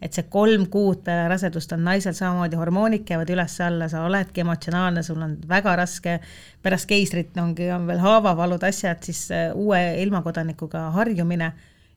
et 0.01 0.17
see 0.17 0.25
kolm 0.33 0.65
kuud 0.73 1.03
peale 1.05 1.27
rasedust 1.29 1.75
on 1.75 1.83
naisel 1.85 2.15
samamoodi, 2.17 2.57
hormoonid 2.57 3.03
käivad 3.05 3.29
üles-alla, 3.29 3.85
sa 3.91 4.01
oledki 4.07 4.41
emotsionaalne, 4.41 5.03
sul 5.05 5.21
on 5.21 5.35
väga 5.47 5.75
raske, 5.77 6.17
pärast 6.65 6.89
keisrit 6.89 7.37
ongi, 7.37 7.69
on 7.71 7.85
veel 7.87 8.01
haavavalud, 8.01 8.65
asjad, 8.65 9.03
siis 9.05 9.27
äh, 9.35 9.51
uue 9.53 9.81
ilmakodanikuga 10.01 10.89
harjumine 10.97 11.51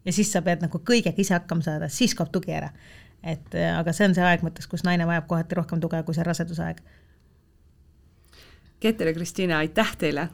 ja 0.04 0.12
siis 0.12 0.30
sa 0.34 0.44
pead 0.44 0.66
nagu 0.66 0.82
kõigega 0.84 1.16
ise 1.16 1.38
hakkama 1.38 1.64
saada, 1.64 1.88
siis 1.88 2.14
kaob 2.14 2.30
tugi 2.34 2.52
ära 2.52 2.70
et 3.24 3.56
äh, 3.56 3.72
aga 3.78 3.92
see 3.96 4.08
on 4.08 4.14
see 4.16 4.24
aeg 4.24 4.44
mõttes, 4.44 4.68
kus 4.70 4.84
naine 4.84 5.06
vajab 5.08 5.26
kohati 5.30 5.58
rohkem 5.58 5.82
tuge 5.82 6.02
kui 6.04 6.16
see 6.16 6.26
rasedusaeg. 6.26 6.80
Keter 8.84 9.08
ja 9.08 9.16
Kristiina, 9.16 9.60
aitäh 9.64 9.94
teile! 9.98 10.28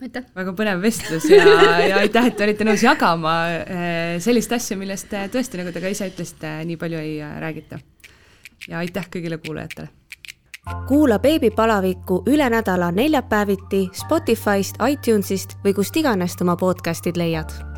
aitäh! 0.00 0.26
väga 0.36 0.54
põnev 0.56 0.82
vestlus 0.82 1.26
ja, 1.30 1.44
ja 1.84 2.00
aitäh, 2.00 2.30
et 2.30 2.36
te 2.38 2.46
olite 2.46 2.66
nõus 2.66 2.84
jagama 2.86 3.36
äh, 3.60 4.18
sellist 4.22 4.52
asja, 4.56 4.78
millest 4.80 5.10
tõesti, 5.10 5.60
nagu 5.60 5.74
te 5.74 5.82
ka 5.82 5.92
ise 5.92 6.10
ütlesite, 6.12 6.58
nii 6.68 6.78
palju 6.80 7.00
ei 7.00 7.16
äh, 7.24 7.38
räägita. 7.42 7.80
ja 8.68 8.84
aitäh 8.84 9.10
kõigile 9.10 9.40
kuulajatele! 9.42 9.90
kuula 10.88 11.18
beebipalavikku 11.18 12.22
üle 12.30 12.46
nädala 12.52 12.92
neljapäeviti 12.94 13.88
Spotify'st, 14.04 14.78
iTunes'ist 14.92 15.58
või 15.64 15.74
kust 15.74 15.96
iganes 15.96 16.38
oma 16.44 16.56
podcast'id 16.60 17.18
leiad 17.18 17.69